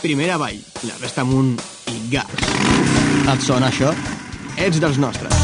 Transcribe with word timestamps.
Primera 0.00 0.38
avall, 0.38 0.56
la 0.88 0.94
resta 0.96 1.20
amunt 1.20 1.58
i 1.92 1.98
gas. 2.08 2.30
Et 3.28 3.42
sona 3.44 3.68
això? 3.68 3.90
Ets 4.56 4.78
dels 4.80 4.96
nostres. 4.96 5.34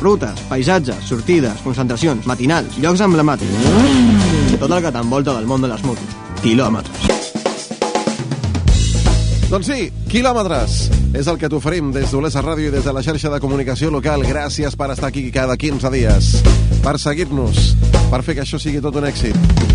Rutes, 0.00 0.40
paisatges, 0.48 1.02
sortides, 1.04 1.60
concentracions, 1.60 2.24
matinals, 2.24 2.78
llocs 2.80 3.02
emblemàtics. 3.04 4.56
Tot 4.56 4.70
el 4.70 4.80
que 4.86 4.94
t'envolta 4.96 5.36
del 5.36 5.44
món 5.50 5.60
de 5.60 5.68
les 5.68 5.84
motos. 5.84 6.16
Quilòmetres. 6.40 7.10
Doncs 9.52 9.68
sí, 9.68 9.90
quilòmetres 10.08 10.80
és 11.12 11.28
el 11.28 11.36
que 11.38 11.52
t'oferim 11.52 11.92
des 11.92 12.16
d'Olesa 12.16 12.40
Ràdio 12.42 12.72
i 12.72 12.74
des 12.78 12.88
de 12.88 12.96
la 12.96 13.04
xarxa 13.04 13.28
de 13.28 13.42
comunicació 13.44 13.92
local. 13.92 14.24
Gràcies 14.24 14.72
per 14.72 14.88
estar 14.96 15.12
aquí 15.12 15.28
cada 15.30 15.60
15 15.60 15.92
dies, 15.92 16.34
per 16.80 16.96
seguir-nos, 16.96 17.74
per 18.08 18.24
fer 18.24 18.40
que 18.40 18.48
això 18.48 18.56
sigui 18.56 18.80
tot 18.80 18.96
un 18.96 19.12
èxit. 19.12 19.73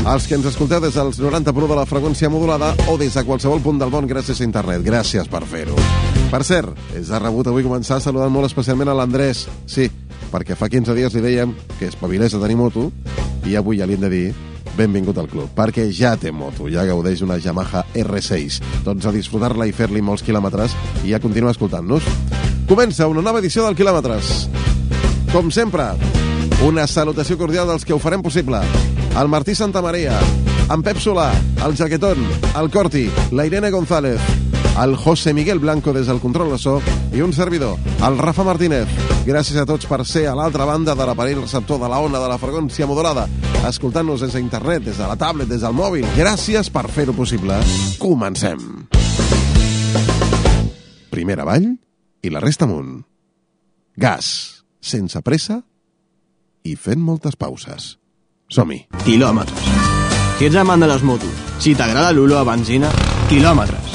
Els 0.00 0.24
que 0.24 0.34
ens 0.38 0.46
escolteu 0.48 0.80
des 0.80 0.94
dels 0.96 1.18
90 1.20 1.52
Pro 1.52 1.66
de 1.68 1.76
la 1.76 1.84
freqüència 1.84 2.30
modulada 2.32 2.70
o 2.88 2.96
des 2.98 3.12
de 3.14 3.24
qualsevol 3.24 3.60
punt 3.60 3.78
del 3.78 3.90
món 3.92 4.08
gràcies 4.08 4.40
a 4.40 4.46
internet. 4.46 4.80
Gràcies 4.86 5.28
per 5.28 5.42
fer-ho. 5.44 5.76
Per 6.32 6.40
cert, 6.46 6.72
és 6.96 7.10
de 7.12 7.18
rebut 7.20 7.50
avui 7.50 7.66
començar 7.66 8.00
saludant 8.00 8.32
molt 8.32 8.48
especialment 8.48 8.88
a 8.88 8.94
l'Andrés. 8.96 9.44
Sí, 9.68 9.90
perquè 10.32 10.56
fa 10.56 10.70
15 10.72 10.96
dies 10.96 11.14
li 11.14 11.24
dèiem 11.24 11.52
que 11.78 11.90
espavilés 11.90 12.34
a 12.34 12.40
tenir 12.40 12.56
moto 12.56 12.88
i 13.44 13.58
avui 13.60 13.80
ja 13.82 13.88
li 13.88 13.98
hem 13.98 14.06
de 14.06 14.10
dir 14.12 14.24
benvingut 14.78 15.18
al 15.20 15.28
club, 15.28 15.50
perquè 15.56 15.84
ja 15.92 16.14
té 16.16 16.32
moto, 16.32 16.70
ja 16.72 16.86
gaudeix 16.88 17.20
una 17.26 17.36
Yamaha 17.36 17.84
R6. 17.92 18.60
Doncs 18.86 19.04
a 19.04 19.12
disfrutar-la 19.12 19.68
i 19.68 19.74
fer-li 19.76 20.00
molts 20.00 20.24
quilòmetres 20.24 20.76
i 21.04 21.12
a 21.12 21.20
continuar 21.20 21.52
escoltant-nos. 21.52 22.06
Comença 22.70 23.10
una 23.10 23.20
nova 23.26 23.42
edició 23.42 23.66
del 23.66 23.76
Quilòmetres. 23.76 24.48
Com 25.34 25.50
sempre, 25.50 25.90
una 26.64 26.86
salutació 26.86 27.36
cordial 27.36 27.68
dels 27.68 27.84
que 27.84 27.92
ho 27.92 28.00
farem 28.00 28.22
possible. 28.22 28.62
El 29.18 29.28
Martí 29.28 29.54
Santamaria, 29.54 30.18
en 30.70 30.82
Pep 30.82 30.96
Solà, 31.02 31.32
el 31.66 31.74
Jaquetón, 31.76 32.22
el 32.56 32.70
Corti, 32.70 33.10
la 33.32 33.44
Irene 33.46 33.70
González, 33.70 34.20
el 34.82 34.96
José 34.96 35.34
Miguel 35.34 35.58
Blanco 35.58 35.92
des 35.92 36.06
del 36.06 36.20
control 36.20 36.52
de 36.52 36.58
so 36.58 36.78
i 37.12 37.20
un 37.20 37.32
servidor, 37.34 37.76
el 38.06 38.16
Rafa 38.18 38.44
Martínez. 38.46 38.88
Gràcies 39.26 39.58
a 39.60 39.66
tots 39.68 39.84
per 39.90 40.04
ser 40.08 40.24
a 40.30 40.34
l'altra 40.38 40.64
banda 40.64 40.94
de 40.96 41.04
l'aparell 41.04 41.42
receptor 41.42 41.82
de 41.82 41.90
la 41.90 42.00
ona 42.00 42.22
de 42.22 42.30
la 42.30 42.38
freqüència 42.40 42.88
modulada, 42.88 43.26
escoltant-nos 43.68 44.24
des 44.24 44.32
d'internet, 44.38 44.86
des 44.88 44.96
de 44.96 45.06
la 45.10 45.18
tablet, 45.20 45.50
des 45.50 45.60
del 45.60 45.76
mòbil. 45.76 46.06
Gràcies 46.16 46.72
per 46.72 46.86
fer-ho 46.88 47.12
possible. 47.12 47.60
Comencem. 48.00 48.86
Primera 51.10 51.44
avall 51.44 51.74
i 52.22 52.32
la 52.32 52.40
resta 52.40 52.64
amunt. 52.64 53.02
Gas, 54.00 54.64
sense 54.80 55.20
pressa 55.20 55.60
i 56.64 56.76
fent 56.76 57.02
moltes 57.04 57.36
pauses. 57.36 57.99
Som-hi. 58.50 58.80
Quilòmetres. 59.06 59.66
Si 60.40 60.48
ets 60.48 60.56
amant 60.58 60.82
de 60.82 60.88
les 60.90 61.02
motos, 61.06 61.34
si 61.62 61.70
t'agrada 61.78 62.10
l'olor 62.10 62.40
a 62.40 62.46
benzina, 62.48 62.88
quilòmetres. 63.30 63.92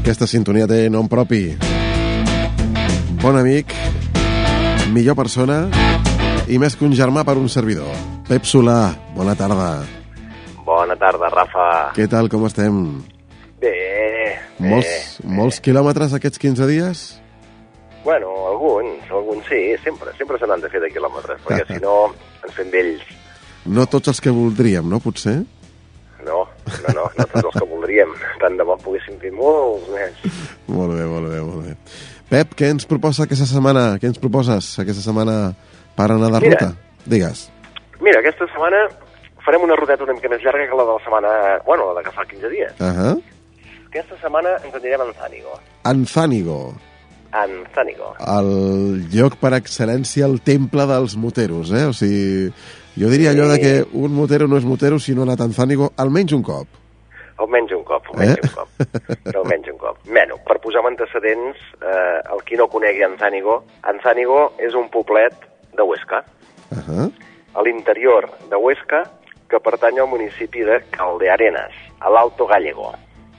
Aquesta 0.00 0.26
sintonia 0.26 0.66
té 0.66 0.88
nom 0.90 1.06
propi. 1.06 1.52
Bon 3.22 3.38
amic, 3.38 3.70
millor 4.90 5.14
persona 5.20 5.60
i 6.50 6.58
més 6.58 6.74
que 6.74 6.86
un 6.88 6.98
germà 6.98 7.22
per 7.28 7.36
un 7.38 7.46
servidor. 7.52 7.94
Pep 8.26 8.48
Solà, 8.48 8.80
bona 9.14 9.36
tarda. 9.38 9.70
Bona 10.66 10.98
tarda, 10.98 11.30
Rafa. 11.30 11.68
Què 11.94 12.10
tal, 12.10 12.26
com 12.32 12.50
estem? 12.50 12.82
Bé, 13.62 13.70
bé. 13.70 14.66
Molts, 14.66 15.18
molts 15.22 15.62
quilòmetres 15.62 16.18
aquests 16.18 16.42
15 16.42 16.70
dies? 16.74 17.06
Bueno, 18.08 18.48
alguns, 18.48 19.10
alguns 19.10 19.44
sí, 19.44 19.76
sempre, 19.84 20.08
sempre 20.16 20.38
se 20.38 20.46
n'han 20.48 20.62
de 20.62 20.70
fer 20.72 20.80
de 20.80 20.88
quilòmetres, 20.88 21.42
perquè 21.44 21.66
si 21.68 21.76
no 21.82 22.06
ens 22.40 22.54
fem 22.56 22.70
vells. 22.72 23.02
No 23.68 23.84
tots 23.84 24.08
els 24.08 24.22
que 24.24 24.32
voldríem, 24.32 24.88
no, 24.88 24.96
potser? 25.04 25.34
No, 26.24 26.38
no, 26.46 26.94
no, 26.94 27.04
no 27.18 27.26
tots 27.34 27.50
els 27.50 27.58
que 27.58 27.68
voldríem. 27.68 28.14
Tant 28.40 28.56
de 28.56 28.64
bo 28.64 28.78
poguéssim 28.80 29.20
fer 29.20 29.34
molts 29.36 29.92
més. 29.92 30.24
Molt 30.72 30.96
bé, 30.96 31.04
molt 31.04 31.28
bé, 31.34 31.42
molt 31.50 31.68
bé. 31.68 31.76
Pep, 32.32 32.56
què 32.56 32.72
ens 32.78 32.88
proposa 32.88 33.28
aquesta 33.28 33.50
setmana? 33.52 33.84
Què 34.00 34.08
ens 34.08 34.24
proposes 34.24 34.72
aquesta 34.80 35.04
setmana 35.04 35.36
per 36.00 36.08
anar 36.08 36.32
de 36.32 36.42
Mira. 36.46 36.56
ruta? 36.56 37.04
Digues. 37.04 37.46
Mira, 38.00 38.24
aquesta 38.24 38.48
setmana 38.48 38.86
farem 39.44 39.68
una 39.68 39.76
ruteta 39.76 40.08
una 40.08 40.16
mica 40.16 40.32
més 40.32 40.48
llarga 40.48 40.64
que 40.64 40.80
la 40.80 40.88
de 40.88 40.96
la 40.96 41.04
setmana... 41.04 41.38
Bueno, 41.68 41.92
la 41.92 42.00
de 42.00 42.08
que 42.08 42.16
fa 42.16 42.24
15 42.24 42.56
dies. 42.56 42.72
Uh 42.80 42.88
-huh. 42.88 43.16
Aquesta 43.92 44.16
setmana 44.16 44.56
ens 44.64 44.74
anirem 44.80 45.04
a 45.04 45.12
Anzànigo. 45.12 45.60
Anzánigo, 45.84 46.72
Anzànigo. 47.32 48.14
el 48.38 49.08
lloc 49.12 49.36
per 49.36 49.52
excel·lència, 49.52 50.24
el 50.26 50.40
temple 50.40 50.86
dels 50.86 51.16
moteros, 51.16 51.70
eh? 51.72 51.84
O 51.86 51.92
sigui, 51.92 52.52
jo 52.96 53.08
diria 53.12 53.30
allò 53.30 53.48
de 53.52 53.58
que 53.60 53.74
un 53.92 54.14
motero 54.14 54.48
no 54.48 54.56
és 54.56 54.64
motero 54.64 54.98
si 54.98 55.14
no 55.14 55.22
ha 55.22 55.28
anat 55.28 55.40
a 55.40 55.44
Anzánigo 55.44 55.92
almenys 55.96 56.32
un 56.32 56.42
cop. 56.42 56.66
Almenys 57.38 57.70
un 57.72 57.84
cop, 57.84 58.02
almenys 58.14 58.38
Eh? 58.38 58.40
un 58.42 58.54
cop. 58.54 58.68
Almenys 59.36 59.68
un 59.70 59.78
cop. 59.78 59.98
Bueno, 60.08 60.36
per 60.44 60.58
posar 60.60 60.80
en 60.80 60.88
antecedents, 60.96 61.56
eh, 61.80 62.20
el 62.34 62.42
qui 62.44 62.56
no 62.56 62.66
conegui 62.68 63.02
Anzànigo, 63.06 63.62
Anzànigo 63.82 64.52
és 64.58 64.74
un 64.74 64.88
poblet 64.90 65.34
de 65.76 65.82
Huesca, 65.82 66.24
Uh 66.70 66.76
-huh. 66.78 67.12
a 67.54 67.62
l'interior 67.62 68.28
de 68.50 68.56
Huesca, 68.56 69.04
que 69.48 69.58
pertany 69.60 69.98
al 70.00 70.08
municipi 70.08 70.60
de 70.60 70.82
Caldearenas, 70.90 71.72
a 72.00 72.10
l'Alto 72.10 72.46
Gallego. 72.46 72.92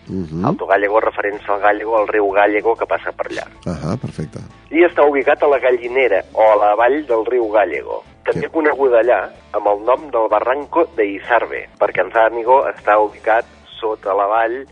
Uh 0.09 0.25
-huh. 0.25 0.47
Alto 0.47 0.65
Gallego, 0.65 0.99
referència 0.99 1.53
al 1.53 1.61
Gallego, 1.61 1.97
al 1.97 2.07
riu 2.07 2.29
Gallego 2.31 2.75
que 2.75 2.85
passa 2.85 3.11
per 3.11 3.27
allà. 3.27 3.45
Uh 3.65 3.73
-huh, 3.73 3.97
perfecte. 3.99 4.39
I 4.71 4.83
està 4.83 5.07
ubicat 5.07 5.41
a 5.43 5.47
la 5.47 5.59
Gallinera, 5.59 6.23
o 6.33 6.41
a 6.51 6.55
la 6.55 6.75
vall 6.75 7.05
del 7.05 7.25
riu 7.25 7.49
Gallego, 7.51 8.03
també 8.23 8.41
Sí. 8.47 8.49
coneguda 8.51 8.99
allà 9.01 9.29
amb 9.53 9.67
el 9.67 9.85
nom 9.85 10.11
del 10.11 10.27
barranco 10.29 10.85
de 10.95 11.05
Izarbe, 11.05 11.69
perquè 11.79 12.01
Anzànigo 12.01 12.67
està 12.67 12.97
ubicat 12.99 13.45
sota 13.79 14.13
la 14.13 14.25
vall 14.27 14.65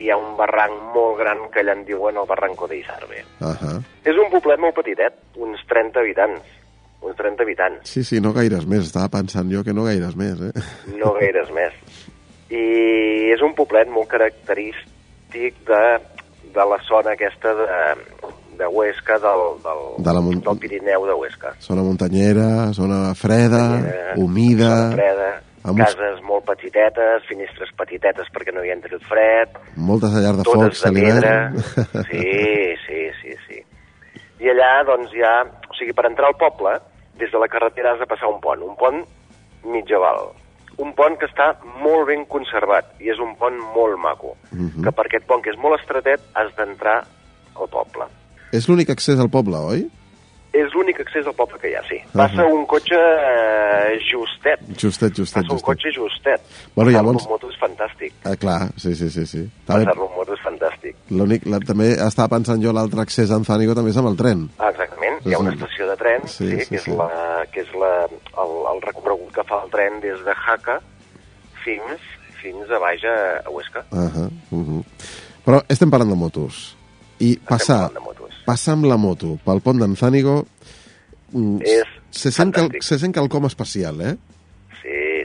hi 0.00 0.08
ha 0.10 0.16
un 0.16 0.34
barranc 0.36 0.94
molt 0.94 1.18
gran 1.18 1.50
que 1.52 1.60
allà 1.60 1.72
en 1.72 1.84
diuen 1.84 2.16
el 2.16 2.26
barranco 2.26 2.66
de 2.66 2.78
Izarbe. 2.78 3.24
Uh 3.40 3.48
-huh. 3.48 3.82
És 4.04 4.16
un 4.16 4.30
poblet 4.30 4.58
molt 4.58 4.74
petitet, 4.74 5.12
uns 5.36 5.60
30 5.68 6.00
habitants, 6.00 6.40
uns 7.02 7.16
30 7.16 7.42
habitants, 7.42 7.88
Sí, 7.88 8.02
sí, 8.04 8.20
no 8.20 8.32
gaires 8.32 8.66
més. 8.66 8.80
Estava 8.86 9.08
pensant 9.08 9.50
jo 9.52 9.62
que 9.62 9.72
no 9.72 9.84
gaires 9.84 10.16
més, 10.16 10.40
eh? 10.40 10.52
no 10.98 11.12
gaires 11.12 11.50
més. 11.58 11.72
I 12.50 12.64
és 13.34 13.42
un 13.46 13.54
poblet 13.54 13.90
molt 13.90 14.10
característic 14.10 15.60
de, 15.68 15.82
de 16.54 16.64
la 16.72 16.78
zona 16.88 17.14
aquesta 17.14 17.52
de, 17.54 17.68
de 18.58 18.66
Huesca, 18.66 19.18
del, 19.22 19.44
del, 19.64 19.84
De 20.04 20.16
la 20.16 20.20
del 20.20 20.58
Pirineu 20.58 21.06
de 21.06 21.14
Huesca. 21.14 21.54
Zona 21.60 21.82
muntanyera, 21.86 22.72
zona 22.72 23.14
freda, 23.14 23.62
Muntanyera, 23.76 24.18
humida... 24.18 24.72
zona 24.74 24.98
freda, 24.98 25.30
amb 25.62 25.80
cases 25.80 26.20
molt 26.24 26.46
petitetes, 26.48 27.24
finestres 27.28 27.72
petitetes 27.76 28.28
perquè 28.34 28.54
no 28.56 28.64
hi 28.64 28.72
entri 28.72 28.96
el 28.96 29.02
fred, 29.04 29.56
Moltes 29.76 30.14
de 30.16 30.22
llar 30.24 30.36
de 30.38 30.44
a 30.44 30.68
de 30.68 30.92
pedra. 30.98 31.34
Sí, 32.10 32.28
sí, 32.86 33.00
sí, 33.22 33.34
sí. 33.46 33.64
I 34.40 34.52
allà, 34.54 34.72
doncs, 34.88 35.12
hi 35.14 35.24
ha... 35.24 35.34
O 35.70 35.76
sigui, 35.78 35.94
per 35.96 36.08
entrar 36.08 36.28
al 36.28 36.38
poble, 36.40 36.76
des 37.20 37.32
de 37.32 37.40
la 37.40 37.48
carretera 37.48 37.94
has 37.94 38.00
de 38.00 38.08
passar 38.08 38.28
un 38.28 38.40
pont, 38.40 38.60
un 38.64 38.76
pont 38.76 39.02
mitjaval. 39.68 40.32
Un 40.78 40.92
pont 40.96 41.16
que 41.18 41.26
està 41.26 41.54
molt 41.82 42.06
ben 42.06 42.24
conservat 42.30 42.94
i 43.00 43.10
és 43.10 43.18
un 43.18 43.34
pont 43.36 43.56
molt 43.74 43.98
maco. 43.98 44.36
Mhm. 44.50 44.84
Que 44.84 44.92
per 44.92 45.06
aquest 45.06 45.26
pont, 45.26 45.42
que 45.42 45.50
és 45.50 45.58
molt 45.58 45.80
estretet, 45.80 46.20
has 46.34 46.54
d'entrar 46.56 47.04
al 47.56 47.68
poble. 47.68 48.06
És 48.52 48.68
l'únic 48.68 48.90
accés 48.90 49.18
al 49.18 49.30
poble, 49.30 49.56
oi? 49.56 49.90
És 50.52 50.72
l'únic 50.74 50.98
accés 51.00 51.26
al 51.26 51.34
poble 51.38 51.58
que 51.62 51.68
hi 51.70 51.74
ha, 51.78 51.82
sí. 51.86 51.96
Passa 52.12 52.42
un 52.44 52.64
cotxe 52.66 52.96
eh, 52.98 53.98
justet. 54.02 54.58
Justet, 54.76 55.14
justet, 55.14 55.42
Passa 55.44 55.52
un 55.52 55.58
justet. 55.60 55.66
cotxe 55.68 55.92
justet. 55.94 56.40
Bueno, 56.74 56.90
Passar-lo 56.90 57.12
llavors- 57.12 57.22
amb 57.22 57.30
moto 57.30 57.50
és 57.50 57.58
fantàstic. 57.60 58.12
Ah, 58.24 58.34
clar, 58.36 58.60
sí, 58.76 58.94
sí, 58.96 59.10
sí. 59.10 59.26
sí. 59.26 59.44
Passar-lo 59.66 60.08
amb 60.08 60.16
moto 60.16 60.34
és 60.34 60.40
fantàstic. 60.42 60.96
l'únic, 61.10 61.42
també 61.66 61.92
estava 61.92 62.28
pensant 62.36 62.60
jo 62.62 62.72
l'altre 62.72 63.00
accés 63.00 63.30
a 63.30 63.34
Anzánigo 63.36 63.74
també 63.74 63.90
és 63.90 63.96
amb 63.96 64.08
el 64.08 64.16
tren. 64.16 64.48
Ah, 64.58 64.70
exactament. 64.70 65.20
Hi 65.24 65.34
ha 65.34 65.38
una 65.38 65.52
estació 65.54 65.86
de 65.86 65.96
tren, 65.96 66.26
Sí, 66.26 66.48
sí, 66.48 66.58
sí, 66.60 66.68
que 66.68 66.76
és, 66.76 66.82
sí. 66.82 66.90
La, 66.96 67.46
que 67.52 67.60
és 67.60 67.72
la, 67.74 67.92
el, 68.42 68.54
el 68.74 68.82
recorregut 68.82 69.30
que 69.32 69.44
fa 69.44 69.62
el 69.64 69.70
tren 69.70 70.00
des 70.00 70.18
de 70.24 70.34
Jaca 70.34 70.80
fins, 71.64 72.00
fins 72.42 72.70
a 72.70 72.78
baix 72.82 73.04
a, 73.04 73.16
Huesca. 73.50 73.84
Uh 73.92 73.98
-huh, 74.10 74.30
uh 74.50 74.66
-huh. 74.66 74.84
Però 75.46 75.62
estem 75.68 75.90
parlant 75.90 76.10
de 76.10 76.16
motos. 76.16 76.76
I 77.20 77.36
passar, 77.36 77.92
de 77.92 78.00
motos. 78.00 78.19
Passar 78.46 78.74
amb 78.78 78.86
la 78.90 78.96
moto 79.00 79.36
pel 79.44 79.60
pont 79.64 79.78
d'Anzánigo 79.80 80.40
mm, 81.32 81.60
És 81.62 81.86
se 82.10 82.32
sent, 82.34 82.52
cal, 82.54 82.68
se 82.82 82.98
sent 82.98 83.14
quelcom 83.14 83.46
especial, 83.46 84.00
eh? 84.02 84.16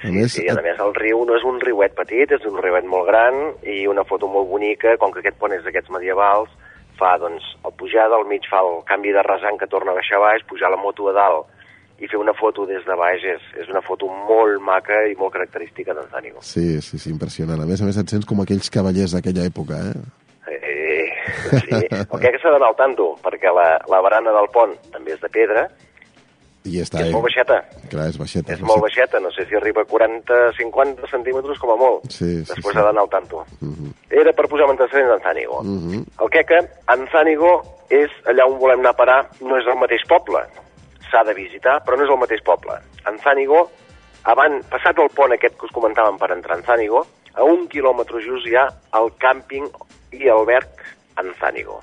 A 0.05 0.07
sí, 0.07 0.11
més, 0.13 0.33
sí, 0.35 0.43
a 0.47 0.53
et- 0.53 0.61
més 0.61 0.77
el 0.83 0.91
riu 0.93 1.23
no 1.25 1.33
és 1.37 1.43
un 1.47 1.55
riuet 1.63 1.95
petit, 1.97 2.29
és 2.35 2.43
un 2.45 2.59
riuet 2.61 2.85
molt 2.85 3.07
gran 3.07 3.33
i 3.65 3.87
una 3.89 4.03
foto 4.05 4.27
molt 4.29 4.47
bonica, 4.51 4.97
com 5.01 5.09
que 5.11 5.23
aquest 5.23 5.37
pont 5.41 5.53
és 5.55 5.63
d'aquests 5.65 5.89
medievals, 5.89 6.51
fa 6.99 7.15
doncs 7.17 7.43
el 7.65 7.73
pujar 7.79 8.05
del 8.11 8.27
mig, 8.29 8.45
fa 8.51 8.59
el 8.61 8.83
canvi 8.85 9.11
de 9.15 9.23
rasant 9.25 9.57
que 9.57 9.65
torna 9.71 9.91
a 9.95 9.97
baixar 9.97 10.19
a 10.19 10.25
baix, 10.27 10.43
pujar 10.47 10.69
la 10.69 10.77
moto 10.77 11.09
a 11.09 11.13
dalt 11.15 11.47
i 12.03 12.07
fer 12.11 12.19
una 12.19 12.35
foto 12.37 12.67
des 12.67 12.83
de 12.85 12.95
baix 12.99 13.23
és, 13.23 13.41
és 13.63 13.69
una 13.71 13.81
foto 13.81 14.05
molt 14.11 14.61
maca 14.61 15.01
i 15.09 15.15
molt 15.15 15.33
característica 15.33 15.95
d'Anzànigo. 15.95 16.43
Sí, 16.43 16.81
sí, 16.83 16.99
sí, 16.99 17.09
impressionant. 17.09 17.61
A 17.63 17.65
més 17.65 17.81
a 17.81 17.85
més 17.87 17.97
et 17.97 18.11
sents 18.11 18.27
com 18.27 18.43
aquells 18.43 18.69
cavallers 18.69 19.15
d'aquella 19.15 19.47
època, 19.47 19.79
eh? 19.89 20.24
Sí. 21.49 21.81
El 21.89 22.19
que 22.21 22.37
s'ha 22.41 22.51
d'anar 22.53 22.69
al 22.71 22.77
tanto, 22.77 23.15
perquè 23.23 23.51
la, 23.53 23.67
la 23.91 24.01
barana 24.05 24.33
del 24.35 24.49
pont 24.53 24.75
també 24.93 25.15
és 25.15 25.21
de 25.21 25.29
pedra, 25.33 25.65
I 26.65 26.79
està... 26.81 27.01
és 27.03 27.09
eh? 27.09 27.13
molt 27.13 27.27
baixeta, 27.27 27.59
Clar, 27.91 28.07
és 28.09 28.17
baixeta. 28.17 28.53
és 28.55 28.61
molt 28.65 28.81
baixeta, 28.81 29.19
no 29.21 29.29
sé 29.35 29.45
si 29.45 29.55
arriba 29.57 29.83
a 29.85 29.89
40-50 29.89 31.09
centímetres 31.11 31.59
com 31.61 31.75
a 31.75 31.77
molt. 31.77 32.07
Sí, 32.09 32.25
sí, 32.25 32.49
Després 32.49 32.73
sí. 32.73 32.79
ha 32.79 32.85
d'anar 32.87 33.05
al 33.05 33.11
tanto. 33.13 33.43
Mhm. 33.61 33.91
Era 34.09 34.33
per 34.33 34.47
posar 34.49 34.65
en 34.65 34.73
antecedents 34.75 35.13
Anzànigo. 35.19 35.61
Mhm. 35.63 36.03
El 36.25 36.29
que 36.33 36.43
que 36.49 36.59
Anzànigo 36.95 37.53
és 37.93 38.09
allà 38.25 38.47
on 38.49 38.57
volem 38.59 38.81
anar 38.81 38.95
a 38.95 38.99
parar, 39.01 39.19
no 39.41 39.57
és 39.59 39.67
el 39.69 39.77
mateix 39.77 40.05
poble. 40.09 40.41
S'ha 41.11 41.23
de 41.27 41.35
visitar, 41.37 41.83
però 41.85 41.97
no 41.97 42.07
és 42.07 42.09
el 42.09 42.21
mateix 42.23 42.41
poble. 42.41 42.79
Anzànigo, 43.05 43.69
abans, 44.23 44.65
passat 44.73 44.97
el 44.97 45.09
pont 45.13 45.31
aquest 45.33 45.59
que 45.59 45.69
us 45.69 45.75
comentàvem 45.75 46.17
per 46.17 46.31
entrar 46.33 46.57
a 46.57 46.59
Anzànigo, 46.63 47.05
a 47.35 47.43
un 47.43 47.67
quilòmetre 47.69 48.21
just 48.25 48.47
hi 48.47 48.55
ha 48.55 48.65
el 48.97 49.11
càmping 49.21 49.69
i 50.15 50.29
alberg 50.31 50.81
Anzànigo, 51.21 51.79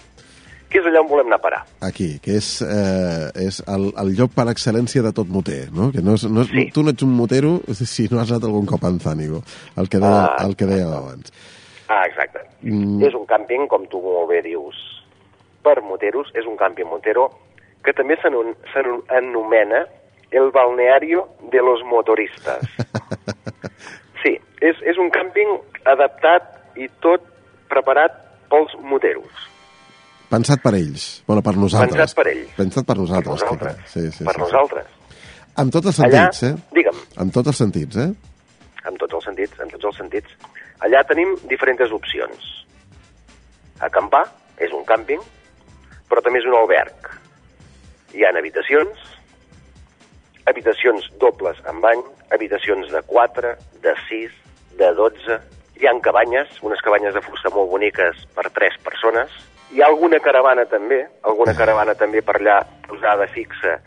que 0.72 0.80
és 0.80 0.86
allà 0.88 1.02
on 1.02 1.08
volem 1.10 1.28
anar 1.28 1.38
a 1.40 1.44
parar. 1.44 1.60
Aquí, 1.84 2.18
que 2.24 2.38
és, 2.40 2.48
eh, 2.64 3.28
és 3.46 3.62
el, 3.68 3.90
el 4.00 4.14
lloc 4.16 4.32
per 4.36 4.46
excel·lència 4.52 5.02
de 5.04 5.12
tot 5.12 5.28
moter, 5.28 5.66
no? 5.72 5.90
Que 5.92 6.04
no 6.04 6.14
és, 6.16 6.24
no 6.28 6.44
és, 6.46 6.52
Sí. 6.52 6.70
Tu 6.72 6.82
no 6.82 6.94
ets 6.94 7.04
un 7.04 7.12
motero 7.16 7.60
si 7.76 8.08
no 8.10 8.20
has 8.20 8.30
anat 8.32 8.48
algun 8.48 8.66
cop 8.66 8.84
a 8.84 8.92
Anzànigo, 8.92 9.42
el 9.76 9.88
que 9.88 9.98
deia, 9.98 10.24
Ah, 10.24 10.44
el 10.46 10.56
que 10.56 10.66
deia 10.66 10.88
abans. 10.88 11.32
Ah, 11.88 12.04
exacte. 12.06 12.40
Mm. 12.62 13.02
És 13.04 13.14
un 13.14 13.26
càmping, 13.26 13.66
com 13.68 13.84
tu 13.92 14.00
molt 14.00 14.30
bé 14.30 14.40
dius, 14.42 14.76
per 15.62 15.82
moteros, 15.82 16.30
és 16.34 16.46
un 16.46 16.56
càmping 16.56 16.88
motero 16.88 17.28
que 17.84 17.92
també 17.92 18.16
s'anomena 18.22 19.86
el 20.32 20.50
balneario 20.50 21.28
de 21.52 21.60
los 21.60 21.84
motoristas. 21.84 22.64
Sí, 24.22 24.36
és, 24.62 24.78
és 24.86 24.98
un 25.02 25.08
càmping 25.10 25.48
adaptat 25.90 26.78
i 26.78 26.86
tot 27.02 27.24
preparat 27.66 28.21
pels 28.52 28.74
moteros. 28.84 29.48
Pensat 30.32 30.62
per 30.64 30.74
ells, 30.78 31.06
bueno, 31.28 31.42
per 31.44 31.56
nosaltres. 31.60 31.96
Pensat 31.98 32.16
per 32.16 32.26
ells. 32.30 32.52
Pensat 32.56 32.86
per 32.88 32.94
Per 32.96 33.02
nosaltres. 33.02 33.42
nosaltres. 33.42 33.76
Quico. 33.76 33.90
Sí, 33.92 34.10
sí, 34.16 34.24
per 34.24 34.34
sí, 34.36 34.40
nosaltres. 34.40 34.86
Sí. 34.86 35.48
Amb 35.60 35.72
tots 35.74 35.90
els 35.90 35.98
Allà, 36.00 36.22
sentits, 36.32 36.42
eh? 36.48 36.68
digue'm, 36.78 37.00
Amb 37.20 37.34
tots 37.36 37.50
els 37.52 37.58
sentits, 37.60 37.96
eh? 38.00 38.12
en 38.88 38.96
tots 38.98 39.14
els 39.18 39.24
sentits, 39.28 39.58
en 39.60 39.68
tots 39.74 39.84
els 39.90 39.96
sentits. 40.00 40.32
Allà 40.82 41.02
tenim 41.06 41.34
diferents 41.50 41.92
opcions. 41.94 42.48
Acampar 43.84 44.24
és 44.58 44.72
un 44.72 44.84
càmping, 44.88 45.20
però 46.08 46.22
també 46.24 46.40
és 46.40 46.48
un 46.48 46.56
alberg. 46.58 47.10
Hi 48.16 48.24
han 48.26 48.36
habitacions, 48.40 49.04
habitacions 50.50 51.06
dobles 51.20 51.60
amb 51.70 51.84
bany, 51.84 52.02
habitacions 52.34 52.90
de 52.90 53.02
4, 53.06 53.54
de 53.84 53.94
6, 54.08 54.34
de 54.80 54.90
12, 54.98 55.38
hi 55.82 55.88
han 55.90 55.98
cabanyes, 56.00 56.60
unes 56.62 56.80
cabanyes 56.84 57.14
de 57.16 57.20
fusta 57.26 57.50
molt 57.50 57.72
boniques 57.72 58.20
per 58.36 58.46
3 58.54 58.76
persones, 58.86 59.32
hi 59.74 59.82
ha 59.82 59.88
alguna 59.90 60.20
caravana 60.22 60.62
també, 60.70 61.00
alguna 61.26 61.56
caravana 61.58 61.96
també 61.98 62.22
per 62.22 62.36
allà 62.38 62.60
posada 62.86 63.26
fixa, 63.26 63.80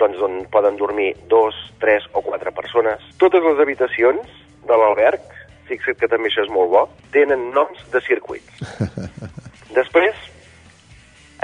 doncs 0.00 0.22
on 0.24 0.38
poden 0.52 0.78
dormir 0.80 1.10
dos, 1.28 1.56
tres 1.82 2.06
o 2.16 2.22
quatre 2.24 2.52
persones. 2.56 3.04
Totes 3.20 3.44
les 3.44 3.60
habitacions 3.60 4.32
de 4.68 4.78
l'alberg, 4.80 5.20
fixa't 5.68 5.98
que 6.00 6.08
també 6.08 6.30
això 6.30 6.46
és 6.46 6.52
molt 6.52 6.72
bo, 6.72 6.86
tenen 7.12 7.50
noms 7.52 7.84
de 7.92 8.00
circuits. 8.06 8.64
Després, 9.78 10.16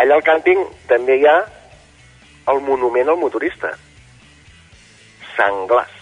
allà 0.00 0.16
al 0.16 0.24
càmping 0.24 0.64
també 0.88 1.18
hi 1.20 1.28
ha 1.28 1.36
el 2.48 2.64
monument 2.64 3.12
al 3.12 3.20
motorista. 3.20 3.74
Sant 5.36 5.66
Glaç. 5.68 6.00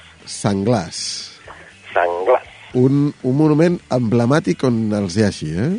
Sanglars. 1.90 2.59
Un, 2.78 3.08
un 3.26 3.34
monument 3.34 3.81
emblemàtic 3.90 4.62
on 4.69 4.84
els 4.94 5.17
hi 5.17 5.25
ha 5.25 5.31
així, 5.32 5.49
eh? 5.58 5.72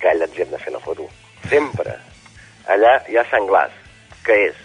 que 0.00 0.08
allà 0.08 0.26
ens 0.26 0.38
hi 0.38 0.42
hem 0.42 0.50
de 0.50 0.58
fer 0.58 0.72
la 0.74 0.80
foto. 0.82 1.06
Sempre. 1.50 1.94
Allà 2.72 2.96
hi 3.10 3.18
ha 3.18 3.24
Sant 3.30 3.46
Glaç, 3.48 3.74
que 4.26 4.36
és 4.48 4.58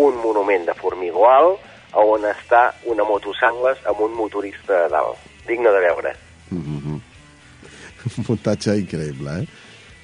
un 0.00 0.18
monument 0.20 0.66
de 0.68 0.74
formigó 0.78 1.26
alt 1.30 1.70
on 1.98 2.24
està 2.26 2.66
una 2.90 3.06
motosangles 3.06 3.82
amb 3.90 4.02
un 4.06 4.16
motorista 4.18 4.84
a 4.84 4.88
dalt. 4.92 5.18
Digne 5.48 5.70
de 5.70 5.82
veure. 5.84 6.14
Un 6.54 8.26
muntatge 8.28 8.74
increïble, 8.76 9.38
eh? 9.40 9.46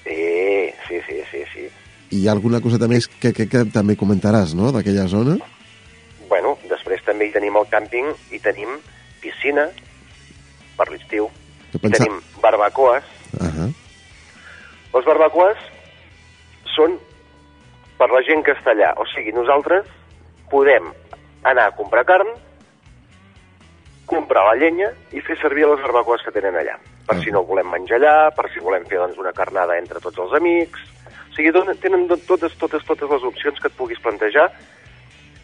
Sí, 0.06 0.70
sí, 0.88 1.00
sí, 1.08 1.18
sí, 1.30 1.42
sí. 1.52 1.66
I 2.10 2.22
hi 2.22 2.28
ha 2.28 2.32
alguna 2.32 2.62
coseta 2.64 2.88
més 2.88 3.06
que, 3.10 3.34
que, 3.36 3.46
que 3.50 3.64
també 3.74 3.98
comentaràs, 3.98 4.54
no?, 4.58 4.70
d'aquella 4.74 5.04
zona? 5.10 5.36
Bueno, 6.30 6.56
després 6.70 7.02
també 7.06 7.28
hi 7.28 7.34
tenim 7.34 7.58
el 7.60 7.68
càmping 7.70 8.08
i 8.32 8.40
tenim 8.42 8.78
piscina 9.20 9.68
per 10.80 10.88
l'estiu. 10.94 11.28
Pensa- 11.76 11.98
tenim 11.98 12.18
barbacoes. 12.40 13.04
Uh 13.36 13.46
-huh. 13.46 13.70
Les 14.94 15.04
barbacoes 15.06 15.58
són 16.74 16.98
per 17.98 18.08
la 18.10 18.22
gent 18.24 18.42
allà. 18.72 18.94
O 18.96 19.04
sigui, 19.14 19.32
nosaltres 19.32 19.84
podem 20.50 20.92
anar 21.44 21.66
a 21.68 21.76
comprar 21.76 22.04
carn, 22.04 22.28
comprar 24.06 24.44
la 24.48 24.56
llenya 24.56 24.88
i 25.12 25.20
fer 25.20 25.36
servir 25.40 25.66
les 25.66 25.80
barbacoes 25.80 26.22
que 26.24 26.32
tenen 26.32 26.56
allà. 26.56 26.78
Per 27.06 27.16
Ah. 27.16 27.20
si 27.20 27.30
no 27.30 27.44
volem 27.44 27.68
menjar 27.70 27.98
allà, 28.00 28.30
per 28.34 28.50
si 28.52 28.58
volem 28.60 28.84
fer 28.86 28.98
doncs, 28.98 29.18
una 29.18 29.32
carnada 29.32 29.78
entre 29.78 30.00
tots 30.00 30.18
els 30.18 30.32
amics... 30.32 30.80
O 31.30 31.32
sigui, 31.32 31.52
tenen 31.80 32.08
totes, 32.08 32.56
totes, 32.58 32.84
totes 32.84 33.08
les 33.08 33.22
opcions 33.22 33.60
que 33.60 33.68
et 33.68 33.74
puguis 33.74 34.00
plantejar 34.00 34.50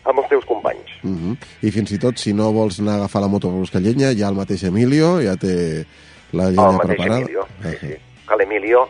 amb 0.06 0.18
els 0.20 0.28
teus 0.28 0.44
companys. 0.44 0.90
Uh 1.02 1.10
-huh. 1.10 1.36
I 1.62 1.70
fins 1.70 1.90
i 1.92 1.98
tot, 1.98 2.16
si 2.18 2.32
no 2.32 2.52
vols 2.52 2.78
anar 2.80 2.92
a 2.92 2.96
agafar 2.96 3.22
la 3.22 3.28
moto 3.28 3.48
buscar 3.50 3.80
llenya, 3.82 4.12
ja 4.14 4.28
el 4.28 4.34
mateix 4.34 4.62
Emilio 4.64 5.20
ja 5.22 5.36
té 5.36 5.84
la 6.32 6.50
llenya 6.50 6.68
el 6.70 6.76
mateix 6.76 6.96
preparada. 6.96 7.20
Emilio, 7.20 7.42
sí, 7.62 7.68
Ah, 7.68 7.72
sí. 7.80 7.94
Que 8.28 8.36
l'Emilio 8.38 8.88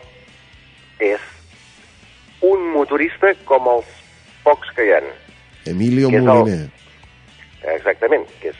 és 0.99 1.19
un 2.41 2.71
motorista 2.73 3.27
com 3.45 3.67
els 3.67 3.85
pocs 4.43 4.67
que 4.75 4.85
hi 4.85 4.91
ha. 4.91 5.01
Emilio 5.65 6.09
Que 6.09 6.15
és 6.17 6.21
el- 6.21 6.27
Moliner. 6.27 6.69
Exactament, 7.75 8.25
que 8.41 8.49
és 8.49 8.55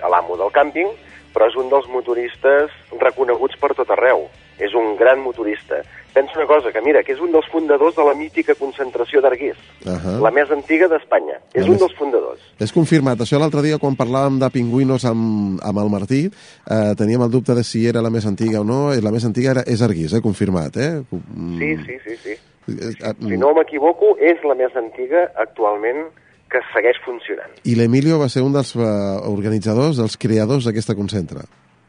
l'amo 0.00 0.36
del 0.36 0.50
càmping, 0.54 0.88
però 1.34 1.48
és 1.48 1.56
un 1.56 1.68
dels 1.68 1.86
motoristes 1.88 2.70
reconeguts 3.00 3.56
per 3.60 3.74
tot 3.74 3.90
arreu. 3.90 4.28
És 4.58 4.72
un 4.74 4.96
gran 4.96 5.20
motorista. 5.20 5.82
Pensa 6.18 6.34
una 6.40 6.46
cosa, 6.50 6.72
que 6.74 6.80
mira, 6.82 7.04
que 7.06 7.12
és 7.14 7.20
un 7.22 7.30
dels 7.30 7.46
fundadors 7.52 7.94
de 7.94 8.02
la 8.08 8.14
mítica 8.18 8.54
concentració 8.58 9.20
d'Argués, 9.22 9.56
Uh 9.86 9.92
-huh. 9.94 10.20
la 10.26 10.30
més 10.34 10.50
antiga 10.50 10.88
d'Espanya. 10.88 11.36
És 11.54 11.62
La 11.62 11.68
un 11.70 11.70
més- 11.76 11.80
dels 11.80 11.94
fundadors. 11.94 12.40
És 12.58 12.72
confirmat. 12.72 13.18
Això 13.20 13.38
l'altre 13.38 13.62
dia, 13.62 13.78
quan 13.78 13.94
parlàvem 13.96 14.38
de 14.40 14.50
pingüinos 14.50 15.04
amb, 15.04 15.60
amb 15.62 15.78
el 15.78 15.88
Martí, 15.90 16.22
eh, 16.26 16.94
teníem 16.96 17.22
el 17.22 17.30
dubte 17.30 17.54
de 17.54 17.62
si 17.62 17.86
era 17.86 18.02
la 18.02 18.10
més 18.10 18.26
antiga 18.26 18.60
o 18.60 18.64
no. 18.64 18.92
I 18.94 19.00
La 19.00 19.10
més 19.12 19.24
antiga 19.24 19.50
era, 19.52 19.62
és 19.66 19.80
Arguís, 19.80 20.12
eh? 20.12 20.20
confirmat. 20.20 20.76
Eh? 20.76 21.02
Mm, 21.10 21.58
Sí, 21.58 21.76
sí, 21.86 21.94
sí, 22.04 22.16
sí. 22.24 22.30
eh, 22.30 22.92
eh, 23.00 23.14
Si 23.20 23.36
no 23.36 23.54
m'equivoco, 23.54 24.16
és 24.18 24.42
la 24.44 24.54
més 24.54 24.74
antiga 24.76 25.30
actualment 25.36 26.08
que 26.50 26.58
segueix 26.74 26.96
funcionant. 27.04 27.50
I 27.64 27.74
l'Emilio 27.76 28.18
va 28.18 28.28
ser 28.28 28.42
un 28.42 28.52
dels 28.52 28.74
eh, 28.74 28.80
organitzadors, 28.80 29.96
dels 29.98 30.16
creadors 30.16 30.64
d'aquesta 30.64 30.94
concentra. 30.94 31.42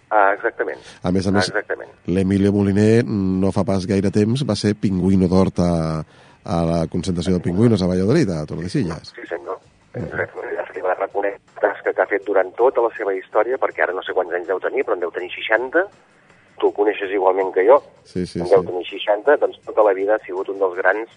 Ah, 0.09 0.31
exactament. 0.33 0.79
A 1.03 1.11
més 1.11 1.27
a 1.27 1.31
més, 1.31 1.47
Exactament. 1.49 1.89
l'Emilio 2.07 2.51
Moliner 2.51 3.03
no 3.05 3.51
fa 3.51 3.63
pas 3.63 3.85
gaire 3.85 4.09
temps 4.11 4.41
va 4.43 4.55
ser 4.55 4.73
pingüino 4.75 5.27
d'hort 5.29 5.59
a, 5.61 5.71
a 6.45 6.57
la 6.65 6.79
concentració 6.87 7.35
de 7.37 7.43
pingüinos 7.45 7.81
a 7.83 7.87
Valladolid, 7.87 8.29
a 8.33 8.45
Tordesillas. 8.49 9.13
Sí, 9.15 9.27
senyor. 9.29 9.59
Exactament. 9.93 10.73
Li 10.75 10.81
va 10.85 10.95
reconèixer 10.95 11.39
tasca 11.61 11.93
que 11.93 12.01
ha 12.01 12.07
fet 12.09 12.25
durant 12.25 12.49
tota 12.57 12.81
la 12.81 12.89
seva 12.97 13.13
història, 13.13 13.57
perquè 13.61 13.83
ara 13.85 13.93
no 13.93 14.01
sé 14.01 14.13
quants 14.17 14.33
anys 14.33 14.47
deu 14.47 14.59
tenir, 14.63 14.83
però 14.85 14.95
en 14.97 15.01
deu 15.05 15.11
tenir 15.11 15.29
60. 15.35 15.85
Tu 16.59 16.67
el 16.67 16.73
coneixes 16.73 17.11
igualment 17.13 17.53
que 17.53 17.63
jo. 17.67 17.77
Sí, 18.03 18.25
sí, 18.25 18.39
en 18.41 18.47
sí. 18.47 18.51
deu 18.53 18.63
tenir 18.65 18.85
60, 18.89 19.37
doncs 19.37 19.59
tota 19.65 19.83
la 19.85 19.93
vida 19.93 20.15
ha 20.15 20.25
sigut 20.25 20.49
un 20.49 20.57
dels 20.59 20.75
grans 20.77 21.09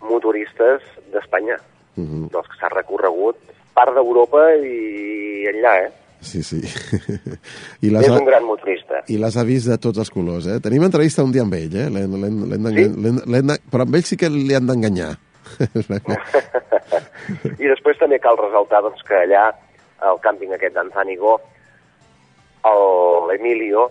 motoristes 0.00 0.82
d'Espanya, 1.12 1.56
Mhm. 1.96 2.28
dels 2.32 2.48
que 2.48 2.56
s'ha 2.58 2.68
recorregut 2.68 3.36
part 3.74 3.94
d'Europa 3.94 4.54
i 4.56 5.46
enllà, 5.50 5.74
eh? 5.86 5.92
Sí, 6.24 6.42
sí. 6.42 6.60
I 7.86 7.90
les, 7.92 8.06
És 8.08 8.10
un 8.14 8.24
gran 8.26 8.44
motorista. 8.48 9.02
I 9.12 9.18
les 9.20 9.36
ha 9.36 9.44
vist 9.44 9.68
de 9.68 9.76
tots 9.78 10.00
els 10.02 10.10
colors, 10.10 10.46
eh? 10.48 10.58
Tenim 10.64 10.82
entrevista 10.88 11.22
un 11.26 11.32
dia 11.34 11.44
amb 11.44 11.54
ell, 11.58 11.74
eh? 11.76 11.88
L'hem- 11.92 12.16
l'hem- 12.20 12.42
l'hem 12.50 12.62
d'enga- 12.68 12.86
Sí? 12.88 13.02
l'hem- 13.04 13.22
l'hem 13.34 13.46
de- 13.52 13.60
Però 13.70 13.84
amb 13.86 13.94
ell 14.00 14.04
sí 14.08 14.16
que 14.16 14.30
li 14.32 14.54
han 14.56 14.66
d'enganyar. 14.66 15.12
I 17.60 17.68
després 17.68 17.98
també 18.00 18.18
cal 18.22 18.36
ressaltar 18.40 18.80
doncs, 18.84 19.02
que 19.06 19.16
allà, 19.24 19.50
al 20.04 20.18
càmping 20.24 20.52
aquest 20.56 20.74
d'Anzànigo, 20.76 21.36
el- 22.70 23.28
l'Emilio, 23.28 23.86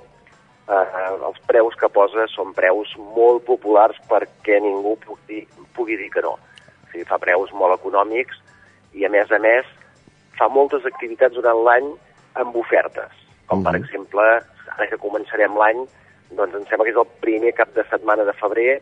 eh, 0.70 1.04
els 1.28 1.40
preus 1.48 1.76
que 1.80 1.90
posa 1.94 2.26
són 2.34 2.54
preus 2.58 2.90
molt 2.98 3.44
populars 3.46 3.98
perquè 4.10 4.60
ningú 4.62 4.96
pugui, 5.06 5.44
pugui 5.76 5.98
dir 5.98 6.10
que 6.14 6.22
no. 6.26 6.34
O 6.38 6.92
sigui, 6.92 7.06
fa 7.10 7.18
preus 7.22 7.52
molt 7.54 7.78
econòmics 7.80 8.38
i, 8.94 9.06
a 9.06 9.10
més 9.10 9.32
a 9.32 9.40
més, 9.40 9.66
fa 10.38 10.48
moltes 10.50 10.86
activitats 10.86 11.36
durant 11.36 11.60
l'any 11.66 11.92
amb 12.36 12.56
ofertes. 12.56 13.12
Com 13.48 13.64
per 13.64 13.74
Mhm. 13.74 13.84
exemple, 13.84 14.22
ara 14.78 14.88
que 14.90 14.98
començarem 14.98 15.56
l'any, 15.58 15.86
doncs 16.32 16.56
em 16.56 16.66
sembla 16.66 16.86
que 16.86 16.92
és 16.92 16.98
el 16.98 17.08
primer 17.22 17.54
cap 17.54 17.74
de 17.74 17.84
setmana 17.90 18.24
de 18.24 18.34
febrer, 18.34 18.82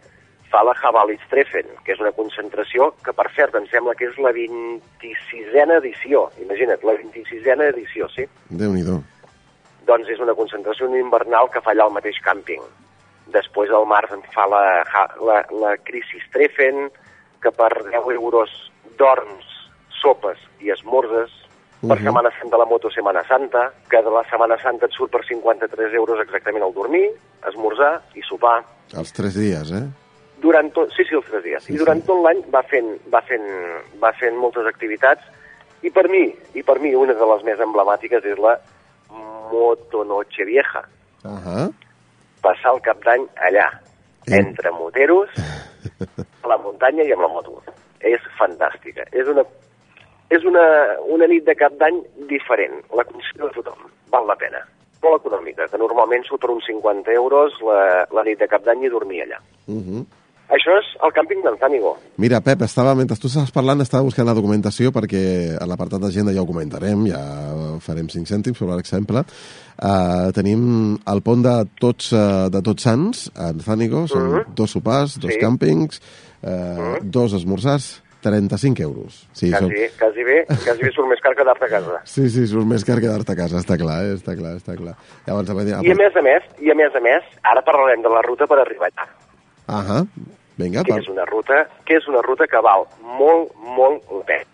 fa 0.51 0.63
la 0.63 0.75
Havalitstreffen, 0.83 1.65
que 1.85 1.93
és 1.93 1.99
una 1.99 2.11
concentració 2.11 2.93
que, 3.03 3.13
per 3.13 3.31
cert, 3.35 3.55
em 3.55 3.65
sembla 3.67 3.95
que 3.95 4.05
és 4.05 4.17
la 4.17 4.31
26a 4.31 5.77
edició. 5.77 6.29
Imagina't, 6.41 6.83
la 6.83 6.93
26a 6.93 7.69
edició, 7.69 8.09
sí? 8.09 8.25
Déu-n'hi-do. 8.49 9.01
Doncs 9.87 10.09
és 10.09 10.19
una 10.19 10.35
concentració 10.35 10.87
invernal 10.95 11.49
que 11.49 11.61
fa 11.61 11.71
allà 11.71 11.83
al 11.83 11.95
mateix 11.95 12.19
càmping. 12.21 12.61
Després 13.27 13.71
al 13.71 13.85
març 13.85 14.11
en 14.11 14.21
fa 14.35 14.45
la, 14.47 14.83
la, 15.23 15.45
la 15.51 15.77
Crisis 15.77 16.23
Treffen, 16.33 16.89
que 17.41 17.51
per 17.51 17.71
10 17.89 18.11
euros 18.13 18.49
dorms, 18.97 19.45
sopes 20.01 20.37
i 20.59 20.69
esmorzes. 20.69 21.31
Per 21.81 21.97
Mhm. 21.97 22.03
Setmana 22.05 22.29
Santa 22.39 22.57
la 22.57 22.65
moto 22.65 22.89
Setmana 22.91 23.23
Santa, 23.27 23.71
que 23.89 23.97
de 23.97 24.09
la 24.11 24.23
Setmana 24.29 24.57
Santa 24.61 24.85
et 24.85 24.91
surt 24.91 25.11
per 25.11 25.25
53 25.25 25.93
euros 25.95 26.19
exactament 26.21 26.63
el 26.63 26.73
dormir, 26.73 27.09
esmorzar 27.47 28.03
i 28.13 28.21
sopar. 28.21 28.63
Els 28.93 29.11
tres 29.13 29.33
dies, 29.33 29.71
eh? 29.71 29.87
Durant 30.41 30.71
tot, 30.73 30.91
sí, 30.93 31.03
sí, 31.05 31.15
els 31.15 31.25
tres 31.25 31.43
dies. 31.43 31.63
Sí, 31.63 31.73
I 31.73 31.77
durant 31.77 31.99
sí. 32.01 32.05
tot 32.07 32.21
l'any 32.23 32.43
va 32.53 32.61
fent, 32.63 32.99
va, 33.11 33.21
fent, 33.21 33.45
va 34.01 34.11
fent 34.13 34.35
moltes 34.37 34.65
activitats 34.65 35.21
i 35.81 35.89
per 35.89 36.07
mi, 36.09 36.35
i 36.53 36.61
per 36.63 36.79
mi 36.79 36.93
una 36.93 37.13
de 37.13 37.25
les 37.25 37.43
més 37.43 37.59
emblemàtiques 37.59 38.25
és 38.25 38.37
la 38.37 38.59
Moto 39.51 40.03
Noche 40.05 40.45
Vieja. 40.45 40.83
Uh 41.23 41.31
-huh. 41.31 41.73
Passar 42.41 42.73
el 42.75 42.81
cap 42.81 43.03
d'any 43.03 43.27
allà, 43.37 43.69
Eh. 44.27 44.37
entre 44.37 44.69
moteros, 44.71 45.29
a 46.43 46.47
la 46.47 46.57
muntanya 46.57 47.03
i 47.03 47.11
amb 47.11 47.21
la 47.21 47.27
moto. 47.27 47.61
És 47.99 48.21
fantàstica. 48.37 49.03
És 49.11 49.27
una, 49.27 49.43
és 50.31 50.45
una, 50.47 50.63
una 51.11 51.27
nit 51.27 51.43
de 51.47 51.55
cap 51.59 51.75
d'any 51.79 51.99
diferent. 52.29 52.79
La 52.95 53.03
considero 53.07 53.49
de 53.51 53.59
tothom. 53.59 53.89
Val 54.13 54.27
la 54.29 54.37
pena. 54.39 54.63
Molt 55.01 55.23
econòmica, 55.25 55.65
que 55.67 55.79
normalment 55.81 56.23
surt 56.27 56.43
per 56.43 56.51
uns 56.53 56.65
50 56.69 57.11
euros 57.17 57.55
la, 57.65 58.05
la 58.13 58.23
nit 58.23 58.39
de 58.39 58.47
cap 58.47 58.63
d'any 58.63 58.85
i 58.85 58.91
dormir 58.93 59.23
allà. 59.25 59.39
Uh 59.67 59.81
-huh. 59.81 60.03
Això 60.51 60.73
és 60.75 60.87
el 60.99 61.13
càmping 61.15 61.41
d'en 61.45 61.55
Zànigo. 61.55 61.95
Mira, 62.17 62.41
Pep, 62.41 62.61
estava, 62.61 62.93
mentre 62.93 63.15
tu 63.17 63.27
estaves 63.27 63.51
parlant, 63.51 63.79
estava 63.81 64.03
buscant 64.03 64.27
la 64.27 64.33
documentació 64.33 64.91
perquè 64.91 65.55
a 65.57 65.65
l'apartat 65.65 66.01
d'agenda 66.01 66.33
ja 66.33 66.41
ho 66.41 66.45
comentarem, 66.45 67.05
ja 67.07 67.21
farem 67.79 68.09
5 68.09 68.27
cèntims 68.27 68.57
sobre 68.57 68.75
l'exemple. 68.75 69.23
Uh, 69.81 70.31
tenim 70.33 70.97
el 71.07 71.21
pont 71.21 71.41
de 71.41 71.65
tots, 71.79 72.11
uh, 72.11 72.49
de 72.49 72.61
tots 72.61 72.83
Sants, 72.83 73.31
a 73.33 73.53
Zànigo, 73.53 74.07
són 74.07 74.27
Mhm. 74.27 74.53
dos 74.53 74.71
sopars, 74.71 75.17
dos 75.19 75.31
Sí. 75.31 75.39
càmpings, 75.39 76.01
uh, 76.43 76.97
dos 77.01 77.33
esmorzars, 77.33 78.00
35 78.21 78.81
euros. 78.83 79.27
Sí, 79.33 79.49
Quasi, 79.51 79.65
són- 79.65 79.97
quasi 79.99 80.23
bé, 80.23 80.37
quasi 80.47 80.83
bé 80.83 80.91
surt 80.95 81.09
més 81.09 81.21
car 81.21 81.33
quedar-te 81.35 81.65
a 81.65 81.69
casa. 81.69 82.01
Sí, 82.13 82.29
sí, 82.29 82.45
surt 82.47 82.65
més 82.69 82.85
car 82.85 82.99
quedar-te 83.01 83.33
a 83.33 83.35
casa, 83.35 83.57
està 83.59 83.77
clar, 83.81 83.99
eh? 84.05 84.13
està 84.19 84.35
clar, 84.37 84.55
està 84.61 84.75
clar. 84.77 84.93
A 85.27 85.33
veure, 85.33 85.65
I 85.83 85.91
a 85.91 85.97
més 85.97 86.15
a 86.15 86.21
més, 86.25 86.43
i 86.61 86.71
a 86.71 86.75
més 86.77 86.95
a 86.95 87.01
més, 87.01 87.23
ara 87.43 87.61
parlarem 87.65 88.01
de 88.05 88.09
la 88.13 88.21
ruta 88.27 88.47
per 88.47 88.59
arribar 88.61 88.91
allà. 88.91 89.07
Ahà, 89.67 89.99
vinga, 90.57 90.83
Que 90.83 90.93
pa. 90.93 90.99
és 90.99 91.07
una 91.09 91.25
ruta, 91.25 91.65
que 91.85 91.97
és 91.97 92.07
una 92.07 92.21
ruta 92.21 92.45
que 92.47 92.61
val 92.61 92.85
molt, 93.01 93.51
molt 93.77 94.03
la 94.11 94.23
pena. 94.25 94.45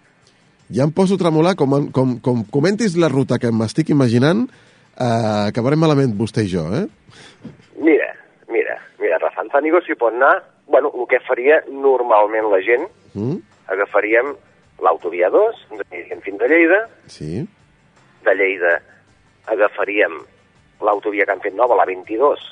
ja 0.69 0.83
em 0.83 0.91
poso 0.91 1.15
a 1.15 1.17
tremolar, 1.17 1.55
com, 1.55 1.89
com, 1.95 2.17
com 2.19 2.43
comentis 2.51 2.97
la 3.00 3.07
ruta 3.07 3.38
que 3.39 3.51
m'estic 3.55 3.89
imaginant, 3.93 4.50
eh, 5.00 5.47
acabarem 5.47 5.79
malament 5.79 6.12
vostè 6.17 6.43
i 6.43 6.50
jo, 6.51 6.65
eh? 6.75 6.86
Mira, 7.79 8.09
mira, 8.51 8.75
mira, 9.00 9.17
Rafa 9.21 9.41
Anzànigo 9.45 9.79
s'hi 9.86 9.95
pot 9.95 10.13
anar, 10.13 10.43
bueno, 10.67 10.91
el 10.93 11.07
que 11.07 11.19
faria 11.27 11.62
normalment 11.71 12.51
la 12.51 12.59
gent, 12.62 12.88
Mm? 13.17 13.38
Agafaríem 13.74 14.33
l'autovia 14.83 15.29
2, 15.33 15.62
ens 15.71 15.81
aniríem 15.91 16.21
fins 16.21 16.41
a 16.41 16.47
Lleida, 16.51 16.81
Sí, 17.07 17.47
de 18.25 18.36
Lleida 18.36 18.77
agafaríem 19.47 20.19
l'autovia 20.83 21.25
que 21.25 21.31
han 21.33 21.41
fet 21.41 21.55
nova, 21.57 21.75
la 21.79 21.86
22, 21.89 22.43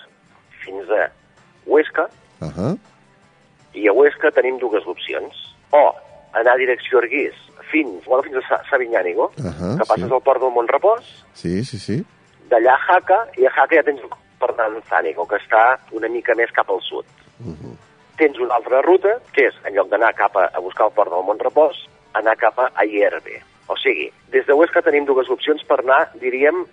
fins 0.64 0.90
a 0.90 1.10
Huesca, 1.70 2.08
ahà, 2.46 2.72
i 3.76 3.88
a 3.90 3.94
Huesca 3.94 4.32
tenim 4.34 4.58
dues 4.62 4.86
opcions. 4.88 5.36
O 5.76 5.84
anar 6.34 6.54
a 6.56 6.58
direcció 6.62 7.00
Arguís 7.02 7.36
fins, 7.72 8.06
bueno, 8.06 8.24
fins 8.24 8.38
a 8.40 8.48
Sa- 8.48 8.62
Sabinyànigo, 8.70 9.32
Ahà, 9.42 9.72
que 9.80 9.86
passes 9.90 10.08
sí. 10.08 10.14
al 10.14 10.22
port 10.22 10.42
del 10.42 10.52
Montrepòs, 10.54 11.08
sí, 11.34 11.64
sí, 11.66 11.80
sí. 11.80 11.98
d'allà 12.50 12.76
a 12.76 12.82
Jaca, 12.88 13.18
i 13.38 13.46
a 13.46 13.52
Jaca 13.56 13.76
ja 13.82 13.84
tens 13.84 14.02
el 14.06 14.10
port 14.40 14.56
d'Anzànigo, 14.58 15.26
que 15.28 15.40
està 15.42 15.78
una 15.92 16.08
mica 16.10 16.36
més 16.38 16.52
cap 16.54 16.70
al 16.70 16.82
sud. 16.86 17.06
Tens 18.20 18.40
una 18.40 18.56
altra 18.56 18.82
ruta, 18.86 19.18
que 19.36 19.50
és, 19.50 19.58
en 19.68 19.76
lloc 19.76 19.90
d'anar 19.92 20.14
cap 20.16 20.38
a, 20.40 20.48
a 20.54 20.64
buscar 20.64 20.88
el 20.88 20.96
port 20.96 21.12
del 21.12 21.26
Montrepòs, 21.28 21.82
anar 22.16 22.38
cap 22.40 22.60
a 22.64 22.70
Ayerbe. 22.82 23.42
O 23.68 23.76
sigui, 23.82 24.08
des 24.32 24.46
de 24.48 24.56
Huesca 24.56 24.84
tenim 24.86 25.08
dues 25.08 25.30
opcions 25.34 25.64
per 25.68 25.82
anar, 25.82 26.06
diríem, 26.22 26.64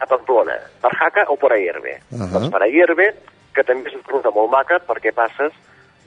a 0.00 0.08
Pamplona, 0.10 0.56
per 0.82 0.92
Jaca 0.98 1.28
o 1.30 1.36
per 1.38 1.52
Ayerbe. 1.54 1.98
Ahà. 2.10 2.30
Doncs 2.32 2.50
per 2.52 2.62
Ayerbe, 2.66 3.12
que 3.54 3.64
també 3.66 3.92
és 3.92 3.96
una 3.98 4.10
ruta 4.10 4.32
molt 4.34 4.50
maca, 4.52 4.80
perquè 4.88 5.14
passes 5.14 5.54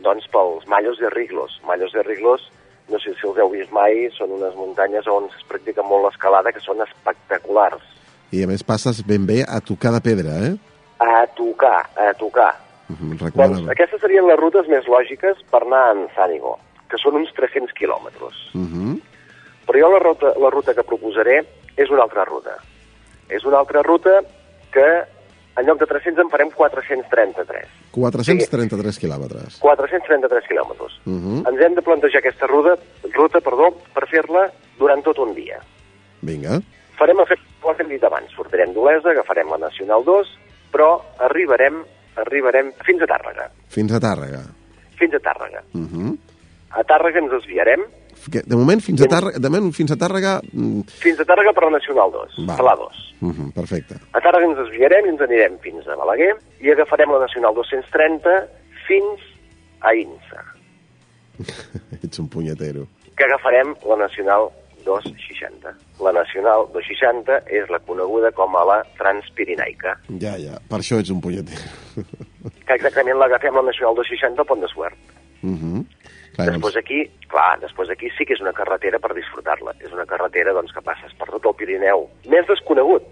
doncs, 0.04 0.28
pels 0.34 0.68
Mallos 0.68 1.00
de 1.00 1.10
Riglos. 1.14 1.60
Mallos 1.66 1.94
de 1.96 2.04
Riglos, 2.04 2.50
no 2.90 3.00
sé 3.00 3.14
si 3.16 3.28
els 3.28 3.40
heu 3.40 3.52
vist 3.54 3.72
mai, 3.76 4.08
són 4.16 4.36
unes 4.36 4.56
muntanyes 4.56 5.08
on 5.12 5.30
es 5.32 5.48
practica 5.50 5.84
molt 5.84 6.08
l'escalada, 6.08 6.54
que 6.54 6.64
són 6.64 6.84
espectaculars. 6.86 7.84
I 8.36 8.44
a 8.44 8.50
més 8.50 8.64
passes 8.68 9.02
ben 9.08 9.26
bé 9.28 9.44
a 9.48 9.62
tocar 9.64 9.94
de 9.96 10.04
pedra, 10.04 10.38
eh? 10.50 10.56
A 11.04 11.26
tocar, 11.38 11.88
a 11.96 12.12
tocar. 12.20 12.52
Mhm, 12.88 13.10
Doncs 13.10 13.22
Recomanable. 13.22 13.72
aquestes 13.72 14.02
serien 14.02 14.28
les 14.28 14.40
rutes 14.40 14.68
més 14.68 14.86
lògiques 14.88 15.38
per 15.52 15.64
anar 15.64 15.84
a 15.88 15.94
Anzànigo, 15.94 16.58
que 16.90 16.98
són 16.98 17.16
uns 17.16 17.34
300 17.34 17.74
quilòmetres. 17.74 18.34
Mhm. 18.54 19.02
Però 19.68 19.80
jo 19.80 19.92
la 19.92 20.00
ruta, 20.00 20.34
la 20.40 20.50
ruta 20.50 20.74
que 20.74 20.84
proposaré 20.84 21.46
és 21.76 21.90
una 21.90 22.04
altra 22.04 22.24
ruta. 22.24 22.58
És 23.30 23.44
una 23.44 23.60
altra 23.60 23.82
ruta 23.84 24.22
que 24.72 25.04
en 25.58 25.66
lloc 25.66 25.80
de 25.80 25.86
300 25.86 26.24
en 26.24 26.30
farem 26.30 26.50
433. 26.52 27.68
433 27.92 29.00
quilòmetres. 29.00 29.58
433 29.60 30.46
quilòmetres. 30.48 31.00
Mhm. 31.06 31.48
Ens 31.48 31.62
hem 31.62 31.76
de 31.76 31.82
plantejar 31.82 32.20
aquesta 32.20 32.48
ruta, 32.48 32.78
ruta 33.14 33.42
perdó, 33.42 33.72
per 33.94 34.08
fer-la 34.08 34.52
durant 34.78 35.04
tot 35.04 35.18
un 35.20 35.34
dia. 35.34 35.60
Vinga. 36.22 36.62
Farem 36.98 37.20
el 37.20 37.26
que 37.26 37.38
hem 37.84 37.90
dit 37.90 38.04
abans. 38.04 38.32
Sortirem 38.34 38.74
d'Olesa, 38.74 39.10
agafarem 39.12 39.50
la 39.50 39.58
Nacional 39.58 40.04
2, 40.06 40.28
però 40.72 41.02
arribarem, 41.20 41.84
arribarem 42.24 42.72
fins 42.86 43.02
a 43.02 43.08
Tàrrega. 43.10 43.50
Fins 43.70 43.92
a 43.94 44.00
Tàrrega. 44.00 44.42
Fins 44.98 45.14
a 45.14 45.20
Tàrrega. 45.20 45.62
Mhm. 45.74 46.18
A 46.78 46.84
Tàrrega 46.84 47.20
ens 47.24 47.32
desviarem 47.32 47.86
De 48.28 48.56
moment, 48.58 48.82
fins 48.82 49.00
a 49.02 49.06
Tàrrega, 49.08 49.40
de 49.40 49.50
moment, 49.50 49.72
fins 49.72 49.92
a 49.94 49.96
Tàrrega 49.96 50.42
mm, 50.52 50.82
fins 51.00 51.20
a 51.22 51.24
Tàrrega 51.24 51.54
per 51.56 51.64
la 51.64 51.70
Nacional 51.78 52.12
2, 52.12 52.34
Val. 52.48 52.58
per 52.58 52.66
la 52.66 52.74
2. 52.76 52.98
mhm, 53.22 53.52
perfecte. 53.56 53.96
A 54.12 54.20
Tàrrega 54.20 54.50
ens 54.50 54.58
desviarem 54.58 55.06
i 55.06 55.10
ens 55.14 55.22
anirem 55.22 55.56
fins 55.64 55.88
a 55.88 55.96
Balaguer 55.96 56.34
i 56.60 56.72
agafarem 56.74 57.10
la 57.14 57.20
Nacional 57.24 57.54
230 57.56 58.34
fins 58.88 59.22
a 59.80 59.94
Insa, 59.96 60.44
Ets 62.04 62.20
un 62.20 62.28
punyetero. 62.28 62.88
que 63.16 63.24
agafarem 63.24 63.76
la 63.88 63.96
Nacional 63.96 64.50
260. 64.88 65.74
La 66.04 66.14
Nacional 66.16 66.66
260 66.74 67.42
és 67.60 67.70
la 67.74 67.80
coneguda 67.86 68.32
com 68.36 68.56
a 68.58 68.64
la 68.66 68.80
Transpirinaica, 68.98 69.98
Ja, 70.22 70.36
ja. 70.40 70.58
Per 70.70 70.80
això 70.80 71.00
ets 71.02 71.12
un 71.14 71.22
punyetero. 71.22 71.62
que 72.66 72.74
exactament 72.78 73.18
l'agafem 73.20 73.56
la 73.56 73.66
Nacional 73.70 73.96
260 74.00 74.42
al 74.42 74.48
Pont 74.48 74.62
de 74.64 74.68
Suert. 74.74 74.98
Mhm. 75.42 75.86
Clar, 76.38 76.52
Després 76.52 76.76
aquí, 76.78 77.00
clar, 77.28 77.60
després 77.60 77.90
aquí 77.90 78.10
sí 78.18 78.26
que 78.26 78.34
és 78.36 78.42
una 78.42 78.54
carretera 78.54 79.00
per 79.00 79.14
disfrutar-la. 79.16 79.74
És 79.82 79.92
una 79.92 80.06
carretera 80.06 80.54
doncs, 80.54 80.72
que 80.72 80.82
passes 80.86 81.14
per 81.18 81.28
tot 81.34 81.46
el 81.50 81.56
Pirineu. 81.58 82.08
Més 82.30 82.46
desconegut, 82.46 83.08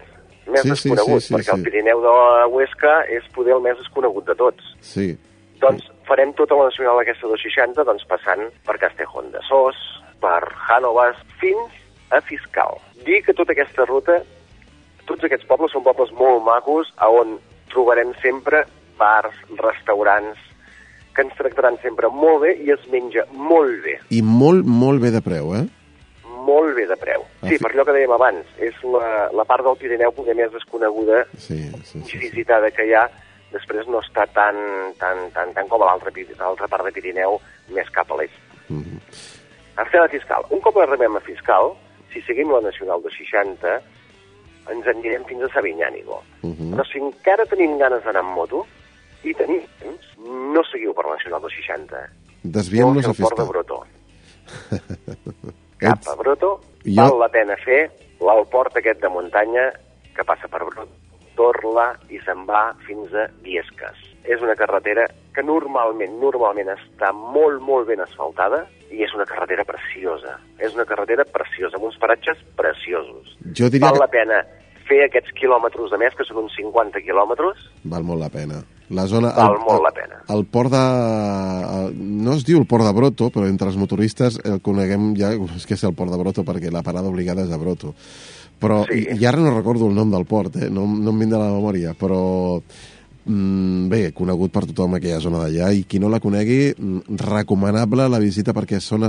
més 0.46 0.62
Sí, 0.62 0.68
sí, 0.68 0.70
desconegut, 0.70 1.20
sí, 1.22 1.26
sí, 1.28 1.34
perquè 1.34 1.50
sí. 1.50 1.56
el 1.58 1.64
Pirineu 1.66 2.00
de 2.04 2.12
Huesca 2.54 3.00
és 3.10 3.26
poder 3.34 3.54
el 3.56 3.62
més 3.62 3.76
desconegut 3.78 4.26
de 4.26 4.34
tots. 4.38 4.62
Sí. 4.80 5.16
Doncs 5.58 5.88
farem 6.06 6.34
tota 6.38 6.54
la 6.54 6.68
nacional 6.68 7.00
aquesta 7.00 7.26
260, 7.26 7.82
doncs 7.82 8.04
passant 8.06 8.46
per 8.64 8.78
Castejón 8.78 9.32
de 9.32 9.40
Sos, 9.48 9.74
per 10.20 10.42
Hànovas, 10.68 11.16
fins 11.40 11.72
a 12.10 12.20
Fiscal. 12.24 12.78
Dir 13.06 13.22
que 13.26 13.34
tota 13.34 13.52
aquesta 13.52 13.84
ruta, 13.88 14.20
tots 15.06 15.24
aquests 15.26 15.46
pobles 15.46 15.72
són 15.74 15.84
pobles 15.86 16.10
molt 16.16 16.42
macos, 16.46 16.92
a 16.96 17.08
on 17.10 17.38
trobarem 17.72 18.12
sempre 18.22 18.64
bars, 18.98 19.34
restaurants, 19.58 20.38
que 21.16 21.24
ens 21.24 21.34
tractaran 21.38 21.78
sempre 21.82 22.08
molt 22.12 22.42
bé 22.44 22.54
i 22.60 22.70
es 22.74 22.82
menja 22.92 23.24
molt 23.32 23.82
bé, 23.84 23.98
I 24.12 24.20
molt, 24.22 24.66
molt 24.68 25.00
bé 25.00 25.10
de 25.14 25.22
preu, 25.24 25.54
eh? 25.56 25.64
molt 26.46 26.76
bé 26.76 26.84
de 26.86 26.94
preu. 27.00 27.24
Ah, 27.42 27.48
Sí, 27.48 27.56
sí. 27.56 27.62
per 27.62 27.72
allò 27.72 27.84
que 27.88 27.94
dèiem 27.96 28.12
abans, 28.14 28.46
és 28.62 28.74
la, 28.86 29.28
la 29.34 29.44
part 29.48 29.64
del 29.66 29.76
Pirineu 29.80 30.12
poder 30.14 30.34
més 30.38 30.52
desconeguda 30.52 31.24
Sí, 31.36 31.56
sí, 31.82 31.98
i 31.98 32.02
sí. 32.02 32.02
sí. 32.12 32.18
visitada 32.28 32.70
que 32.70 32.84
hi 32.86 32.92
ha, 32.94 33.08
després 33.50 33.88
no 33.90 33.98
està 34.04 34.26
tan, 34.30 34.54
tan, 35.00 35.24
tan, 35.34 35.50
tan 35.56 35.68
com 35.68 35.82
a 35.82 35.88
l'altra 35.90 36.68
part 36.68 36.84
de 36.86 36.92
Pirineu, 36.94 37.40
més 37.74 37.90
cap 37.90 38.12
a 38.12 38.20
l'est. 38.20 38.36
Mhm. 38.68 39.00
Estem 39.08 39.35
a 39.76 40.08
Fiscal. 40.08 40.44
Un 40.50 40.60
cop 40.60 40.76
arribem 40.78 41.16
a 41.16 41.20
Fiscal, 41.20 41.72
si 42.12 42.22
seguim 42.22 42.50
la 42.52 42.60
Nacional 42.64 43.02
de 43.02 43.10
60, 43.10 43.74
ens 44.72 44.86
en 44.86 44.96
anirem 44.98 45.24
fins 45.28 45.42
a 45.46 45.48
Sabinyànigo. 45.54 46.22
Mhm. 46.42 46.72
Però 46.74 46.84
si 46.90 46.98
encara 46.98 47.44
tenim 47.46 47.76
ganes 47.78 48.02
d'anar 48.04 48.20
amb 48.24 48.34
moto, 48.34 48.64
i 49.24 49.34
tenim 49.34 49.62
temps, 49.80 50.06
no 50.18 50.62
seguiu 50.70 50.94
per 50.94 51.04
la 51.06 51.16
Nacional 51.16 51.42
de 51.42 51.50
60. 51.50 52.08
Desviem-nos 52.42 53.04
a 53.06 53.08
al 53.10 53.14
port 53.16 53.36
de 53.36 53.44
Fiscal. 53.44 53.48
Broto. 53.48 53.84
Cap 55.78 55.98
Ets... 55.98 56.08
a 56.08 56.14
Broto, 56.14 56.60
Jo- 56.84 57.02
val 57.02 57.18
la 57.20 57.28
pena 57.28 57.56
fer 57.64 57.90
el 58.20 58.46
port 58.50 58.76
aquest 58.78 59.00
de 59.02 59.08
muntanya 59.12 59.66
que 60.16 60.24
passa 60.24 60.48
per 60.48 60.62
Brot, 60.64 60.88
Torla 61.38 61.90
i 62.12 62.20
se'n 62.24 62.44
va 62.48 62.70
fins 62.86 63.14
a 63.14 63.28
Viesques. 63.44 64.02
És 64.26 64.42
una 64.42 64.56
carretera 64.58 65.06
que 65.34 65.44
normalment, 65.44 66.16
normalment 66.22 66.72
està 66.74 67.12
molt, 67.14 67.60
molt 67.62 67.86
ben 67.90 68.02
asfaltada 68.02 68.64
i 68.90 69.02
és 69.04 69.14
una 69.14 69.26
carretera 69.28 69.64
preciosa. 69.68 70.38
És 70.58 70.74
una 70.74 70.86
carretera 70.88 71.26
preciosa, 71.28 71.76
amb 71.76 71.90
uns 71.90 71.98
paratges 72.02 72.40
preciosos. 72.58 73.36
Jo 73.58 73.70
diria 73.70 73.90
Val 73.90 73.98
que 73.98 74.06
la 74.06 74.14
pena 74.14 74.40
fer 74.86 75.02
aquests 75.06 75.34
quilòmetres 75.38 75.92
de 75.92 75.98
més, 76.00 76.14
que 76.16 76.26
són 76.26 76.44
uns 76.44 76.56
50 76.58 77.02
quilòmetres, 77.04 77.68
val 77.90 78.06
molt 78.06 78.22
la 78.22 78.32
pena. 78.32 78.62
La 78.94 79.06
zona... 79.10 79.32
val 79.34 79.58
molt 79.64 79.82
la 79.82 79.90
pena. 79.90 80.20
El 80.30 80.44
port 80.46 80.70
de... 80.70 80.78
El, 80.78 81.96
no 82.22 82.36
es 82.36 82.44
diu 82.46 82.60
el 82.60 82.68
port 82.70 82.86
de 82.86 82.92
Broto, 82.94 83.32
però 83.34 83.48
entre 83.50 83.66
els 83.72 83.78
motoristes 83.80 84.38
el 84.44 84.60
coneguem 84.62 85.10
ja... 85.18 85.32
És 85.56 85.66
que 85.66 85.74
és 85.74 85.82
el 85.88 85.96
port 85.98 86.12
de 86.14 86.20
Broto 86.20 86.46
perquè 86.46 86.70
la 86.70 86.84
parada 86.86 87.10
obligada 87.10 87.42
és 87.42 87.50
a 87.50 87.58
Broto. 87.58 87.96
Però, 88.60 88.84
Sí. 88.88 89.04
i, 89.04 89.20
i 89.20 89.26
ara 89.28 89.40
no 89.42 89.54
recordo 89.54 89.88
el 89.88 89.94
nom 89.94 90.10
del 90.10 90.24
port, 90.24 90.56
eh? 90.56 90.70
no, 90.70 90.86
no 90.86 91.12
em 91.12 91.18
vindrà 91.24 91.42
a 91.42 91.48
la 91.50 91.56
memòria, 91.58 91.92
però 91.98 92.56
mm, 93.26 93.88
bé, 93.90 94.00
conegut 94.16 94.52
per 94.54 94.64
tothom 94.70 94.96
aquella 94.96 95.20
zona 95.20 95.42
d'allà 95.42 95.72
i 95.74 95.84
qui 95.84 96.00
no 96.00 96.08
la 96.08 96.20
conegui, 96.22 96.72
mm, 96.72 97.18
recomanable 97.26 98.08
la 98.08 98.20
visita 98.22 98.54
perquè 98.56 98.80
són 98.80 99.04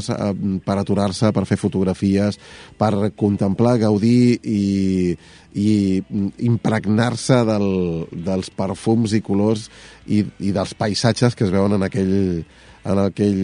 per 0.66 0.77
aturar-se, 0.82 1.32
per 1.32 1.46
fer 1.48 1.60
fotografies, 1.62 2.39
per 2.77 3.13
contemplar, 3.16 3.77
gaudir 3.86 4.39
i, 4.44 5.16
i 5.56 5.70
mm, 6.04 6.36
impregnar-se 6.51 7.42
del, 7.48 7.70
dels 8.12 8.51
perfums 8.51 9.16
i 9.16 9.24
colors 9.24 9.70
i, 10.08 10.25
i 10.44 10.51
dels 10.51 10.75
paisatges 10.75 11.36
que 11.38 11.48
es 11.48 11.54
veuen 11.54 11.80
en 11.80 11.88
aquell, 11.88 12.44
en 12.84 13.04
aquell, 13.08 13.44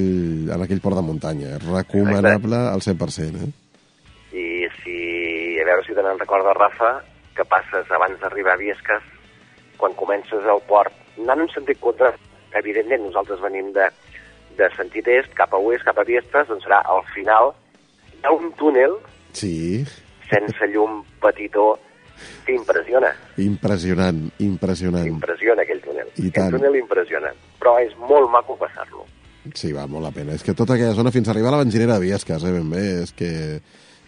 en 0.51 0.67
aquell 0.67 0.83
port 0.83 0.99
de 0.99 1.05
muntanya. 1.05 1.57
Recomanable 1.63 2.65
al 2.73 2.83
100%, 2.83 3.47
eh? 3.47 3.62
A 5.63 5.65
veure 5.65 5.85
si 5.87 5.95
tenen 5.95 6.19
recorda, 6.19 6.51
Rafa, 6.57 6.97
que 7.37 7.45
passes 7.47 7.89
abans 7.95 8.19
d'arribar 8.19 8.57
a 8.57 8.59
Viesques, 8.59 9.03
quan 9.79 9.93
comences 9.95 10.43
al 10.45 10.59
port, 10.67 10.91
anant 11.17 11.45
en 11.45 11.49
sentit 11.53 11.79
contra, 11.79 12.11
evidentment 12.59 13.05
nosaltres 13.07 13.39
venim 13.41 13.71
de, 13.73 13.87
de 14.59 14.67
sentit 14.75 15.07
est, 15.07 15.31
cap 15.37 15.55
a 15.55 15.61
oest, 15.63 15.85
cap 15.87 15.97
a 15.97 16.05
Viesques, 16.05 16.49
doncs 16.51 16.67
serà 16.67 16.81
al 16.83 17.01
final, 17.13 17.53
hi 18.11 18.19
ha 18.27 18.33
un 18.35 18.51
túnel 18.59 18.99
Sí, 19.33 19.81
sense 20.29 20.67
llum 20.69 20.99
petitó 21.23 21.71
que 22.45 22.53
impressiona, 22.53 23.09
impressionant, 23.41 24.19
impressionant. 24.45 25.07
impressiona 25.09 25.63
aquell 25.63 25.81
túnel. 25.81 26.11
I 26.19 26.27
aquell 26.27 26.35
tant. 26.35 26.57
túnel 26.59 26.75
impressiona, 26.83 27.31
però 27.59 27.77
és 27.81 27.95
molt 27.97 28.29
maco 28.29 28.59
passar-lo. 28.59 29.07
Sí, 29.55 29.71
val 29.73 29.89
molt 29.89 30.05
la 30.05 30.11
pena. 30.15 30.35
És 30.35 30.43
que 30.43 30.53
tota 30.53 30.75
aquella 30.75 30.93
zona 30.93 31.11
fins 31.11 31.27
a 31.27 31.33
arribar 31.33 31.49
a 31.53 31.57
la 31.57 31.63
benzinera 31.63 31.97
de 31.97 32.05
Viesques, 32.05 32.43
eh, 32.43 32.51
ben 32.53 32.69
bé, 32.69 32.85
és 33.07 33.15
que 33.17 33.31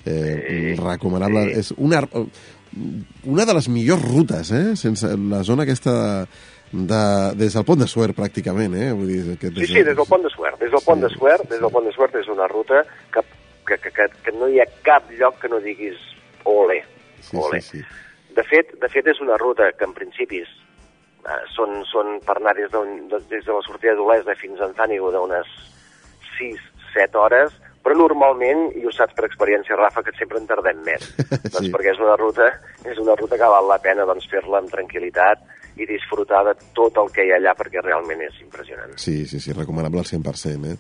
eh, 0.05 0.75
recomanable. 0.79 1.45
sí. 1.53 1.59
És 1.59 1.73
una, 1.77 2.01
una 3.25 3.45
de 3.45 3.53
les 3.53 3.69
millors 3.69 4.01
rutes, 4.03 4.51
eh, 4.51 4.75
sense 4.75 5.07
la 5.17 5.43
zona 5.43 5.63
aquesta 5.63 6.25
de, 6.71 7.01
des 7.39 7.53
del 7.55 7.63
pont 7.65 7.79
de 7.79 7.87
Suert, 7.87 8.15
pràcticament, 8.17 8.73
eh? 8.75 8.91
Vull 8.91 9.07
dir, 9.07 9.37
que 9.39 9.51
Sí, 9.53 9.67
sí, 9.67 9.83
des 9.83 9.95
del 9.95 10.07
pont 10.09 10.23
de 10.23 10.29
Suert. 10.33 10.59
Des 10.59 10.71
del 10.73 10.83
pont 10.83 10.99
de 11.01 11.09
Suert, 11.13 11.47
des 11.49 11.61
del 11.61 11.71
pont 11.71 11.85
de 11.85 11.93
Suert 11.95 12.15
és 12.19 12.27
una 12.27 12.47
ruta 12.51 12.81
que, 13.13 13.21
que, 13.67 13.77
que, 13.77 13.91
que, 13.91 14.09
que 14.25 14.31
no 14.35 14.49
hi 14.51 14.59
ha 14.59 14.67
cap 14.83 15.07
lloc 15.19 15.39
que 15.41 15.47
no 15.49 15.61
diguis 15.63 15.95
ole, 16.43 16.81
Sí, 17.21 17.37
ole. 17.39 17.61
sí, 17.61 17.79
sí. 17.79 17.85
De 18.35 18.43
fet, 18.43 18.73
de 18.81 18.89
fet 18.91 19.07
és 19.07 19.21
una 19.23 19.37
ruta 19.39 19.69
que 19.79 19.85
en 19.87 19.93
principis 19.95 20.49
eh, 21.25 21.39
són, 21.55 21.79
són 21.87 22.19
per 22.25 22.35
anar 22.41 22.51
des 22.57 22.67
de, 22.73 22.81
des 23.31 23.45
de 23.47 23.53
la 23.55 23.61
sortida 23.63 23.95
d'Olesa 23.95 24.35
fins 24.35 24.59
a 24.59 24.67
Antànigo 24.67 25.13
d'unes 25.13 25.47
6-7 26.37 27.15
hores, 27.15 27.53
però 27.85 27.93
normalment, 27.99 28.71
i 28.79 28.83
ho 28.85 28.91
saps 28.91 29.13
per 29.13 29.27
experiència, 29.29 29.77
Rafa, 29.77 30.01
que 30.01 30.11
sempre 30.17 30.39
en 30.41 30.47
tardem 30.49 30.79
més. 30.87 31.05
doncs 31.53 31.61
Sí. 31.61 31.71
perquè 31.71 31.93
és 31.93 31.99
una 32.01 32.15
ruta, 32.17 32.49
és 32.83 32.97
una 32.97 33.13
ruta 33.15 33.37
que 33.37 33.51
val 33.55 33.67
la 33.69 33.77
pena 33.83 34.07
doncs, 34.09 34.25
fer-la 34.31 34.57
amb 34.63 34.71
tranquil·litat 34.73 35.45
i 35.77 35.85
disfrutar 35.85 36.41
de 36.47 36.53
tot 36.73 36.97
el 36.97 37.11
que 37.13 37.25
hi 37.27 37.31
ha 37.33 37.37
allà 37.37 37.53
perquè 37.59 37.83
realment 37.85 38.21
és 38.25 38.41
impressionant. 38.41 38.95
Sí, 38.97 39.25
sí, 39.29 39.39
sí, 39.39 39.53
recomanable 39.53 39.99
al 40.01 40.09
100%, 40.09 40.71
eh? 40.73 40.77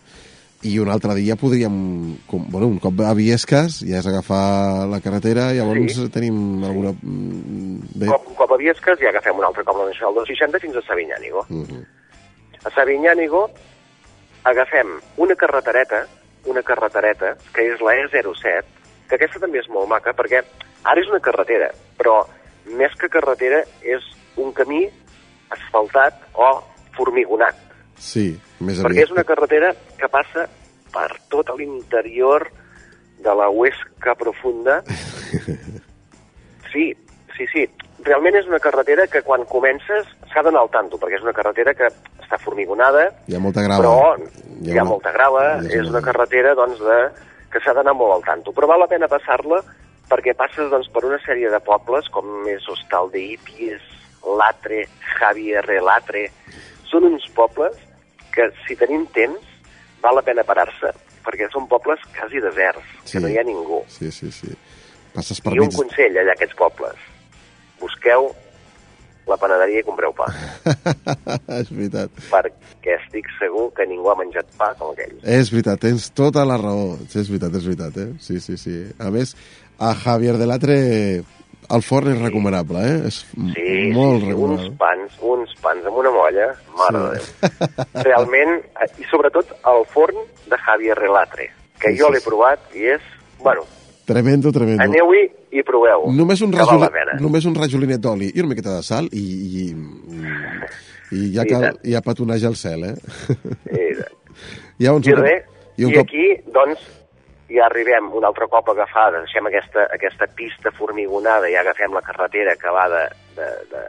I 0.65 0.79
un 0.81 0.89
altre 0.89 1.13
dia 1.13 1.35
podríem... 1.37 2.15
Com, 2.25 2.47
bueno, 2.49 2.65
un 2.71 2.79
cop 2.81 2.97
a 3.05 3.11
Viesques 3.13 3.81
ja 3.85 3.99
és 3.99 4.07
agafar 4.09 4.87
la 4.89 4.97
carretera 5.03 5.51
i 5.53 5.59
llavors 5.59 5.93
Sí. 5.99 6.07
tenim 6.09 6.63
alguna... 6.65 6.93
Bé, 7.03 8.07
Cop, 8.09 8.31
cop 8.39 8.55
a 8.55 8.57
Viesques 8.57 8.97
ja 9.03 9.11
agafem 9.11 9.37
un 9.37 9.45
altre 9.45 9.63
cop 9.67 9.77
la 9.77 9.85
Nacional 9.91 10.15
260 10.23 10.63
fins 10.63 10.79
a 10.79 10.85
Sabinyànigo. 10.87 11.43
Mhm. 11.51 11.83
A 12.65 12.71
Sabinyànigo 12.73 13.43
agafem 14.43 14.95
una 15.21 15.35
carretereta, 15.35 16.05
una 16.45 16.63
carretereta, 16.63 17.35
que 17.53 17.65
és 17.73 17.81
la 17.81 17.95
E07, 18.03 18.63
que 19.09 19.17
aquesta 19.17 19.41
també 19.43 19.61
és 19.61 19.69
molt 19.69 19.89
maca, 19.89 20.13
perquè 20.17 20.41
ara 20.83 21.01
és 21.01 21.09
una 21.11 21.21
carretera, 21.23 21.71
però 21.97 22.21
més 22.77 22.93
que 22.99 23.09
carretera 23.09 23.63
és 23.81 24.05
un 24.41 24.51
camí 24.53 24.83
asfaltat 25.53 26.17
o 26.33 26.49
formigonat, 26.97 27.57
sí, 27.97 28.33
més 28.59 28.79
perquè 28.81 29.01
aviat. 29.01 29.09
és 29.09 29.15
una 29.15 29.25
carretera 29.27 29.73
que 29.99 30.09
passa 30.11 30.47
per 30.93 31.09
tot 31.29 31.51
l'interior 31.57 32.47
de 33.21 33.33
la 33.35 33.49
Huesca 33.49 34.15
profunda. 34.15 34.81
Sí, 36.75 36.89
sí, 37.37 37.45
sí. 37.53 37.61
Realment 38.05 38.35
és 38.37 38.45
una 38.47 38.59
carretera 38.61 39.07
que 39.09 39.21
quan 39.25 39.45
comences 39.49 40.05
s'ha 40.31 40.43
d'anar 40.45 40.61
al 40.61 40.69
tanto, 40.73 40.97
perquè 41.01 41.17
és 41.17 41.23
una 41.25 41.33
carretera 41.33 41.73
que 41.73 41.87
està 42.21 42.37
formigonada, 42.43 43.07
Hi 43.27 43.35
ha 43.35 43.39
molta 43.41 43.63
grava. 43.65 43.81
però 43.81 43.95
hi 44.61 44.69
ha, 44.77 44.81
una- 44.83 44.89
molta 44.91 45.11
grava, 45.11 45.45
hi 45.63 45.71
ha 45.73 45.81
és 45.81 45.89
una 45.89 46.01
carretera 46.05 46.53
doncs, 46.53 46.79
de, 46.79 46.99
que 47.51 47.59
s'ha 47.63 47.73
d'anar 47.73 47.95
molt 47.97 48.13
al 48.19 48.23
tanto. 48.27 48.51
Però 48.53 48.67
val 48.69 48.79
la 48.83 48.87
pena 48.91 49.07
passar-la 49.09 49.63
perquè 50.09 50.35
passes 50.37 50.69
doncs, 50.69 50.87
per 50.93 51.03
una 51.05 51.17
sèrie 51.25 51.49
de 51.49 51.59
pobles 51.65 52.07
com 52.13 52.45
és 52.47 52.67
Hostal 52.69 53.09
de 53.11 53.23
Ipies, 53.33 53.81
Latre, 54.25 54.85
Javier 55.17 55.65
Latre... 55.81 56.27
Són 56.85 57.03
uns 57.03 57.25
pobles 57.33 57.73
que, 58.31 58.45
si 58.67 58.75
tenim 58.77 59.07
temps, 59.11 59.41
val 60.03 60.15
la 60.15 60.21
pena 60.21 60.43
parar-se, 60.45 60.91
perquè 61.25 61.47
són 61.51 61.65
pobles 61.67 61.99
quasi 62.13 62.39
deserts, 62.39 62.85
Sí. 63.03 63.17
que 63.17 63.23
no 63.25 63.27
hi 63.33 63.39
ha 63.39 63.43
ningú. 63.43 63.81
Sí, 63.89 64.11
sí, 64.11 64.29
sí. 64.31 64.53
Passes 65.15 65.41
per 65.41 65.55
I 65.55 65.59
un 65.59 65.67
mig... 65.67 65.75
consell 65.75 66.15
allà 66.21 66.35
a 66.35 66.37
aquests 66.37 66.55
pobles. 66.55 66.95
Busqueu 67.81 68.31
la 69.27 69.37
panaderia 69.41 69.79
i 69.81 69.85
compreu 69.87 70.11
pa, 70.13 70.27
és 71.59 71.69
veritat. 71.73 72.11
perquè 72.29 72.97
estic 72.99 73.25
segur 73.39 73.71
que 73.73 73.87
ningú 73.89 74.11
ha 74.11 74.17
menjat 74.19 74.45
pa 74.59 74.67
com 74.77 74.91
aquell. 74.93 75.15
És 75.23 75.49
veritat, 75.53 75.79
tens 75.81 76.11
tota 76.13 76.43
la 76.45 76.59
raó. 76.61 76.91
És 77.09 77.29
veritat, 77.31 77.55
és 77.57 77.65
veritat, 77.65 77.97
eh? 78.03 78.11
Sí, 78.21 78.37
sí, 78.39 78.57
sí. 78.61 78.75
A 79.01 79.09
més, 79.09 79.33
a 79.81 79.95
Javier 79.97 80.37
de 80.37 80.45
Latre 80.45 80.77
el 81.73 81.81
forn 81.81 82.11
és 82.13 82.19
recomanable, 82.21 82.83
eh? 82.85 82.97
És 83.09 83.23
Sí, 83.33 83.89
molt 83.95 84.21
sí, 84.21 84.27
sí, 84.27 84.33
uns 84.37 84.61
recomanable. 84.61 84.75
pans, 84.77 85.15
uns 85.25 85.55
pans 85.63 85.87
amb 85.89 85.97
una 86.03 86.11
molla, 86.13 86.51
mare 86.77 87.01
Sí. 87.17 87.31
de 87.41 87.49
Déu. 87.49 88.03
Realment, 88.11 88.53
eh, 88.85 88.91
i 89.01 89.07
sobretot 89.09 89.55
el 89.73 89.81
forn 89.89 90.21
de 90.45 90.57
Javier 90.67 90.99
Relatre, 91.01 91.49
que 91.81 91.95
Sí, 91.95 91.97
jo 91.97 92.11
sí, 92.11 92.13
l'he 92.13 92.21
sí. 92.21 92.27
provat 92.29 92.75
i 92.77 92.85
és, 92.93 93.01
bueno, 93.41 93.65
Tremendo, 94.05 94.51
tremendo. 94.51 94.83
aneu-hi 94.83 95.23
i 95.57 95.63
proveu. 95.65 96.05
Només 96.13 96.41
un, 96.45 96.51
rajol... 96.53 96.83
només 97.21 97.45
un 97.49 97.55
rajolinet 97.55 98.01
d'oli 98.03 98.31
i 98.35 98.39
una 98.43 98.49
miqueta 98.53 98.75
de 98.75 98.83
sal 98.85 99.07
i, 99.11 99.23
i, 99.23 99.63
i 101.15 101.31
ja, 101.35 101.45
I 101.45 101.49
cal, 101.49 101.67
ja 101.83 102.01
petoneja 102.05 102.47
el 102.51 102.55
cel, 102.59 102.83
eh? 102.91 102.95
I, 103.79 103.87
I, 104.79 104.85
llavors, 104.85 105.07
I 105.07 105.13
un 105.15 105.21
res, 105.23 105.45
i 105.77 105.87
un 105.87 105.93
i 105.93 105.97
cop... 105.97 106.05
aquí, 106.09 106.25
doncs, 106.53 106.83
ja 107.49 107.67
arribem 107.69 108.09
un 108.17 108.25
altre 108.27 108.47
cop 108.51 108.69
a 108.69 108.75
agafar, 108.75 109.11
deixem 109.19 109.47
aquesta, 109.49 109.85
aquesta 109.95 110.27
pista 110.37 110.71
formigonada 110.75 111.49
i 111.49 111.55
agafem 111.59 111.93
la 111.93 112.01
carretera 112.05 112.55
que 112.59 112.73
va 112.73 112.85
de, 112.91 113.03
de, 113.37 113.49
de, 113.71 113.83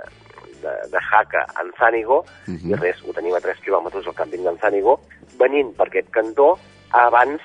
de, 0.63 0.75
de 0.93 1.05
Jaca 1.11 1.45
a 1.49 1.61
Anzánigo, 1.65 2.23
Mhm. 2.47 2.71
i 2.73 2.81
res, 2.81 3.01
ho 3.05 3.13
tenim 3.17 3.35
a 3.35 3.41
3 3.43 3.59
quilòmetres 3.65 4.07
al 4.07 4.15
càmping 4.15 4.45
d'Anzánigo, 4.47 5.01
venint 5.41 5.73
per 5.77 5.89
aquest 5.91 6.09
cantó 6.15 6.53
abans 6.95 7.43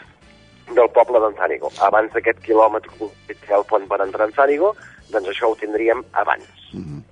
del 0.70 0.90
poble 0.94 1.20
d'Anzánigo. 1.20 1.72
Abans 1.82 2.14
d'aquest 2.14 2.40
quilòmetre 2.46 2.92
que 3.28 3.54
ha 3.54 3.58
el 3.58 3.66
pont 3.70 3.88
per 3.88 4.02
entrar 4.02 4.26
a 4.26 4.30
Anzánigo, 4.30 4.76
doncs 5.12 5.28
això 5.34 5.52
ho 5.52 5.56
tindríem 5.56 6.04
abans. 6.14 6.48
Mhm. 6.74 7.04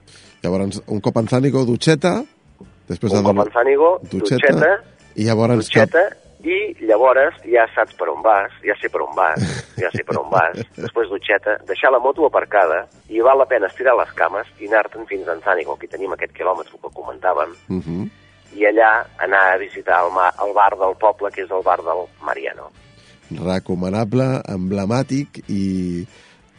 Llavors, 0.43 0.81
un 0.87 1.01
cop 1.01 1.17
en 1.17 1.27
Zànigo, 1.27 1.65
dutxeta, 1.67 2.23
després 2.87 3.11
Un 3.11 3.17
de 3.17 3.23
cop 3.27 3.39
Anzánigo, 3.43 3.99
dutxeta, 4.11 4.53
dutxeta, 4.53 4.71
i 5.15 5.25
llavors 5.27 5.69
cap... 5.69 5.89
dutxeta, 5.89 6.15
i 6.47 6.85
llavors 6.87 7.35
ja 7.43 7.65
saps 7.75 7.97
per 7.99 8.07
on 8.07 8.21
vas, 8.23 8.53
ja 8.63 8.75
sé 8.79 8.87
per 8.87 9.01
on 9.03 9.11
vas, 9.17 9.43
ja 9.75 9.91
sé 9.91 10.05
per 10.07 10.15
on 10.21 10.29
vas, 10.31 10.55
després 10.85 11.09
dutxeta, 11.11 11.57
deixar 11.67 11.91
la 11.91 11.99
moto 11.99 12.23
aparcada 12.25 12.85
i 13.09 13.19
val 13.19 13.37
la 13.37 13.49
pena 13.51 13.67
estirar 13.67 13.97
les 13.99 14.13
cames 14.15 14.47
i 14.63 14.71
anar-te'n 14.71 15.05
fins 15.11 15.27
a 15.27 15.35
Anzànigo, 15.35 15.75
aquí 15.75 15.91
tenim 15.91 16.15
aquest 16.15 16.31
quilòmetre 16.37 16.79
que 16.79 16.95
comentàvem, 16.95 17.51
Uh 17.67 17.83
-huh. 17.83 18.09
i 18.55 18.63
allà 18.65 19.05
anar 19.19 19.43
a 19.53 19.57
visitar 19.57 20.05
el, 20.05 20.13
ma 20.13 20.31
el 20.45 20.53
bar 20.53 20.71
del 20.77 20.95
poble, 20.95 21.29
que 21.31 21.43
és 21.43 21.51
el 21.51 21.61
bar 21.61 21.83
del 21.83 22.07
Mariano. 22.21 22.71
Recomanable, 23.31 24.25
emblemàtic 24.49 25.43
i... 25.49 26.05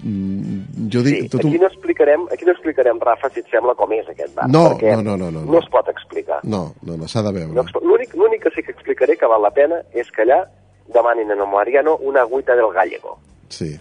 mm, 0.05 0.89
Jo 0.93 1.03
Sí, 1.05 1.11
dic... 1.11 1.31
tot 1.33 1.41
aquí 1.45 1.55
un... 1.57 1.61
no 1.65 1.69
explicarem, 1.69 2.27
aquí 2.33 2.45
no 2.47 2.53
explicarem, 2.53 3.01
Rafa, 3.01 3.29
si 3.35 3.41
et 3.43 3.51
sembla 3.51 3.75
com 3.75 3.93
és 3.97 4.09
aquest 4.09 4.35
bar, 4.37 4.47
No, 4.49 4.65
perquè 4.77 4.95
no, 4.97 5.03
no, 5.03 5.17
no, 5.17 5.31
no, 5.31 5.43
no 5.45 5.53
no. 5.53 5.59
es 5.59 5.69
pot 5.73 5.89
explicar. 5.93 6.41
No, 6.45 6.75
no, 6.83 6.97
no, 6.97 7.09
s'ha 7.09 7.23
de 7.27 7.33
No 7.33 7.39
veure. 7.41 7.63
expl- 7.67 7.85
L'únic 8.17 8.43
que 8.43 8.51
sí 8.55 8.63
que 8.63 8.73
explicaré 8.73 9.17
que 9.17 9.27
val 9.27 9.43
la 9.43 9.51
pena 9.51 9.83
és 9.93 10.11
que 10.11 10.23
allà 10.23 10.45
demanin 10.95 11.31
a 11.31 11.45
Mariano 11.47 11.97
una 12.03 12.23
agüita 12.23 12.55
del 12.57 12.73
gallego. 12.75 13.19
Sí. 13.49 13.79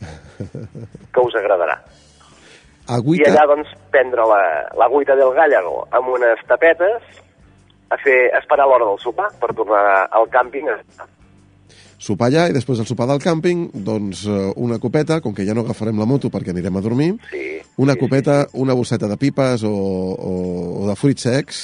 que 1.12 1.20
us 1.20 1.34
agradarà. 1.36 1.76
I 2.90 2.92
Agüita... 2.96 3.30
allà, 3.30 3.44
doncs, 3.46 3.68
prendre 3.92 4.24
la, 4.26 4.40
l'agüita 4.80 5.14
del 5.14 5.30
Gàllago 5.36 5.84
amb 5.94 6.08
unes 6.16 6.40
tapetes, 6.48 7.02
a 7.90 7.96
fer, 8.02 8.30
a 8.34 8.38
esperar 8.40 8.66
l'hora 8.66 8.86
del 8.88 8.98
sopar 9.02 9.28
per 9.40 9.52
tornar 9.54 10.08
al 10.10 10.26
càmping. 10.32 10.66
Sopar 12.00 12.30
allà 12.30 12.46
i 12.48 12.54
després 12.56 12.80
del 12.80 12.88
sopar 12.88 13.06
del 13.10 13.20
càmping, 13.20 13.66
doncs 13.84 14.22
eh, 14.26 14.38
una 14.56 14.78
copeta, 14.80 15.20
com 15.20 15.34
que 15.36 15.44
ja 15.44 15.52
no 15.56 15.66
agafarem 15.66 15.98
la 16.00 16.06
moto 16.08 16.30
perquè 16.32 16.54
anirem 16.54 16.78
a 16.80 16.84
dormir, 16.84 17.10
Sí, 17.30 17.60
una 17.76 17.92
sí, 17.94 18.00
copeta, 18.00 18.46
una 18.56 18.74
bosseta 18.74 19.08
de 19.08 19.18
pipes 19.20 19.62
o, 19.68 19.70
o, 19.72 20.32
o 20.80 20.88
de 20.88 20.96
fruits 20.96 21.22
secs 21.28 21.60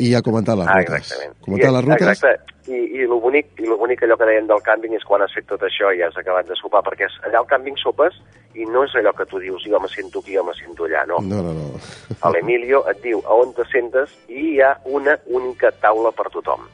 i 0.00 0.14
a 0.16 0.22
comentar 0.26 0.56
les 0.58 0.66
Ah, 0.66 0.80
rutes. 0.80 0.96
exactament. 1.04 1.36
Comentar 1.44 1.70
I, 1.70 1.74
les 1.76 1.84
rutes, 1.84 2.08
Exacte. 2.08 2.50
I, 2.72 2.78
i 2.96 3.04
lo 3.06 3.18
bonic, 3.20 3.50
i 3.60 3.66
lo 3.68 3.76
bonic 3.76 4.00
allò 4.06 4.16
que 4.16 4.24
deien 4.24 4.46
del 4.48 4.62
càmping 4.64 4.94
és 4.96 5.04
quan 5.04 5.20
has 5.20 5.34
fet 5.36 5.44
tot 5.46 5.60
això 5.62 5.90
i 5.92 6.00
has 6.02 6.16
acabat 6.16 6.48
de 6.48 6.56
sopar, 6.56 6.80
perquè 6.82 7.04
és, 7.04 7.18
allà 7.28 7.42
al 7.42 7.46
càmping 7.50 7.76
sopes 7.76 8.16
i 8.56 8.64
no 8.64 8.86
és 8.88 8.94
allò 8.96 9.12
que 9.12 9.26
tu 9.28 9.38
dius, 9.42 9.66
jo 9.68 9.76
me 9.82 9.90
sento 9.92 10.22
aquí, 10.24 10.32
jo 10.38 10.44
me 10.48 10.54
sento 10.56 10.86
allà, 10.88 11.04
no. 11.06 11.20
no, 11.20 11.42
no, 11.44 11.52
no. 11.52 12.16
A 12.24 12.30
l'Emilio 12.32 12.80
et 12.88 13.02
diu 13.04 13.20
a 13.28 13.36
on 13.36 13.52
te 13.52 13.66
sentes 13.70 14.16
i 14.32 14.54
hi 14.54 14.60
ha 14.64 14.72
una 14.88 15.18
única 15.26 15.70
taula 15.84 16.10
per 16.16 16.30
tothom. 16.32 16.64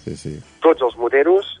Sí, 0.00 0.16
sí. 0.16 0.32
Tots 0.64 0.80
els 0.88 0.96
moteros 0.96 1.60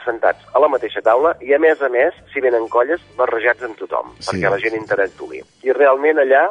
assentats 0.00 0.44
a 0.54 0.60
la 0.62 0.68
mateixa 0.68 1.00
taula 1.02 1.34
i, 1.40 1.52
a 1.54 1.58
més 1.58 1.80
a 1.82 1.88
més, 1.88 2.14
si 2.32 2.40
venen 2.40 2.68
colles, 2.68 3.00
barrejats 3.18 3.62
amb 3.66 3.76
tothom, 3.78 4.12
Sí. 4.18 4.30
perquè 4.30 4.50
la 4.50 4.58
gent 4.58 4.74
interactuï. 4.78 5.42
I 5.64 5.72
realment 5.72 6.18
allà, 6.18 6.48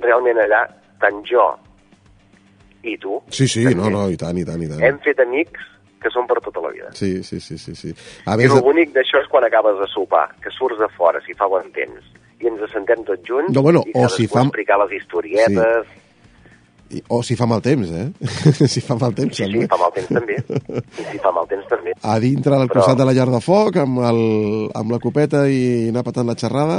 realment 0.00 0.38
allà, 0.38 0.66
tant 1.00 1.22
jo 1.28 1.44
i 2.82 2.96
tu 2.98 3.20
Sí, 3.30 3.46
sí, 3.48 3.64
no, 3.74 3.90
no, 3.90 4.08
i 4.10 4.16
tant, 4.16 4.36
i 4.38 4.44
tant, 4.44 4.62
i 4.62 4.68
tant. 4.68 4.82
hem 4.82 4.98
fet 5.04 5.20
amics 5.22 5.68
que 6.02 6.10
són 6.10 6.26
per 6.26 6.40
tota 6.42 6.58
la 6.64 6.70
vida. 6.74 6.88
Sí, 6.98 7.22
sí, 7.22 7.38
sí, 7.38 7.56
sí, 7.56 7.76
sí. 7.78 7.92
A 8.26 8.34
I 8.34 8.40
més, 8.40 8.50
el 8.50 8.60
bonic 8.66 8.90
d'això 8.90 9.20
és 9.22 9.28
quan 9.30 9.44
acabes 9.46 9.78
de 9.78 9.86
sopar, 9.92 10.24
que 10.42 10.50
surts 10.50 10.80
de 10.80 10.88
fora, 10.96 11.20
si 11.22 11.32
fa 11.38 11.46
bon 11.46 11.68
temps, 11.70 12.02
i 12.42 12.48
ens 12.50 12.60
assentem 12.66 13.04
tots 13.06 13.22
junts 13.28 13.54
No, 13.54 13.62
bueno, 13.62 13.84
i 13.86 13.90
o 13.94 14.00
cadascú 14.00 14.16
si 14.16 14.26
fa- 14.26 14.42
explicar 14.42 14.80
les 14.82 14.96
historietes... 15.00 15.86
i- 15.86 16.01
o 17.08 17.22
si 17.24 17.36
fa 17.38 17.46
mal 17.48 17.62
temps, 17.64 17.88
eh? 17.88 18.10
si 18.74 18.82
fa 18.84 18.96
mal 19.00 19.14
temps, 19.16 19.36
Sí, 19.36 19.44
sí, 19.46 19.52
també. 19.52 19.68
fa 19.70 19.78
mal 19.80 19.92
temps 19.96 20.10
també. 20.12 20.36
I 21.00 21.06
si 21.12 21.18
fa 21.22 21.32
mal 21.32 21.48
temps 21.48 21.70
també. 21.70 21.94
A 22.12 22.18
dintre 22.20 22.58
del 22.58 22.68
Però- 22.68 22.82
costat 22.82 22.98
de 23.00 23.06
la 23.08 23.14
llar 23.16 23.28
de 23.32 23.40
foc, 23.40 23.78
amb, 23.80 24.02
el, 24.10 24.20
amb 24.76 24.92
la 24.92 25.00
copeta 25.00 25.46
i 25.48 25.88
anar 25.88 26.04
patant 26.04 26.28
la 26.28 26.36
xerrada, 26.36 26.78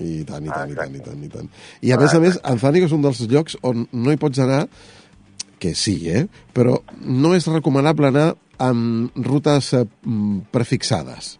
i 0.00 0.24
tant, 0.26 0.42
i 0.46 0.50
tant, 0.50 0.72
i 0.72 0.74
tant, 0.78 0.94
i 0.96 1.00
tant, 1.04 1.20
i 1.22 1.28
tant. 1.30 1.50
I 1.86 1.92
a 1.94 1.98
més 2.00 2.14
a 2.16 2.20
més, 2.22 2.40
Anzànigo 2.42 2.88
és 2.88 2.94
un 2.96 3.02
dels 3.04 3.20
llocs 3.30 3.58
on 3.62 3.84
no 3.92 4.10
hi 4.14 4.18
pots 4.18 4.40
anar, 4.42 4.64
que 5.62 5.74
sí, 5.78 5.98
eh? 6.10 6.24
Però 6.52 6.80
no 7.04 7.34
és 7.36 7.46
recomanable 7.46 8.08
anar 8.10 8.32
amb 8.64 9.14
rutes 9.26 9.72
eh, 9.78 9.84
prefixades. 10.52 11.34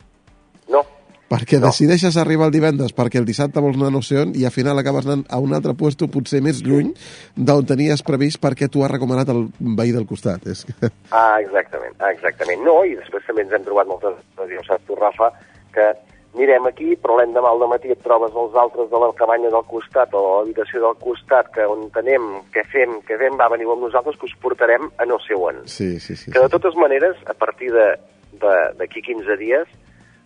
Perquè 1.34 1.58
No. 1.60 1.66
decideixes 1.68 2.16
arribar 2.20 2.46
el 2.48 2.54
divendres 2.54 2.94
perquè 2.94 3.18
el 3.20 3.26
dissabte 3.28 3.60
vols 3.60 3.76
anar 3.80 3.90
no 3.92 4.02
sé 4.02 4.20
on 4.22 4.32
i 4.38 4.44
al 4.46 4.54
final 4.54 4.78
acabes 4.78 5.06
anant 5.06 5.26
a 5.28 5.38
un 5.42 5.52
altre 5.54 5.74
puesto 5.74 6.08
potser 6.08 6.40
més 6.44 6.62
lluny 6.62 6.92
d'on 7.36 7.66
tenies 7.66 8.02
previst 8.06 8.40
perquè 8.40 8.70
t'ho 8.70 8.84
ha 8.84 8.88
recomanat 8.92 9.28
el 9.34 9.48
veí 9.60 9.92
del 9.92 10.06
costat. 10.06 10.46
És 10.46 10.64
que... 10.64 10.74
Ah, 11.10 11.40
exactament, 11.42 11.94
ah, 11.98 12.12
exactament. 12.14 12.62
No, 12.64 12.80
i 12.84 12.94
després 12.96 13.26
també 13.26 13.42
ens 13.42 13.52
hem 13.52 13.64
trobat 13.66 13.86
moltes 13.90 14.16
vegades, 14.36 14.52
ja 14.54 14.60
ho 14.62 14.66
saps 14.70 14.86
tu, 14.88 14.94
Rafa, 14.98 15.30
que 15.74 15.86
mirem 16.34 16.66
aquí, 16.66 16.96
però 16.98 17.14
l'endemà 17.20 17.52
al 17.54 17.62
matí 17.70 17.92
et 17.94 18.00
trobes 18.02 18.32
els 18.34 18.56
altres 18.58 18.88
de 18.90 18.98
la 18.98 19.12
cabanya 19.14 19.50
del 19.54 19.66
costat 19.70 20.14
o 20.18 20.22
de 20.22 20.32
l'habitació 20.40 20.80
del 20.82 20.96
costat, 21.02 21.50
que 21.54 21.62
on 21.70 21.84
anem, 22.00 22.24
què 22.54 22.64
fem, 22.72 22.96
què 23.06 23.18
fem, 23.20 23.36
va, 23.38 23.46
veniu 23.52 23.70
amb 23.70 23.86
nosaltres, 23.86 24.18
que 24.18 24.26
us 24.26 24.34
portarem 24.42 24.88
a 24.98 25.06
no 25.06 25.20
sé 25.22 25.38
on. 25.38 25.62
Sí, 25.70 26.00
sí, 26.02 26.16
sí. 26.18 26.32
Que 26.34 26.42
de 26.42 26.50
totes 26.50 26.74
maneres, 26.74 27.14
a 27.30 27.34
partir 27.38 27.70
d'aquí 27.70 29.02
15 29.02 29.36
dies, 29.38 29.68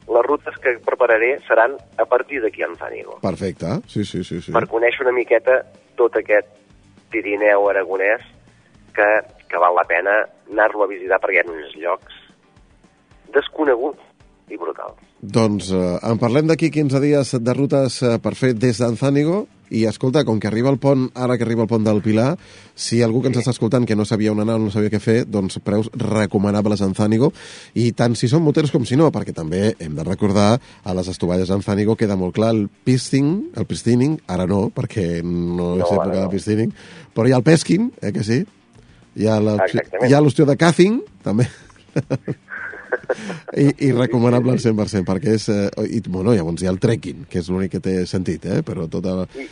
les 0.08 0.24
rutes 0.26 0.56
que 0.62 0.78
prepararé 0.84 1.34
seran 1.46 1.76
a 1.98 2.06
partir 2.08 2.40
d'aquí 2.42 2.64
a 2.64 2.70
Anzànigo, 2.70 3.18
Perfecte, 3.24 3.78
sí, 3.86 4.04
sí, 4.04 4.24
sí. 4.24 4.40
sí. 4.40 4.52
per 4.54 4.64
conèixer 4.70 5.04
una 5.04 5.16
miqueta 5.16 5.60
tot 6.00 6.16
aquest 6.16 6.48
Pirineu 7.12 7.68
aragonès 7.70 8.24
que, 8.96 9.08
que 9.48 9.60
val 9.60 9.76
la 9.76 9.86
pena 9.88 10.16
anar-lo 10.50 10.84
a 10.84 10.90
visitar 10.90 11.20
perquè 11.22 11.40
hi 11.40 11.44
ha 11.44 11.52
uns 11.52 11.76
llocs 11.76 12.18
desconeguts 13.34 14.07
i 14.50 14.56
brutals. 14.60 14.96
Doncs 15.20 15.70
eh, 15.74 15.98
en 16.06 16.18
parlem 16.20 16.46
d'aquí 16.50 16.70
15 16.70 17.00
dies 17.02 17.34
de 17.42 17.54
rutes 17.54 18.02
eh, 18.06 18.18
per 18.22 18.34
fer 18.38 18.54
des 18.54 18.78
d'Anzànigo 18.78 19.46
i 19.68 19.82
escolta, 19.84 20.22
com 20.24 20.38
que 20.40 20.48
arriba 20.48 20.70
el 20.72 20.78
pont, 20.80 21.10
ara 21.12 21.34
que 21.36 21.44
arriba 21.44 21.60
el 21.66 21.68
pont 21.68 21.84
del 21.84 21.98
Pilar, 22.00 22.38
si 22.72 23.02
algú 23.04 23.20
que 23.20 23.28
ens 23.28 23.36
està 23.42 23.52
escoltant 23.52 23.84
que 23.84 23.96
no 23.98 24.06
sabia 24.08 24.32
on 24.32 24.40
anar 24.40 24.54
o 24.56 24.62
no 24.62 24.70
sabia 24.72 24.88
què 24.88 24.96
fer, 25.02 25.18
doncs 25.28 25.58
preus 25.60 25.90
recomanables 25.92 26.80
a 26.80 26.86
Anzànigo 26.88 27.28
i 27.76 27.90
tant 27.92 28.16
si 28.16 28.30
són 28.32 28.46
moteros 28.46 28.72
com 28.72 28.86
si 28.88 28.96
no, 28.96 29.10
perquè 29.12 29.34
també 29.36 29.74
hem 29.78 29.92
de 29.98 30.06
recordar 30.08 30.54
a 30.56 30.94
les 30.96 31.10
estovalles 31.12 31.52
d'Anzànigo 31.52 31.98
queda 32.00 32.16
molt 32.16 32.32
clar 32.38 32.54
el 32.56 32.64
pisting, 32.88 33.50
el 33.60 33.68
pistining, 33.68 34.16
ara 34.26 34.46
no, 34.48 34.70
perquè 34.72 35.20
no 35.20 35.74
és 35.76 35.84
No, 35.84 35.90
època 35.92 36.06
ara 36.06 36.16
de 36.22 36.24
no. 36.24 36.32
pisting, 36.32 36.72
però 37.12 37.28
hi 37.28 37.36
ha 37.36 37.42
el 37.42 37.48
pesking, 37.50 37.90
eh 38.00 38.12
que 38.16 38.24
sí? 38.24 38.40
Hi 39.18 39.26
ha 39.28 39.36
l'opció 39.42 39.82
Exactament. 39.82 40.08
hi 40.08 40.14
ha 40.16 40.20
l'opció 40.24 40.46
de 40.48 40.56
cathing, 40.56 41.02
també. 41.26 41.44
I, 43.64 43.66
i 43.88 43.90
recomanable 43.92 44.54
al 44.54 44.62
100%, 44.62 45.04
perquè 45.08 45.34
és... 45.38 45.48
Eh, 45.52 45.68
i, 45.98 46.02
bueno, 46.08 46.34
llavors 46.36 46.62
hi 46.62 46.68
ha 46.68 46.74
el 46.74 46.80
trekking, 46.82 47.26
que 47.30 47.40
és 47.42 47.50
l'únic 47.52 47.76
que 47.76 47.82
té 47.84 47.94
sentit, 48.10 48.46
eh? 48.46 48.60
Però 48.66 48.86
tota... 48.90 49.16
I, 49.38 49.48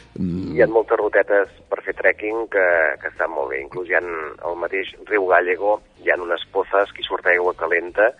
hi 0.56 0.62
ha 0.62 0.68
moltes 0.70 1.00
rutetes 1.00 1.52
per 1.70 1.82
fer 1.87 1.96
trekking 1.98 2.46
que, 2.52 2.68
que 3.02 3.12
estan 3.12 3.32
molt 3.35 3.52
bé. 3.54 3.62
Inclús 3.64 3.90
hi 3.90 3.98
ha 3.98 4.04
al 4.04 4.61
mateix 4.61 4.92
riu 5.11 5.28
Gallego, 5.32 5.80
hi 6.04 6.12
ha 6.12 6.20
unes 6.22 6.46
pozes 6.54 6.94
que 6.96 7.04
surt 7.06 7.28
aigua 7.32 7.56
calenta, 7.59 8.12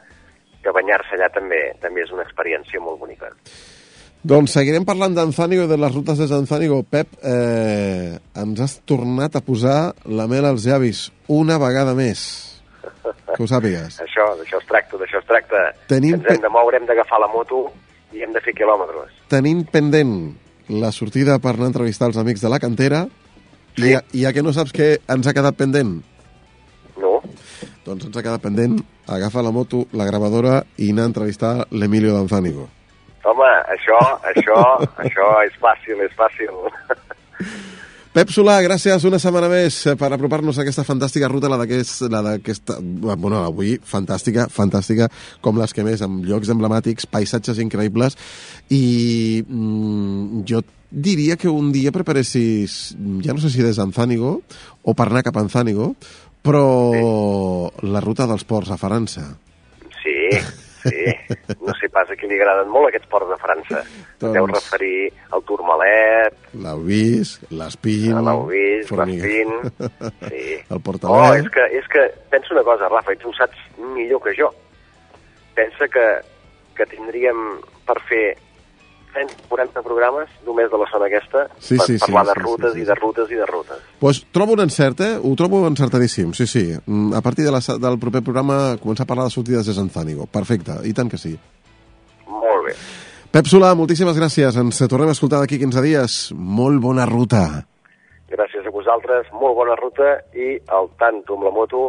que 0.63 0.75
banyar-se 0.75 1.15
allà 1.15 1.31
també 1.35 1.61
també 1.83 2.03
és 2.03 2.13
una 2.15 2.27
experiència 2.27 2.83
molt 2.83 2.99
bonica. 3.03 3.31
Doncs 4.27 4.57
seguirem 4.57 4.83
parlant 4.83 5.15
d'Anzànigo 5.15 5.69
i 5.69 5.71
de 5.71 5.77
les 5.79 5.93
rutes 5.95 6.19
des 6.19 6.33
d'Anzànigo. 6.33 6.81
Pep, 6.91 7.13
eh, 7.23 8.19
ens 8.43 8.61
has 8.65 8.81
tornat 8.83 9.37
a 9.37 9.43
posar 9.45 9.95
la 10.11 10.27
mel 10.27 10.49
als 10.49 10.67
llavis 10.67 11.13
una 11.31 11.61
vegada 11.63 11.95
més. 11.95 12.56
Que 13.35 13.43
ho 13.43 13.49
sàpigues. 13.51 14.01
Això, 14.07 14.27
d'això 14.41 14.61
es 14.63 14.67
tracta, 14.71 14.99
d'això 15.03 15.21
es 15.23 15.29
tracta. 15.29 15.63
Tenim 15.91 16.17
Ens 16.19 16.31
hem 16.35 16.43
de 16.45 16.51
moure, 16.53 16.81
hem 16.81 16.89
d'agafar 16.89 17.21
la 17.23 17.29
moto 17.33 17.67
i 18.17 18.23
hem 18.25 18.33
de 18.35 18.41
fer 18.45 18.55
quilòmetres. 18.57 19.13
Tenim 19.33 19.65
pendent 19.71 20.17
la 20.73 20.91
sortida 20.93 21.39
per 21.39 21.55
anar 21.55 21.69
a 21.69 21.73
entrevistar 21.75 22.09
els 22.11 22.19
amics 22.19 22.43
de 22.43 22.51
la 22.51 22.59
cantera 22.63 23.07
Sí. 23.77 23.91
i, 23.91 23.95
a, 23.95 24.01
i 24.17 24.23
a 24.25 24.31
que 24.33 24.41
no 24.43 24.55
saps 24.57 24.73
què 24.73 24.87
ens 25.13 25.27
ha 25.29 25.35
quedat 25.37 25.55
pendent? 25.59 25.99
No? 26.97 27.19
Doncs 27.85 28.07
ens 28.09 28.17
ha 28.17 28.23
quedat 28.25 28.41
pendent 28.41 28.79
agafar 29.13 29.43
la 29.45 29.53
moto, 29.53 29.83
la 29.93 30.07
gravadora 30.09 30.63
i 30.81 30.89
anar 30.95 31.05
a 31.05 31.11
entrevistar 31.13 31.51
l'Emilio 31.71 32.15
d'Anzànigo. 32.17 32.65
Home, 33.29 33.51
això, 33.75 33.99
això, 34.33 34.57
això 35.05 35.27
és 35.45 35.61
fàcil, 35.61 36.01
és 36.07 36.17
fàcil. 36.17 36.57
Pep 38.17 38.31
Solà, 38.33 38.55
gràcies 38.65 39.03
una 39.05 39.19
setmana 39.21 39.49
més 39.53 39.77
per 40.01 40.09
apropar-nos 40.15 40.57
a 40.57 40.63
aquesta 40.65 40.87
fantàstica 40.89 41.29
ruta, 41.29 41.51
la 41.53 41.59
d'aquest- 41.61 42.07
la 42.09 42.23
d'aquesta... 42.25 42.79
Bueno, 42.81 43.43
avui 43.45 43.75
fantàstica, 43.85 44.47
fantàstica, 44.49 45.11
com 45.45 45.59
les 45.61 45.75
que 45.77 45.85
més, 45.85 46.01
amb 46.01 46.25
llocs 46.25 46.49
emblemàtics, 46.55 47.05
paisatges 47.13 47.61
increïbles, 47.61 48.17
i 48.73 49.43
mm, 49.45 50.47
jo 50.49 50.63
diria 50.89 51.37
que 51.37 51.53
un 51.53 51.69
dia 51.77 51.93
preparessis, 51.93 52.95
ja 53.21 53.37
no 53.37 53.43
sé 53.43 53.53
si 53.53 53.61
des 53.61 53.77
d'Anzànigo 53.77 54.39
o 54.81 54.95
per 54.97 55.11
anar 55.11 55.27
cap 55.27 55.37
a 55.37 55.45
Anzànigo, 55.45 55.93
però 56.41 56.65
la 57.85 58.01
ruta 58.01 58.25
dels 58.31 58.49
ports 58.49 58.73
a 58.73 58.81
França. 58.81 59.35
Sí. 60.87 61.57
No 61.67 61.75
sé 61.81 61.89
pas 61.93 62.11
a 62.11 62.17
qui 62.19 62.29
li 62.31 62.37
agraden 62.39 62.69
molt 62.73 62.89
aquests 62.91 63.09
ports 63.13 63.29
de 63.31 63.39
França. 63.43 63.83
Doncs- 64.23 64.35
Deu 64.37 64.47
referir 64.51 65.11
al 65.37 65.43
Tourmalet, 65.49 66.37
L'Aubís, 66.63 67.37
l'Espín... 67.51 68.17
Formiga- 68.89 69.27
l'Espín... 69.27 69.53
Sí. 70.31 70.45
El 70.71 70.79
Oh, 70.79 70.81
Portalet... 70.81 71.45
és 71.45 71.51
que, 71.53 71.67
és 71.81 71.89
que 71.93 72.07
pensa 72.33 72.55
una 72.57 72.65
cosa, 72.67 72.89
Rafa, 72.93 73.13
i 73.15 73.21
tu 73.23 73.31
ho 73.31 73.37
saps 73.37 73.59
millor 73.97 74.23
que 74.25 74.35
jo. 74.39 74.49
Pensa 75.57 75.89
que, 75.89 76.07
que 76.77 76.87
tindríem 76.91 77.39
per 77.89 77.97
fer 78.09 78.25
30, 79.17 79.49
40 79.49 79.83
programes 79.83 80.29
només 80.47 80.69
de 80.71 80.79
la 80.79 80.87
zona 80.93 81.09
aquesta 81.09 81.47
Sí, 81.59 81.77
per 81.81 81.87
sí, 81.87 81.97
sí, 81.99 82.05
parlar 82.05 82.27
de 82.29 82.35
sí, 82.35 82.41
sí, 82.41 82.45
rutes 82.47 82.73
sí, 82.75 82.79
i 82.79 82.83
sí. 82.85 82.89
de 82.91 82.95
rutes 83.01 83.31
i 83.33 83.41
de 83.41 83.47
rutes. 83.49 83.79
pues 83.99 84.23
trobo 84.31 84.53
un 84.53 84.61
encert, 84.61 85.01
eh? 85.01 85.13
Ho 85.23 85.35
trobo 85.37 85.65
encertadíssim, 85.67 86.33
sí, 86.35 86.47
sí. 86.47 86.65
Mm, 86.87 87.15
A 87.17 87.21
partir 87.23 87.45
de 87.49 87.53
la, 87.53 87.61
del 87.81 87.99
proper 87.99 88.23
programa 88.23 88.77
començar 88.83 89.05
a 89.09 89.11
parlar 89.11 89.25
de 89.27 89.35
sortides 89.35 89.67
de 89.67 89.75
Sanzànigo. 89.75 90.27
Perfecte, 90.31 90.77
i 90.85 90.93
tant 90.93 91.09
que 91.11 91.19
sí. 91.19 91.33
Molt 92.29 92.67
bé. 92.69 92.75
Pep 93.33 93.49
Solà, 93.51 93.75
moltíssimes 93.77 94.17
gràcies. 94.17 94.57
Ens 94.57 94.79
tornem 94.89 95.09
a 95.11 95.17
escoltar 95.17 95.41
d'aquí 95.43 95.59
15 95.61 95.83
dies. 95.85 96.19
Molt 96.37 96.81
bona 96.81 97.05
ruta. 97.09 97.43
Gràcies 98.31 98.65
a 98.67 98.71
vosaltres, 98.75 99.29
molt 99.33 99.55
bona 99.59 99.75
ruta 99.79 100.17
i 100.35 100.57
al 100.73 100.89
tanto 100.99 101.35
amb 101.37 101.45
la 101.47 101.53
moto 101.55 101.83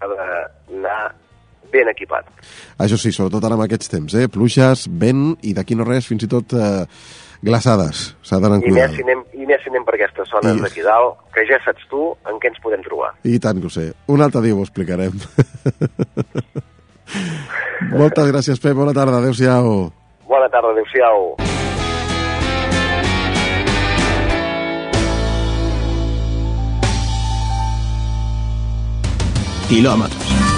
ha 0.00 0.08
d'anar 0.10 1.00
ben 1.72 1.88
equipat. 1.92 2.28
Això 2.78 2.96
sí, 3.00 3.12
sobretot 3.12 3.44
ara 3.44 3.54
amb 3.58 3.64
aquests 3.66 3.88
temps, 3.92 4.14
eh? 4.14 4.28
Pluixes, 4.28 4.86
vent 4.90 5.36
i 5.42 5.54
d'aquí 5.56 5.74
no 5.78 5.84
res, 5.88 6.06
fins 6.10 6.22
i 6.26 6.28
tot 6.30 6.52
eh, 6.54 6.84
glaçades. 7.42 8.14
S'ha 8.22 8.38
d'anar 8.42 8.60
I 8.64 8.70
més, 8.74 8.94
si 8.96 9.02
anem, 9.06 9.22
I 9.34 9.46
més 9.48 9.62
si 9.64 9.70
anem 9.72 9.84
per 9.88 9.94
aquestes 9.98 10.28
zones 10.32 10.58
I- 10.58 10.64
d'aquí 10.66 10.82
dalt, 10.86 11.18
que 11.34 11.46
ja 11.48 11.58
saps 11.64 11.86
tu 11.90 12.10
en 12.28 12.40
què 12.42 12.50
ens 12.52 12.60
podem 12.62 12.82
trobar. 12.86 13.14
I 13.24 13.38
tant 13.38 13.60
que 13.60 13.66
ho 13.70 13.72
sé. 13.72 13.90
Un 14.08 14.20
altre 14.26 14.42
dia 14.44 14.54
ho 14.54 14.62
explicarem. 14.66 15.12
Moltes 17.90 18.28
gràcies, 18.30 18.60
Pep. 18.62 18.76
Bona 18.78 18.92
tarda. 18.94 19.18
Adéu-siau. 19.18 19.90
Bona 20.30 20.46
tarda, 20.52 20.70
adéu-siau. 20.76 21.34
Quilòmetres. 29.68 30.49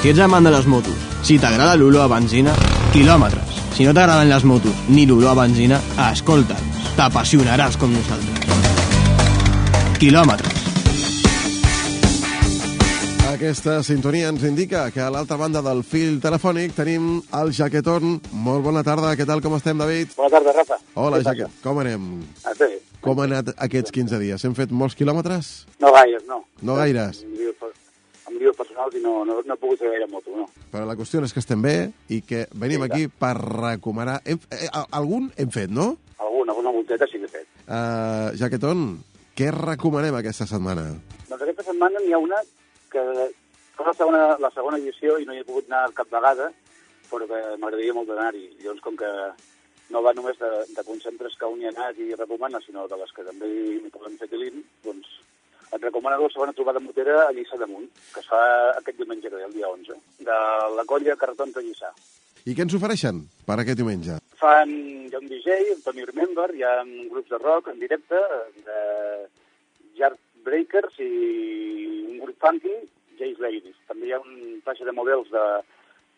Si 0.00 0.08
ets 0.08 0.20
amant 0.24 0.46
de 0.46 0.48
les 0.48 0.64
motos, 0.64 0.96
si 1.28 1.34
t'agrada 1.36 1.74
l'olor 1.76 2.06
a 2.06 2.08
benzina, 2.08 2.54
quilòmetres. 2.94 3.58
Si 3.76 3.84
no 3.84 3.92
t'agraden 3.92 4.30
les 4.30 4.44
motos 4.48 4.86
ni 4.88 5.02
l'olor 5.04 5.34
a 5.34 5.42
benzina, 5.42 5.76
escolta'ns. 6.06 6.86
T'apassionaràs 6.96 7.76
com 7.76 7.92
nosaltres. 7.92 8.38
Quilòmetres. 10.00 10.56
Aquesta 13.28 13.82
sintonia 13.84 14.30
ens 14.32 14.46
indica 14.48 14.86
que 14.90 15.04
a 15.04 15.10
l'altra 15.12 15.36
banda 15.36 15.60
del 15.64 15.84
fil 15.84 16.16
telefònic 16.24 16.72
tenim 16.80 17.18
el 17.36 17.52
Jaqueton. 17.52 18.16
Molt 18.32 18.64
bona 18.64 18.80
tarda, 18.84 19.12
què 19.20 19.28
tal, 19.28 19.44
com 19.44 19.58
estem, 19.60 19.76
David? 19.84 20.16
Bona 20.16 20.32
tarda, 20.32 20.56
Rafa. 20.62 20.80
Hola? 20.94 21.20
Jaquet, 21.28 21.60
com 21.60 21.84
anem? 21.84 22.08
Ah, 22.48 22.56
bé. 22.56 22.72
Com 23.04 23.20
han 23.20 23.36
anat 23.36 23.52
aquests 23.68 23.92
15 23.92 24.24
dies? 24.24 24.48
Hem 24.48 24.56
fet 24.56 24.72
molts 24.72 24.96
quilòmetres? 24.96 25.52
No 25.84 25.92
gaires, 25.92 26.24
no. 26.28 26.40
No 26.64 26.80
gaires? 26.80 27.20
Líos 28.40 28.56
personals 28.56 28.94
i 28.96 29.02
no, 29.04 29.18
no, 29.28 29.40
no 29.44 29.54
he 29.54 29.60
pogut 29.60 29.82
fer 29.82 29.90
gaire 29.92 30.06
moto, 30.08 30.32
no. 30.32 30.46
Però 30.72 30.86
la 30.88 30.96
qüestió 30.96 31.20
és 31.26 31.34
que 31.36 31.42
estem 31.42 31.60
bé 31.60 31.74
i 32.08 32.22
que 32.24 32.46
venim 32.54 32.86
Sí, 32.86 32.88
aquí 32.88 33.10
per 33.20 33.34
recomanar... 33.36 34.20
Hem, 34.24 34.40
eh, 34.56 34.70
algun 34.96 35.28
hem 35.36 35.52
fet, 35.52 35.68
no? 35.68 35.92
Alguna, 36.16 36.54
alguna 36.54 36.72
volteta 36.78 37.08
sí 37.10 37.20
que 37.20 37.28
he 37.28 37.34
fet. 37.34 37.50
Uh, 37.68 38.32
Jaqueton, 38.40 38.86
què 39.36 39.50
recomanem 39.54 40.16
aquesta 40.16 40.48
setmana? 40.48 40.88
Doncs 41.28 41.44
aquesta 41.44 41.68
setmana 41.68 42.00
n'hi 42.00 42.16
ha 42.16 42.22
una 42.22 42.40
que 42.90 43.04
fa 43.76 43.86
la 43.86 43.94
segona, 43.94 44.24
la 44.42 44.50
segona 44.56 44.80
edició 44.80 45.20
i 45.20 45.28
no 45.28 45.36
hi 45.36 45.44
he 45.44 45.46
pogut 45.46 45.68
anar 45.70 45.86
cap 45.96 46.10
vegada, 46.12 46.50
però 47.10 47.28
que 47.28 47.40
m'agradaria 47.60 47.94
molt 47.96 48.10
d'anar-hi. 48.10 48.46
Llavors, 48.62 48.82
com 48.84 48.96
que 48.98 49.10
no 49.90 50.02
va 50.06 50.14
només 50.16 50.38
de, 50.40 50.50
de 50.74 50.84
concentres 50.86 51.36
que 51.38 51.48
un 51.50 51.60
hi 51.60 51.68
ha 51.68 51.74
anat 51.74 51.98
i 52.00 52.12
recomana, 52.14 52.60
sinó 52.64 52.86
de 52.88 52.98
les 53.00 53.12
que 53.16 53.26
també 53.26 53.48
hi 53.50 53.92
podem 53.92 54.16
fer 54.20 54.28
tilint, 54.32 54.62
doncs 54.86 55.19
et 55.72 55.82
recomano 55.82 56.22
la 56.22 56.28
segona 56.32 56.52
trobada 56.52 56.80
motera 56.80 57.26
a 57.26 57.32
Lliçà 57.32 57.58
d'Amunt, 57.58 57.88
que 58.14 58.20
es 58.20 58.26
fa 58.26 58.40
aquest 58.78 58.96
diumenge 58.98 59.28
que 59.28 59.36
ve, 59.36 59.44
el 59.44 59.52
dia 59.52 59.68
11, 59.68 59.94
de 60.18 60.38
la 60.76 60.84
colla 60.86 61.16
Cartons 61.16 61.54
de 61.54 61.62
Lliçà. 61.62 61.92
I 62.46 62.54
què 62.56 62.62
ens 62.64 62.74
ofereixen 62.74 63.20
per 63.46 63.58
aquest 63.60 63.78
diumenge? 63.78 64.18
Fan, 64.40 64.70
hi 65.06 65.14
ha 65.14 65.18
un 65.20 65.28
DJ, 65.28 65.58
el 65.76 65.82
Tony 65.84 66.04
Remember, 66.08 66.48
hi 66.56 66.62
ha 66.64 66.82
grups 67.10 67.28
de 67.30 67.38
rock 67.38 67.68
en 67.68 67.78
directe, 67.78 68.16
de 68.64 68.80
Breakers 70.44 70.96
i 71.04 71.10
un 72.14 72.20
grup 72.24 72.38
funky, 72.40 72.72
Jace 73.18 73.42
Ladies. 73.44 73.76
També 73.88 74.08
hi 74.08 74.14
ha 74.16 74.20
un 74.22 74.60
faixa 74.64 74.86
de 74.88 74.94
models 74.96 75.28
de 75.34 75.44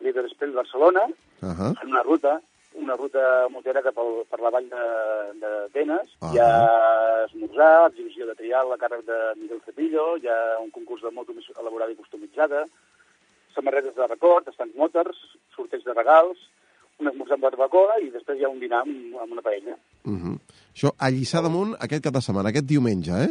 Líder 0.05 0.29
Spell 0.31 0.55
Barcelona, 0.55 1.07
Uh 1.43 1.49
-huh. 1.51 1.73
en 1.83 1.89
una 1.91 2.03
ruta, 2.03 2.39
una 2.75 2.95
ruta 2.95 3.47
motera 3.49 3.81
cap 3.81 3.97
al, 3.97 4.23
per 4.29 4.39
la 4.41 4.49
vall 4.49 4.69
de- 4.69 5.33
d'Atenes. 5.41 6.09
Ah. 6.21 6.31
Hi 6.33 6.39
ha 6.39 7.25
esmorzar, 7.25 7.89
exhibició 7.91 8.25
de 8.27 8.35
trial 8.35 8.71
a 8.73 8.77
càrrec 8.77 9.05
de 9.05 9.19
Miguel 9.41 9.61
Cepillo, 9.65 10.17
hi 10.17 10.27
ha 10.27 10.59
un 10.63 10.71
concurs 10.71 11.01
de 11.03 11.11
moto 11.11 11.33
més 11.33 11.45
elaborada 11.59 11.91
i 11.91 11.95
customitzada, 11.95 12.65
samarretes 13.55 13.95
de 13.95 14.07
record, 14.07 14.47
estants 14.49 14.75
motors, 14.75 15.17
sorteig 15.55 15.83
de 15.85 15.93
regals, 15.93 16.37
un 16.99 17.07
esmorzar 17.09 17.35
amb 17.37 17.43
barbacoa 17.47 17.99
i 18.01 18.09
després 18.13 18.39
hi 18.39 18.45
ha 18.45 18.49
un 18.49 18.59
dinar 18.59 18.81
amb, 18.85 19.15
amb 19.21 19.31
una 19.33 19.41
paella. 19.41 19.75
Uh 20.05 20.13
-huh. 20.17 20.37
Això, 20.75 20.91
a 20.97 21.09
Lliçà 21.09 21.41
d'Amunt, 21.41 21.75
aquest 21.79 22.03
cap 22.03 22.13
de 22.13 22.21
setmana, 22.21 22.49
aquest 22.49 22.65
diumenge, 22.65 23.11
eh? 23.11 23.29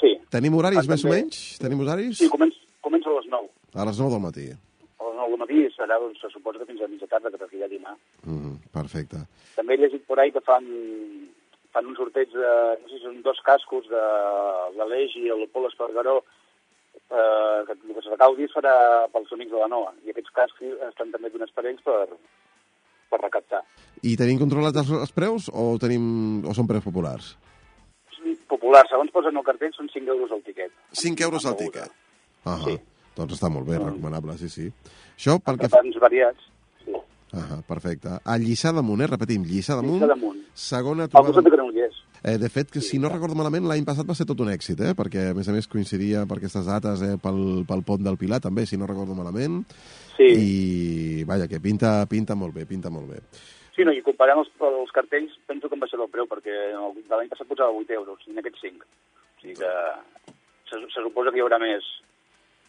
Sí. 0.00 0.18
Tenim 0.30 0.54
horaris 0.54 0.78
Ah, 0.78 0.90
més 0.90 1.04
o 1.04 1.08
menys? 1.08 1.58
Tenim 1.58 1.80
horaris? 1.80 2.18
Sí, 2.18 2.28
comença, 2.28 2.58
comença 2.80 3.08
a 3.10 3.12
les 3.14 3.26
9. 3.30 3.48
A 3.74 3.84
les 3.84 3.98
9 3.98 4.10
del 4.10 4.20
matí. 4.20 4.50
A 5.26 5.28
les 5.28 5.38
9 5.38 5.38
del 5.38 5.42
matí 5.42 5.58
i 5.66 5.74
serà, 5.74 5.98
doncs, 5.98 6.20
se 6.22 6.30
suposa 6.30 6.60
que 6.60 6.68
fins 6.68 6.82
a 6.82 6.88
mitja 6.90 7.08
tarda, 7.10 7.30
que 7.30 7.40
perquè 7.40 7.64
ha 7.64 7.68
dinar. 7.68 7.96
Uh 8.24 8.32
-huh. 8.32 8.54
Perfecte. 8.72 9.18
També 9.56 9.74
he 9.74 9.78
llegit 9.78 10.06
por 10.06 10.20
ahí 10.20 10.30
que 10.30 10.40
fan, 10.40 10.64
fan 11.72 11.86
un 11.86 11.96
sorteig 11.96 12.30
de, 12.30 12.52
no 12.80 12.88
sé 12.88 12.98
si 12.98 13.04
són 13.04 13.22
dos 13.22 13.40
cascos 13.42 13.88
de 13.88 14.02
l'Aleix 14.76 15.16
i 15.16 15.28
el 15.28 15.48
Pol 15.48 15.66
Espargaró, 15.66 16.22
eh, 17.10 17.60
que 17.66 17.72
el 17.72 17.94
que 17.94 18.02
se 18.02 18.10
farà 18.54 19.08
pels 19.12 19.32
amics 19.32 19.50
de 19.50 19.58
la 19.58 19.68
NOA. 19.68 19.92
I 20.04 20.10
aquests 20.10 20.30
cascos 20.30 20.88
estan 20.88 21.10
també 21.10 21.30
donats 21.30 21.52
per 21.52 21.66
ells 21.66 21.82
per, 21.82 22.06
per 23.10 23.20
recaptar. 23.20 23.62
I 24.02 24.16
tenim 24.16 24.38
controlats 24.38 24.78
els, 24.78 24.90
els 24.90 25.12
preus 25.12 25.50
o, 25.52 25.76
tenim, 25.78 26.44
o 26.46 26.54
són 26.54 26.66
preus 26.66 26.84
populars? 26.84 27.36
Popular, 28.48 28.84
segons 28.88 29.10
posen 29.10 29.36
el 29.36 29.44
cartell, 29.44 29.72
són 29.74 29.88
5 29.88 30.08
euros 30.14 30.30
el 30.30 30.42
tiquet. 30.42 30.72
5 30.92 31.22
euros 31.22 31.44
beguda. 31.44 31.64
tiquet. 31.64 31.90
Ah 32.44 32.60
Sí. 32.64 32.78
Doncs 33.16 33.38
està 33.38 33.50
molt 33.52 33.68
bé, 33.68 33.78
recomanable, 33.80 34.36
sí, 34.40 34.50
sí. 34.52 34.68
Això 35.16 35.38
pel 35.42 35.60
que... 35.60 35.70
Tants 35.72 36.00
variats. 36.02 36.48
Sí. 36.84 36.96
Ah, 37.36 37.62
perfecte. 37.66 38.18
A 38.20 38.36
Lliçà 38.40 38.74
d'Amunt, 38.76 39.04
eh? 39.04 39.08
Repetim, 39.14 39.46
Lliçà 39.48 39.78
d'Amunt. 39.78 40.02
Lliçà 40.02 40.10
d'Amunt. 40.12 40.42
Segona 40.56 41.08
Al 41.08 41.12
costat 41.12 41.42
de 41.42 41.48
trobada... 41.48 41.56
Granollers. 41.56 42.02
Eh, 42.26 42.38
de 42.42 42.48
fet, 42.50 42.70
que 42.72 42.80
si 42.82 42.98
no 42.98 43.10
recordo 43.12 43.36
malament, 43.38 43.68
l'any 43.68 43.84
passat 43.86 44.08
va 44.08 44.16
ser 44.18 44.26
tot 44.28 44.40
un 44.42 44.48
èxit, 44.52 44.80
eh? 44.82 44.94
Perquè, 44.98 45.28
a 45.30 45.36
més 45.36 45.48
a 45.48 45.54
més, 45.54 45.68
coincidia 45.70 46.24
per 46.28 46.40
aquestes 46.40 46.66
dates 46.68 47.04
eh? 47.06 47.12
pel, 47.22 47.42
pel 47.68 47.84
pont 47.86 48.02
del 48.02 48.16
Pilar, 48.20 48.40
també, 48.44 48.64
si 48.66 48.78
no 48.80 48.88
recordo 48.88 49.14
malament. 49.14 49.60
Sí. 50.16 50.26
I, 50.26 51.26
vaja, 51.28 51.46
que 51.48 51.60
pinta, 51.62 52.00
pinta 52.10 52.34
molt 52.34 52.56
bé, 52.56 52.64
pinta 52.68 52.92
molt 52.92 53.12
bé. 53.12 53.20
Sí, 53.76 53.84
no, 53.84 53.92
i 53.92 54.00
comparant 54.02 54.40
els, 54.40 54.48
els 54.64 54.92
cartells, 54.96 55.36
penso 55.46 55.68
que 55.68 55.76
han 55.76 55.84
baixat 55.84 56.00
el 56.00 56.10
preu, 56.12 56.26
perquè 56.30 56.56
el 56.72 56.96
de 56.96 57.12
l'any 57.12 57.28
passat 57.32 57.48
posava 57.48 57.76
8 57.76 57.96
euros, 57.98 58.24
i 58.24 58.32
en 58.32 58.40
aquests 58.40 58.64
5. 58.64 58.88
O 58.88 59.42
sigui 59.42 59.58
que 59.60 59.72
se, 60.70 60.80
se 60.80 61.04
suposa 61.04 61.30
que 61.30 61.38
hi 61.38 61.44
haurà 61.44 61.60
més, 61.62 61.84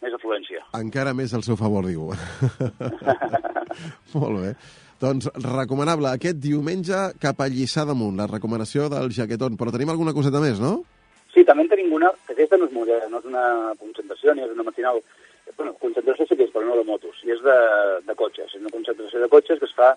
més 0.02 0.14
afluència. 0.14 0.62
Encara 0.78 1.14
més 1.18 1.34
al 1.34 1.44
seu 1.44 1.58
favor, 1.60 1.86
diu. 1.90 2.12
molt 4.14 4.40
bé. 4.42 4.52
Doncs 5.02 5.28
recomanable 5.44 6.10
aquest 6.10 6.40
diumenge 6.42 6.98
cap 7.22 7.42
a 7.44 7.48
Lliçà 7.54 7.84
d'Amunt, 7.86 8.16
la 8.18 8.26
recomanació 8.30 8.88
del 8.90 9.12
Jaqueton. 9.14 9.58
Però 9.60 9.74
tenim 9.74 9.92
alguna 9.94 10.14
coseta 10.18 10.42
més, 10.42 10.58
no? 10.62 10.80
Sí, 11.34 11.44
també 11.46 11.68
en 11.68 11.70
tenim 11.70 11.92
una, 11.94 12.10
que 12.26 12.34
aquesta 12.34 12.58
no 12.58 12.66
és 12.66 12.74
moderna, 12.74 13.10
no 13.14 13.20
és 13.22 13.28
una 13.30 13.44
concentració 13.78 14.34
ni 14.34 14.42
és 14.46 14.54
una 14.56 14.66
matinal. 14.66 15.02
Bueno, 15.58 15.76
concentració 15.82 16.26
sí 16.28 16.36
que 16.38 16.48
és, 16.48 16.54
però 16.54 16.66
no 16.66 16.78
de 16.80 16.86
motos, 16.88 17.20
i 17.26 17.32
és 17.36 17.44
de, 17.46 17.58
de 18.08 18.16
cotxes. 18.18 18.50
És 18.56 18.62
una 18.62 18.74
concentració 18.74 19.22
de 19.22 19.30
cotxes 19.32 19.60
que 19.62 19.70
es 19.70 19.76
fa 19.78 19.92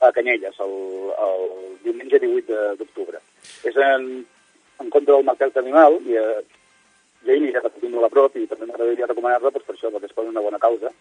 a 0.00 0.10
Canyelles, 0.16 0.58
el, 0.64 0.74
el 1.14 1.46
diumenge 1.84 2.18
18 2.18 2.50
de- 2.50 2.74
d'octubre. 2.80 3.20
És 3.68 3.76
en, 3.76 4.10
en 4.82 4.90
contra 4.90 5.14
del 5.14 5.26
mercat 5.28 5.56
animal, 5.62 6.00
i 6.10 6.18
eh, 6.18 6.40
jo 7.26 7.32
hi 7.34 7.40
aniré 7.40 7.60
repetint 7.60 7.92
molt 7.94 8.08
a 8.08 8.12
prop, 8.12 8.36
i 8.36 8.46
també 8.50 8.66
m'agradaria 8.68 9.08
recomanar-la 9.10 9.50
doncs, 9.50 9.66
per 9.66 9.74
això, 9.76 9.90
perquè 9.92 10.10
es 10.10 10.16
posa 10.16 10.32
una 10.32 10.44
bona 10.44 10.58
causa. 10.62 10.92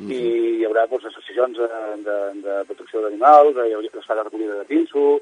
I 0.00 0.16
hi 0.60 0.64
haurà 0.64 0.86
doncs, 0.88 1.04
associacions 1.10 1.58
de, 1.60 1.68
de, 2.06 2.16
de 2.46 2.56
protecció 2.70 3.02
d'animals, 3.04 3.58
hi 3.60 3.74
haurà 3.76 3.90
es 4.00 4.08
farà 4.08 4.24
recollida 4.24 4.56
de 4.62 4.64
pinso, 4.70 5.20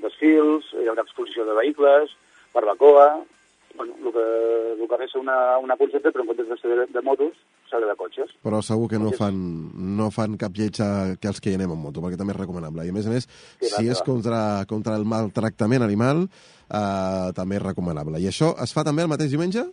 desfils, 0.00 0.70
hi 0.78 0.86
haurà 0.88 1.02
exposició 1.02 1.44
de 1.48 1.56
vehicles, 1.58 2.12
barbacoa, 2.54 3.08
bueno, 3.76 3.94
el 4.04 4.12
que, 4.12 4.82
el 4.82 4.88
que 4.88 4.96
resta 4.96 5.18
una, 5.18 5.58
una 5.58 5.76
concepte, 5.76 6.10
però 6.10 6.22
en 6.24 6.30
comptes 6.30 6.48
de 6.48 6.56
ser 6.58 6.70
de, 6.78 6.86
de 6.90 7.02
motos, 7.06 7.34
serà 7.70 7.86
de 7.86 7.94
cotxes. 7.98 8.32
Però 8.42 8.58
segur 8.66 8.88
que 8.90 8.98
no 8.98 9.12
fan, 9.14 9.36
no 9.98 10.08
fan 10.14 10.34
cap 10.40 10.56
lletja 10.58 10.88
que 11.22 11.30
els 11.30 11.38
que 11.42 11.52
hi 11.52 11.58
anem 11.58 11.74
amb 11.76 11.84
moto, 11.86 12.02
perquè 12.02 12.18
també 12.18 12.34
és 12.34 12.40
recomanable. 12.40 12.86
I 12.86 12.90
a 12.90 12.96
més 12.96 13.06
a 13.06 13.12
més, 13.14 13.28
Sí, 13.60 13.68
si 13.68 13.84
va, 13.86 13.92
és 13.92 14.00
va. 14.00 14.06
contra, 14.08 14.40
contra 14.70 14.96
el 14.98 15.06
maltractament 15.06 15.86
animal, 15.86 16.24
eh, 16.70 17.28
també 17.36 17.60
és 17.60 17.62
recomanable. 17.62 18.18
I 18.18 18.26
això 18.30 18.54
es 18.62 18.74
fa 18.74 18.82
també 18.86 19.06
el 19.06 19.12
mateix 19.12 19.30
diumenge? 19.30 19.68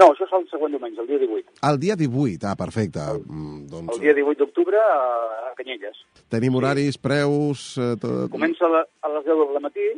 No, 0.00 0.06
això 0.14 0.24
és 0.24 0.32
el 0.32 0.46
següent 0.48 0.72
diumenge, 0.72 1.00
el 1.02 1.08
dia 1.10 1.18
18. 1.20 1.50
El 1.68 1.78
dia 1.82 1.96
18, 2.00 2.46
ah, 2.48 2.54
perfecte. 2.56 3.02
Mm, 3.26 3.66
doncs 3.68 3.96
El 3.96 4.00
dia 4.06 4.14
18 4.16 4.38
d'octubre 4.46 4.78
a, 4.80 5.50
Canyelles. 5.58 5.98
tenim 6.32 6.54
horaris, 6.56 6.96
preus... 6.96 7.74
Eh, 7.76 7.96
tot... 8.00 8.30
Comença 8.32 8.64
a, 8.64 8.70
la, 8.78 8.80
a 9.04 9.10
les 9.12 9.26
10 9.26 9.42
del 9.52 9.60
matí 9.66 9.88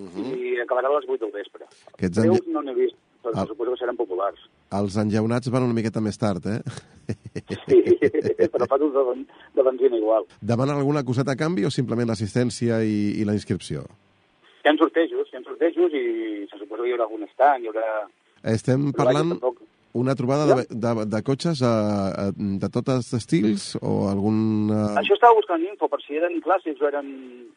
i 0.00 0.54
acabarà 0.62 0.88
a 0.88 0.94
les 0.96 1.04
8 1.08 1.18
del 1.26 1.32
vespre. 1.34 1.66
Aquests 1.92 2.20
Preus 2.22 2.38
enlle- 2.38 2.54
no 2.54 2.62
n'he 2.64 2.74
vist, 2.78 2.96
però 3.20 3.34
Ah. 3.36 3.44
suposo 3.46 3.74
que 3.74 3.80
seran 3.82 3.96
populars. 3.98 4.38
Els 4.72 4.96
enllaunats 4.96 5.50
van 5.52 5.66
una 5.66 5.74
miqueta 5.76 6.00
més 6.00 6.16
tard, 6.16 6.46
eh? 6.46 6.62
Sí, 7.66 7.82
però 8.54 8.64
fa 8.70 8.78
d'ús 8.80 8.94
de, 8.94 9.24
de 9.58 9.62
benzina 9.66 9.98
igual. 9.98 10.24
Demanen 10.40 10.76
alguna 10.78 11.02
coseta 11.04 11.32
a 11.34 11.36
canvi 11.36 11.66
o 11.66 11.70
simplement 11.74 12.08
l'assistència 12.08 12.80
i, 12.86 13.18
i 13.20 13.26
la 13.28 13.34
inscripció? 13.36 13.84
Hi 14.64 14.70
ha 14.70 14.74
sortejos, 14.78 15.28
hi 15.32 15.36
ha 15.36 15.42
sortejos 15.44 15.92
i 15.92 16.04
se 16.48 16.56
suposa 16.62 16.82
que 16.84 16.88
hi 16.88 16.96
haurà 16.96 17.04
algun 17.10 17.26
estant, 17.28 17.60
hi 17.60 17.68
haurà... 17.68 18.06
Estem 18.44 18.92
parlant 18.96 19.34
tampoc- 19.36 19.58
una 19.92 20.14
trobada 20.14 20.46
de, 20.54 20.66
de, 20.70 20.92
de 21.10 21.20
cotxes 21.26 21.60
eh, 21.66 21.66
eh, 21.66 22.30
de 22.62 22.68
tots 22.70 22.92
els 22.94 23.08
estils 23.18 23.72
o 23.82 24.06
algun... 24.08 24.70
eh, 24.70 25.00
Això 25.02 25.16
estava 25.18 25.34
buscant 25.34 25.64
info, 25.66 25.88
per 25.90 25.98
si 26.04 26.14
eren 26.20 26.38
clàssics 26.44 26.80
o 26.80 26.86
eren... 26.88 27.10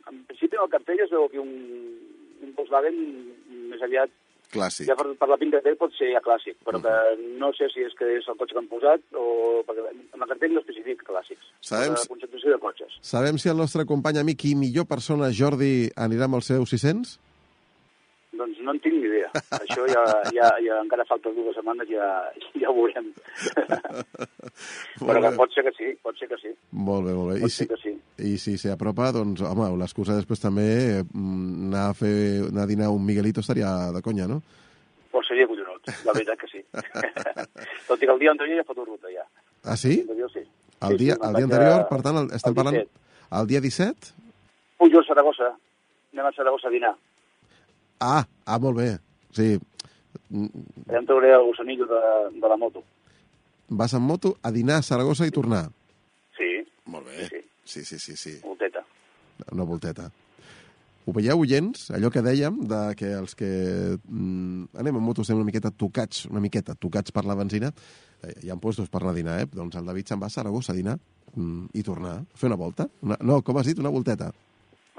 En 0.09 0.23
principi 0.31 0.57
en 0.57 0.63
el 0.65 0.71
cartell 0.73 1.03
es 1.05 1.11
veu 1.13 1.27
que 1.29 1.39
un, 1.39 1.53
un 2.43 2.55
Volkswagen 2.57 2.97
més 3.69 3.81
aviat, 3.85 4.09
Clàssic. 4.53 4.85
ja 4.85 4.93
per, 4.93 5.07
per 5.17 5.27
la 5.31 5.37
pinta 5.41 5.57
que 5.61 5.65
té 5.71 5.75
pot 5.79 5.93
ser 5.97 6.11
ja 6.13 6.19
clàssic, 6.21 6.59
però 6.65 6.77
que 6.83 6.91
no 7.41 7.47
sé 7.57 7.65
si 7.73 7.81
és 7.85 7.93
que 7.97 8.05
és 8.19 8.27
el 8.29 8.35
cotxe 8.37 8.53
que 8.53 8.61
han 8.61 8.67
posat 8.69 9.01
o... 9.17 9.23
perquè 9.65 9.85
en 9.93 10.21
el 10.21 10.29
cartell 10.29 10.53
no 10.53 10.61
especifica 10.61 11.07
clàssics. 11.07 11.47
Sabem 11.65 11.95
La 11.95 12.03
concentració 12.11 12.53
de 12.53 12.59
cotxes. 12.61 12.97
Sabem 13.01 13.39
si 13.41 13.49
el 13.49 13.57
nostre 13.57 13.85
company 13.89 14.19
amic 14.21 14.45
i 14.51 14.53
millor 14.57 14.85
persona, 14.85 15.31
Jordi, 15.33 15.87
anirà 15.97 16.27
amb 16.29 16.37
el 16.37 16.45
seu 16.45 16.65
600? 16.69 17.15
Doncs 18.37 18.61
no 18.65 18.73
en 18.73 18.79
tinc 18.85 18.92
ni 19.03 19.09
idea. 19.11 19.29
Això 19.59 19.85
ja, 19.91 20.03
ja, 20.33 20.49
ja 20.63 20.79
encara 20.81 21.05
falta 21.09 21.31
dues 21.35 21.55
setmanes, 21.59 21.89
ja, 21.91 22.07
ja 22.59 22.71
ho 22.71 22.75
veurem. 22.77 23.11
Però 25.03 25.19
que 25.23 25.31
pot 25.37 25.53
ser 25.55 25.63
que 25.67 25.73
sí, 25.77 25.91
pot 26.03 26.17
ser 26.19 26.29
que 26.31 26.37
sí. 26.41 26.51
Molt 26.71 27.05
bé, 27.07 27.13
molt 27.17 27.33
bé. 27.33 27.37
I 27.39 27.45
Pot 27.45 27.51
si, 27.53 27.63
ser 27.63 27.69
que 27.73 27.79
sí. 27.81 27.93
i 28.29 28.33
si 28.41 28.55
s'hi 28.61 28.71
apropa, 28.73 29.11
doncs, 29.15 29.41
home, 29.45 29.67
l'excusa 29.81 30.15
després 30.17 30.41
també 30.43 30.67
mm, 31.03 31.69
anar 31.71 31.85
a, 31.91 31.95
fer, 31.97 32.13
anar 32.49 32.65
a 32.65 32.69
dinar 32.71 32.89
un 32.93 33.03
Miguelito 33.05 33.43
estaria 33.43 33.71
de 33.95 34.01
conya, 34.05 34.27
no? 34.31 34.41
Pues 35.13 35.27
seria 35.29 35.45
collonut, 35.49 35.91
la 36.07 36.15
veritat 36.15 36.39
que 36.41 36.49
sí. 36.49 36.63
Tot 37.89 38.01
i 38.01 38.05
que 38.07 38.13
el 38.15 38.21
dia 38.21 38.31
anterior 38.33 38.61
ja 38.61 38.67
fotut 38.67 38.87
ruta, 38.89 39.11
ja. 39.13 39.25
Ah, 39.63 39.77
sí? 39.77 39.99
El 40.01 40.07
anterior 40.09 40.31
sí. 40.33 40.43
El 40.83 40.97
Sí, 40.97 41.05
dia, 41.05 41.15
sí, 41.15 41.21
me'n 41.21 41.29
el 41.29 41.35
dia 41.39 41.47
anterior, 41.47 41.79
a- 41.83 41.87
per 41.89 42.01
tant, 42.03 42.17
el, 42.23 42.31
estem 42.35 42.51
el 42.51 42.57
parlant... 42.59 42.79
17. 42.81 42.99
El 43.33 43.47
dia 43.49 43.61
17? 43.63 44.11
Pujol, 44.77 45.05
Saragossa. 45.07 45.47
Anem 46.13 46.27
a 46.27 46.31
Saragossa 46.35 46.67
a 46.69 46.73
dinar. 46.73 46.91
Ah, 48.03 48.25
ah, 48.45 48.59
molt 48.59 48.77
bé. 48.81 48.89
Sí. 49.35 49.53
Mm, 50.29 50.49
Ja 50.91 50.99
em 50.99 51.05
trauré 51.07 51.31
el 51.33 51.45
gossanillo 51.47 51.87
de, 51.89 52.01
de 52.41 52.49
la 52.51 52.57
moto. 52.59 52.83
Vas 53.69 53.93
amb 53.95 54.05
moto 54.09 54.35
a 54.43 54.51
dinar 54.51 54.81
a 54.81 54.85
Saragossa 54.85 55.25
i 55.29 55.31
tornar. 55.33 55.63
Sí, 56.37 56.49
Molt 56.91 57.07
bé. 57.07 57.29
Sí. 57.31 57.39
Sí, 57.63 57.85
sí, 57.87 57.99
sí, 57.99 58.15
sí. 58.19 58.33
volteta. 58.43 58.83
Una 59.55 59.63
volteta. 59.63 60.09
Ho 61.05 61.11
veieu, 61.15 61.39
oients? 61.43 61.87
Allò 61.95 62.09
que 62.11 62.21
dèiem, 62.23 62.61
de 62.67 62.81
que 62.99 63.09
els 63.15 63.33
que 63.39 63.47
mm, 63.97 64.69
anem 64.79 64.99
amb 64.99 65.07
moto 65.07 65.23
estem 65.23 65.39
una 65.39 65.47
miqueta 65.47 65.71
tocats, 65.71 66.25
una 66.29 66.39
miqueta 66.43 66.75
tocats 66.79 67.11
per 67.15 67.23
la 67.27 67.35
benzina, 67.39 67.71
eh, 68.23 68.35
hi 68.43 68.51
ha 68.51 68.55
puestos 68.59 68.87
per 68.91 69.01
anar 69.01 69.11
a 69.15 69.17
dinar, 69.17 69.39
eh? 69.43 69.47
Doncs 69.51 69.75
el 69.79 69.87
David 69.89 70.11
se'n 70.11 70.21
va 70.21 70.29
a 70.31 70.35
Saragossa 70.35 70.71
a 70.71 70.77
dinar 70.77 70.95
mm, 71.35 71.71
i 71.75 71.83
tornar, 71.83 72.17
a 72.23 72.39
fer 72.39 72.47
una 72.51 72.59
volta. 72.59 72.87
Una, 73.03 73.17
no, 73.23 73.41
com 73.43 73.59
has 73.59 73.67
dit? 73.71 73.79
Una 73.83 73.91
volteta. 73.91 74.29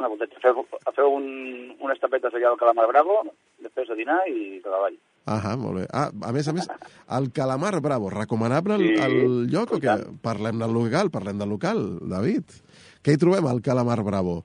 Una 0.05 0.13
volteta. 0.13 0.37
Feu, 0.43 0.67
feu 0.93 1.15
un, 1.17 1.27
unes 1.81 2.01
tapetes 2.03 2.35
allà 2.37 2.51
al 2.51 2.59
Calamar 2.61 2.85
Bravo, 2.91 3.23
després 3.65 3.89
de 3.89 3.95
dinar 3.97 4.19
i 4.29 4.59
cap 4.61 4.75
avall. 4.77 4.99
Ah, 5.25 5.55
molt 5.57 5.79
bé. 5.79 5.85
Ah, 5.97 6.11
a 6.29 6.33
més 6.37 6.51
a 6.51 6.53
més, 6.53 6.67
el 7.17 7.31
Calamar 7.33 7.79
Bravo, 7.81 8.11
recomanable 8.13 8.77
el, 8.77 8.85
Sí, 8.85 8.91
el 9.01 9.49
lloc 9.49 9.73
o 9.73 9.79
què? 9.81 9.95
Parlem 10.21 10.61
del 10.61 10.77
local, 10.77 11.09
parlem 11.15 11.41
del 11.41 11.49
local, 11.55 11.81
David. 12.05 12.53
Què 13.01 13.15
hi 13.15 13.21
trobem 13.23 13.49
al 13.49 13.63
Calamar 13.65 14.03
Bravo? 14.05 14.43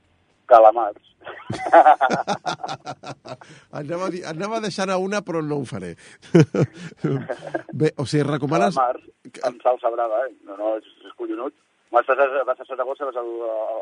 Calamars. 0.47 1.03
Anava 3.75 4.07
a, 4.07 4.11
dir, 4.15 4.23
anava 4.31 4.61
a 4.61 4.63
deixar 4.63 4.87
anar 4.87 5.01
una, 5.03 5.19
però 5.27 5.43
no 5.43 5.59
ho 5.59 5.67
faré. 5.67 5.97
Bé, 7.83 7.91
o 7.99 8.07
sigui, 8.07 8.23
recomanes... 8.31 8.79
Calamars 8.79 9.43
amb 9.51 9.59
salsa 9.67 9.91
brava, 9.91 10.23
eh? 10.29 10.37
No, 10.47 10.55
no, 10.55 10.77
és, 10.79 10.87
és 11.03 11.19
collonut. 11.19 11.51
Vas 11.91 12.05
a, 12.09 12.15
vas 12.45 12.59
a 12.59 12.65
Saragossa, 12.65 13.05
vas 13.09 13.15
al, 13.17 13.29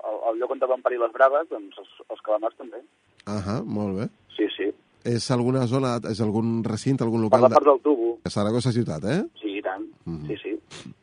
al, 0.07 0.19
al 0.29 0.37
lloc 0.39 0.51
on 0.55 0.59
van 0.63 0.81
parir 0.81 0.99
les 1.01 1.11
braves, 1.11 1.47
doncs 1.49 1.77
els, 1.81 1.89
els 2.09 2.21
calamars 2.23 2.55
també. 2.55 2.79
Ahà, 3.27 3.57
molt 3.63 3.97
bé. 3.99 4.07
Sí, 4.37 4.47
sí. 4.55 4.69
És 5.07 5.29
alguna 5.31 5.65
zona, 5.67 5.97
és 6.09 6.19
algun 6.23 6.61
recinte, 6.63 7.03
algun 7.03 7.21
Per 7.27 7.27
local 7.27 7.41
la 7.45 7.49
de, 7.49 7.55
part 7.59 7.67
del 7.67 7.81
tubo. 7.83 8.13
de 8.23 8.31
Saragossa 8.31 8.71
ciutat, 8.71 9.03
eh? 9.11 9.19
Sí, 9.41 9.57
i 9.59 9.61
tant. 9.61 9.83
Mhm. 10.05 10.27
Sí, 10.27 10.37
sí. 10.43 10.53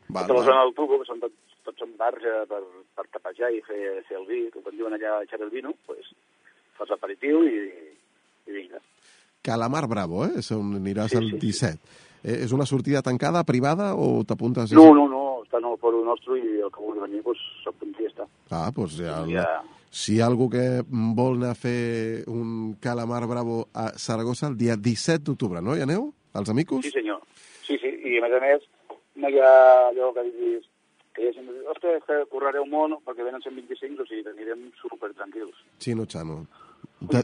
Val, 0.08 0.26
Tota 0.26 0.38
la 0.40 0.46
zona 0.48 0.62
del 0.64 0.74
tubo, 0.76 0.98
que 1.00 1.08
són 1.08 1.20
tots, 1.20 1.36
tots 1.64 1.78
són 1.84 1.92
bars 2.00 2.24
eh, 2.24 2.44
per, 2.48 2.62
per 2.96 3.04
tapejar 3.12 3.50
i 3.52 3.60
fer, 3.68 3.82
fer 4.08 4.16
el 4.20 4.26
vi, 4.28 4.40
que 4.52 4.60
quan 4.64 4.76
diuen 4.76 4.96
allà 4.96 5.18
echar 5.24 5.40
el 5.44 5.50
vino, 5.52 5.72
pues, 5.86 6.08
fas 6.78 6.88
l'aperitiu 6.92 7.44
i, 7.48 7.54
i 8.48 8.52
vinga. 8.62 8.80
Calamar 9.44 9.84
Bravo, 9.88 10.24
eh? 10.24 10.38
És 10.40 10.50
on 10.56 10.72
aniràs 10.80 11.12
Sí, 11.12 11.20
el 11.20 11.28
sí, 11.34 11.38
sí. 11.38 11.46
17. 11.52 12.00
Eh, 12.24 12.38
és 12.46 12.52
una 12.56 12.64
sortida 12.64 13.02
tancada, 13.04 13.44
privada, 13.44 13.92
o 13.94 14.24
t'apuntes... 14.24 14.72
No, 14.72 14.88
no, 14.96 15.04
no, 15.08 15.24
està 15.44 15.60
en 15.60 15.66
el 15.68 15.76
foro 15.80 16.00
nostre 16.04 16.38
i 16.40 16.60
el 16.64 16.70
que 16.72 16.80
vulgui 16.80 17.00
venir, 17.04 17.20
pues, 17.24 17.40
s'apunti 17.64 18.00
i 18.04 18.06
ja 18.08 18.12
està. 18.12 18.28
Ah, 18.50 18.70
doncs 18.74 18.98
ja... 18.98 19.22
El... 19.22 19.32
Ja. 19.38 19.46
Si 19.94 20.16
hi 20.16 20.20
ha 20.20 20.26
algú 20.26 20.48
que 20.50 20.82
vol 20.90 21.36
anar 21.38 21.52
a 21.54 21.58
fer 21.58 22.24
un 22.26 22.72
Calamar 22.82 23.28
Bravo 23.30 23.68
a 23.78 23.92
Saragossa 23.94 24.48
el 24.50 24.56
dia 24.58 24.74
17 24.74 25.22
d'octubre, 25.28 25.62
no? 25.62 25.76
Hi 25.78 25.84
aneu? 25.84 26.08
Els 26.34 26.50
amicos? 26.50 26.82
Sí, 26.82 26.90
senyor. 26.90 27.20
Sí, 27.62 27.78
sí, 27.78 27.92
i 28.10 28.18
a 28.18 28.24
més 28.24 28.34
a 28.34 28.40
més, 28.42 28.64
no 29.22 29.30
hi 29.30 29.38
ha 29.38 29.52
allò 29.92 30.10
que 30.16 30.24
diguis 30.26 30.66
que 31.14 31.22
hi 31.22 31.28
ha 31.28 31.34
gent 31.36 31.46
que 31.46 31.54
diu, 31.54 31.68
ostres, 31.70 32.02
que 32.08 32.16
correré 32.32 32.58
un 32.58 32.72
mono 32.72 32.98
perquè 33.06 33.22
venen 33.22 33.42
125, 33.44 34.02
o 34.02 34.08
sigui, 34.08 34.24
que 34.26 34.34
anirem 34.34 34.66
super 34.80 35.12
tranquils. 35.14 35.62
Chino 35.78 36.08
Chano. 36.10 36.40
I 37.06 37.12
De, 37.14 37.22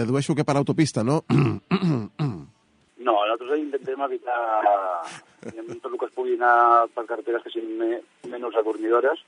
dedueixo 0.00 0.34
que 0.34 0.46
per 0.48 0.56
autopista, 0.56 1.04
no? 1.04 1.20
No, 3.00 3.14
nosaltres 3.16 3.58
intentem 3.62 4.00
evitar 4.04 4.38
tot 5.40 5.86
el 5.88 5.98
que 5.98 6.06
es 6.06 6.12
pugui 6.12 6.34
anar 6.36 6.86
per 6.92 7.06
carreteres 7.08 7.42
que 7.46 7.52
siguin 7.54 7.78
me, 7.80 7.90
menys 8.28 8.58
adormidores, 8.60 9.22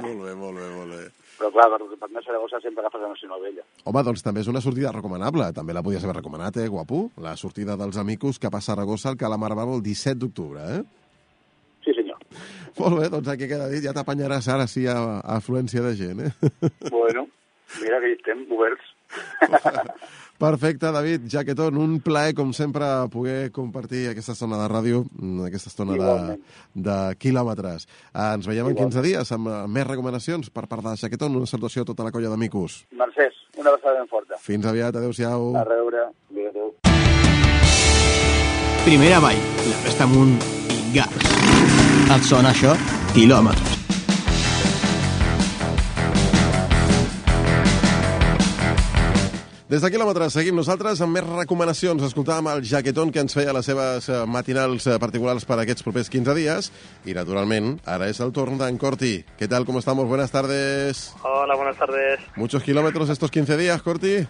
molt 0.00 0.22
bé, 0.24 0.32
molt 0.32 0.56
bé, 0.56 0.68
molt 0.72 0.94
bé. 0.94 1.02
però 1.38 1.50
clar, 1.52 1.66
per, 1.74 1.84
per 2.00 2.08
anar 2.08 2.22
a 2.22 2.26
Saragossa 2.26 2.60
sempre 2.64 2.82
agafes 2.82 3.04
la 3.04 3.10
Nacional 3.12 3.42
Vella. 3.44 3.64
Home, 3.84 4.04
doncs 4.08 4.24
també 4.24 4.40
és 4.40 4.48
una 4.50 4.62
sortida 4.64 4.92
recomanable. 4.94 5.50
També 5.54 5.76
la 5.76 5.84
podies 5.84 6.04
haver 6.04 6.16
recomanat, 6.16 6.56
eh, 6.62 6.68
guapo? 6.72 7.10
La 7.20 7.36
sortida 7.36 7.76
dels 7.76 8.00
amicos 8.00 8.40
cap 8.42 8.56
a 8.56 8.62
Saragossa 8.64 9.12
al 9.12 9.20
Calamar 9.20 9.52
Bravo 9.54 9.76
el 9.76 9.84
17 9.84 10.18
d'octubre, 10.24 10.64
eh? 10.78 10.80
Sí, 11.84 11.92
senyor. 11.94 12.18
Molt 12.80 13.02
bé, 13.02 13.10
doncs 13.12 13.28
aquí 13.28 13.50
queda 13.50 13.68
dit. 13.68 13.84
Ja 13.84 13.94
t'apanyaràs 13.96 14.48
ara 14.54 14.66
sí 14.66 14.86
a, 14.88 14.96
a 15.20 15.36
afluència 15.36 15.84
de 15.84 15.92
gent, 15.98 16.24
eh? 16.24 16.32
Bueno, 16.88 17.28
mira 17.82 18.00
que 18.00 18.14
hi 18.14 18.16
estem 18.16 18.46
oberts. 18.56 18.94
Perfecte, 20.38 20.92
David 20.92 21.22
Jaquetón, 21.26 21.76
un 21.82 21.98
plaer, 22.00 22.32
com 22.38 22.52
sempre, 22.54 22.86
poder 23.10 23.50
compartir 23.50 24.04
aquesta 24.12 24.36
estona 24.36 24.56
de 24.60 24.68
ràdio, 24.70 25.00
mm, 25.18 25.48
aquesta 25.48 25.68
estona 25.72 25.92
de, 25.92 25.98
Igualment. 25.98 26.42
de 26.74 26.98
quilòmetres. 27.18 27.88
Eh, 28.14 28.34
ens 28.36 28.46
veiem 28.46 28.66
en 28.68 28.70
Igualment. 28.76 28.92
15 28.94 29.02
dies 29.02 29.32
amb 29.32 29.48
eh, 29.48 29.66
més 29.66 29.86
recomanacions 29.86 30.50
per 30.50 30.68
part 30.68 30.84
de 30.84 30.94
Jaquetón. 30.96 31.34
Una 31.34 31.46
salutació 31.46 31.82
a 31.82 31.84
tota 31.90 32.04
la 32.04 32.12
colla 32.12 32.30
d'amicos. 32.30 32.84
Mercès, 32.92 33.34
una 33.58 33.70
abraçada 33.70 33.98
ben 33.98 34.06
forta. 34.06 34.38
Fins 34.38 34.64
aviat, 34.64 34.94
adeu-siau. 34.94 35.56
A 35.56 35.64
reure. 35.64 36.06
Adéu, 36.30 36.48
adéu. 36.50 36.74
Primera 38.84 39.16
avall, 39.18 39.42
la 39.68 39.82
resta 39.84 40.04
amunt 40.04 40.38
i 40.70 40.94
gas. 40.94 41.18
Et 42.14 42.22
sona 42.22 42.54
això? 42.54 42.76
Quilòmetres. 43.12 43.77
Des 49.68 49.82
de 49.84 49.88
quilòmetres 49.92 50.32
seguim 50.32 50.56
nosaltres 50.56 51.02
amb 51.04 51.12
més 51.12 51.26
recomanacions. 51.28 52.00
Escoltàvem 52.06 52.46
el 52.54 52.62
Jaquetón 52.64 53.10
que 53.12 53.20
ens 53.20 53.36
feia 53.36 53.52
les 53.52 53.66
seves 53.68 54.06
eh, 54.08 54.22
matinals 54.24 54.86
eh, 54.88 54.94
particulars 54.96 55.44
per 55.44 55.58
aquests 55.60 55.84
propers 55.84 56.08
15 56.08 56.36
dies. 56.38 56.70
I, 57.04 57.12
naturalment, 57.12 57.74
ara 57.84 58.08
és 58.08 58.16
el 58.24 58.32
torn 58.32 58.56
d'en 58.56 58.78
Corti. 58.80 59.18
¿Qué 59.36 59.44
tal? 59.44 59.66
¿Cómo 59.68 59.84
estamos? 59.84 60.08
Buenas 60.08 60.32
tardes. 60.32 61.12
Hola, 61.20 61.54
buenas 61.54 61.76
tardes. 61.76 62.24
¿Muchos 62.36 62.62
kilómetros 62.62 63.10
estos 63.10 63.30
15 63.30 63.58
días, 63.58 63.82
Corti? 63.82 64.24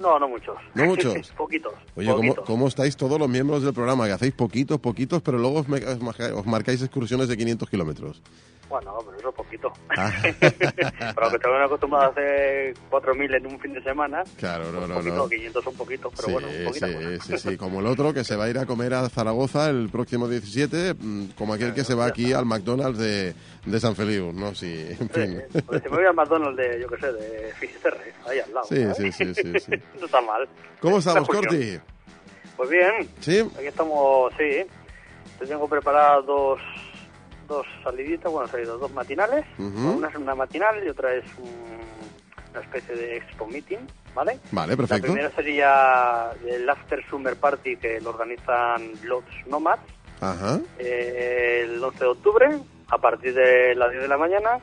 No, 0.00 0.18
no 0.18 0.28
muchos. 0.28 0.56
¿No 0.74 0.84
muchos? 0.84 1.30
poquitos. 1.36 1.72
Oye, 1.96 2.06
¿cómo, 2.08 2.18
poquitos. 2.18 2.44
¿cómo 2.46 2.68
estáis 2.68 2.96
todos 2.96 3.18
los 3.18 3.28
miembros 3.28 3.62
del 3.62 3.74
programa? 3.74 4.06
Que 4.06 4.12
hacéis 4.12 4.32
poquitos, 4.32 4.78
poquitos, 4.80 5.22
pero 5.22 5.38
luego 5.38 5.60
os, 5.60 5.68
me- 5.68 5.84
os 5.84 6.46
marcáis 6.46 6.80
excursiones 6.82 7.28
de 7.28 7.36
500 7.36 7.68
kilómetros. 7.70 8.22
Bueno, 8.68 8.98
pero 9.06 9.16
eso 9.18 9.28
es 9.30 9.34
poquito. 9.34 9.72
Ah. 9.96 10.12
Para 11.14 11.30
que 11.30 11.36
estaban 11.36 11.62
acostumbrados 11.62 12.08
a 12.08 12.10
hacer 12.20 12.74
4.000 12.90 13.36
en 13.38 13.46
un 13.46 13.58
fin 13.58 13.72
de 13.72 13.82
semana, 13.82 14.22
Claro, 14.36 14.70
no, 14.70 14.80
pues 14.80 14.88
no, 14.90 14.94
poquito, 14.96 15.16
no. 15.16 15.28
500 15.30 15.64
son 15.64 15.74
poquitos, 15.74 16.12
pero 16.14 16.26
sí, 16.28 16.32
bueno, 16.34 16.48
un 16.48 16.64
poquito. 16.66 16.86
sí, 16.86 17.18
sí, 17.38 17.38
sí, 17.38 17.56
como 17.56 17.80
el 17.80 17.86
otro 17.86 18.12
que 18.12 18.24
se 18.24 18.36
va 18.36 18.44
a 18.44 18.50
ir 18.50 18.58
a 18.58 18.66
comer 18.66 18.92
a 18.92 19.08
Zaragoza 19.08 19.70
el 19.70 19.88
próximo 19.88 20.28
17, 20.28 20.92
mm, 21.00 21.24
como 21.38 21.54
aquel 21.54 21.72
que 21.72 21.82
se 21.82 21.94
va 21.94 22.04
aquí 22.04 22.34
al 22.34 22.44
McDonald's 22.44 22.98
de, 22.98 23.34
de 23.64 23.80
San 23.80 23.96
Feliu, 23.96 24.32
¿no? 24.34 24.54
Sí, 24.54 24.86
en 25.00 25.08
fin. 25.08 25.42
Sí, 25.50 25.62
pues 25.62 25.82
si 25.82 25.88
me 25.88 25.96
voy 25.96 26.04
al 26.04 26.14
McDonald's 26.14 26.56
de, 26.58 26.78
yo 26.82 26.88
qué 26.88 26.96
sé, 27.00 27.12
de 27.14 27.52
Fisterre, 27.58 28.12
ahí 28.28 28.38
al 28.40 28.52
lado. 28.52 28.66
Sí, 28.68 28.84
sí, 28.98 29.12
sí, 29.12 29.34
sí, 29.34 29.60
sí. 29.60 29.72
No 29.98 30.06
está 30.06 30.20
mal. 30.20 30.48
¿Cómo 30.80 30.98
estamos. 30.98 31.28
Corti? 31.28 31.78
Pues 32.56 32.70
bien, 32.70 33.08
¿Sí? 33.20 33.40
aquí 33.56 33.66
estamos, 33.66 34.32
sí. 34.36 34.64
Te 35.38 35.46
tengo 35.46 35.68
preparadas 35.68 36.26
dos, 36.26 36.60
dos 37.46 37.66
saliditas, 37.84 38.30
bueno, 38.32 38.48
salidas, 38.48 38.80
dos 38.80 38.92
matinales. 38.92 39.44
Una 39.58 40.08
es 40.08 40.16
una 40.16 40.34
matinal 40.34 40.84
y 40.84 40.88
otra 40.88 41.14
es 41.14 41.24
un- 41.38 41.78
una 42.50 42.60
especie 42.60 42.94
de 42.96 43.16
expo 43.18 43.46
meeting, 43.46 43.78
¿vale? 44.14 44.38
Vale, 44.50 44.72
La 44.72 44.76
perfecto. 44.76 45.06
primera 45.12 45.30
sería 45.36 46.30
el 46.46 46.68
After 46.68 47.04
Summer 47.08 47.36
Party 47.36 47.76
que 47.76 48.00
lo 48.00 48.10
organizan 48.10 48.90
los 49.04 49.22
Nomads 49.46 49.82
Ajá. 50.20 50.58
eh, 50.78 51.60
el 51.64 51.82
11 51.84 51.98
de 52.00 52.06
octubre 52.10 52.48
a 52.88 52.98
partir 52.98 53.34
de 53.34 53.74
las 53.76 53.90
10 53.90 54.02
de 54.02 54.08
la 54.08 54.16
mañana 54.18 54.58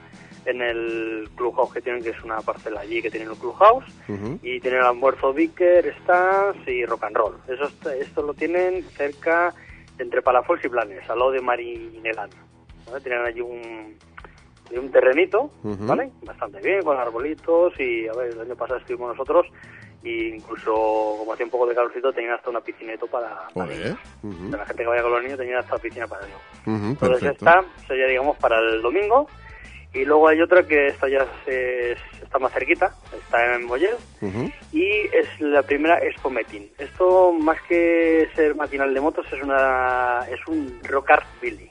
en 0.46 0.62
el 0.62 1.30
Clubhouse 1.36 1.74
que 1.74 1.82
tienen, 1.82 2.04
que 2.04 2.10
es 2.10 2.24
una 2.24 2.40
parcela 2.42 2.82
allí 2.82 3.02
que 3.02 3.10
tienen 3.10 3.30
el 3.30 3.38
Clubhouse 3.38 3.86
Ujú. 4.08 4.40
y 4.44 4.60
tienen 4.60 4.82
almuerzo 4.82 5.34
Vicker, 5.34 5.94
stands 6.04 6.68
y 6.68 6.86
rock 6.86 7.04
and 7.04 7.16
roll. 7.16 7.36
Eso, 7.48 7.70
esto 7.92 8.22
lo 8.22 8.34
tienen 8.34 8.84
cerca 8.92 9.54
entre 9.98 10.22
Palafox 10.22 10.64
y 10.66 10.70
Planes, 10.70 11.10
al 11.10 11.20
lado 11.20 11.32
de 11.32 11.42
Marinelán. 11.42 12.30
¿vale? 12.86 13.02
Tienen 13.02 13.26
allí 13.26 13.42
un, 13.42 13.98
un 14.72 14.92
terrenito. 14.92 15.50
¿vale? 15.64 16.12
Bastante 16.24 16.60
bien, 16.62 16.82
con 16.84 16.98
arbolitos 16.98 17.74
y, 17.80 18.08
a 18.08 18.14
ver, 18.14 18.34
el 18.34 18.42
año 18.42 18.56
pasado 18.56 18.80
estuvimos 18.80 19.10
nosotros 19.10 19.48
e 20.04 20.36
incluso, 20.36 20.72
como 21.18 21.34
hacía 21.34 21.46
un 21.46 21.52
poco 21.52 21.66
de 21.66 21.74
calorcito, 21.74 22.14
tenían 22.14 22.34
hasta 22.36 22.52
una 22.52 22.62
piscineto 22.62 23.08
para, 23.08 23.48
para 23.56 23.74
la 23.74 24.66
gente 24.68 24.84
que 24.84 24.88
vaya 24.88 25.02
con 25.02 25.12
los 25.14 25.24
niños 25.24 25.40
tenían 25.40 25.58
hasta 25.58 25.80
piscina 25.80 26.06
para 26.06 26.28
ellos. 26.28 26.40
Entonces 26.68 27.32
esta 27.32 27.64
sería, 27.88 28.06
digamos, 28.06 28.38
para 28.38 28.60
el 28.60 28.84
domingo 28.84 29.28
Y 29.96 30.04
luego 30.06 30.28
hay 30.28 30.42
otra 30.42 30.62
que 30.64 30.88
esta 30.88 31.08
ya 31.08 31.26
es- 31.48 31.98
está 32.22 32.38
más 32.38 32.52
cerquita, 32.52 32.94
está 33.18 33.56
en 33.56 33.66
Ujú. 34.22 34.52
y 34.74 35.08
es 35.14 35.28
la 35.40 35.62
primera 35.64 35.98
Expo 36.00 36.30
Meeting. 36.30 36.68
Esto, 36.78 37.32
más 37.32 37.58
que 37.70 38.28
ser 38.36 38.56
matinal 38.56 38.94
de 38.94 39.00
motos, 39.00 39.26
es 39.32 39.42
una 39.42 40.26
es 40.30 40.46
un 40.48 40.80
rock 40.84 41.12
art 41.12 41.26
billy. 41.42 41.70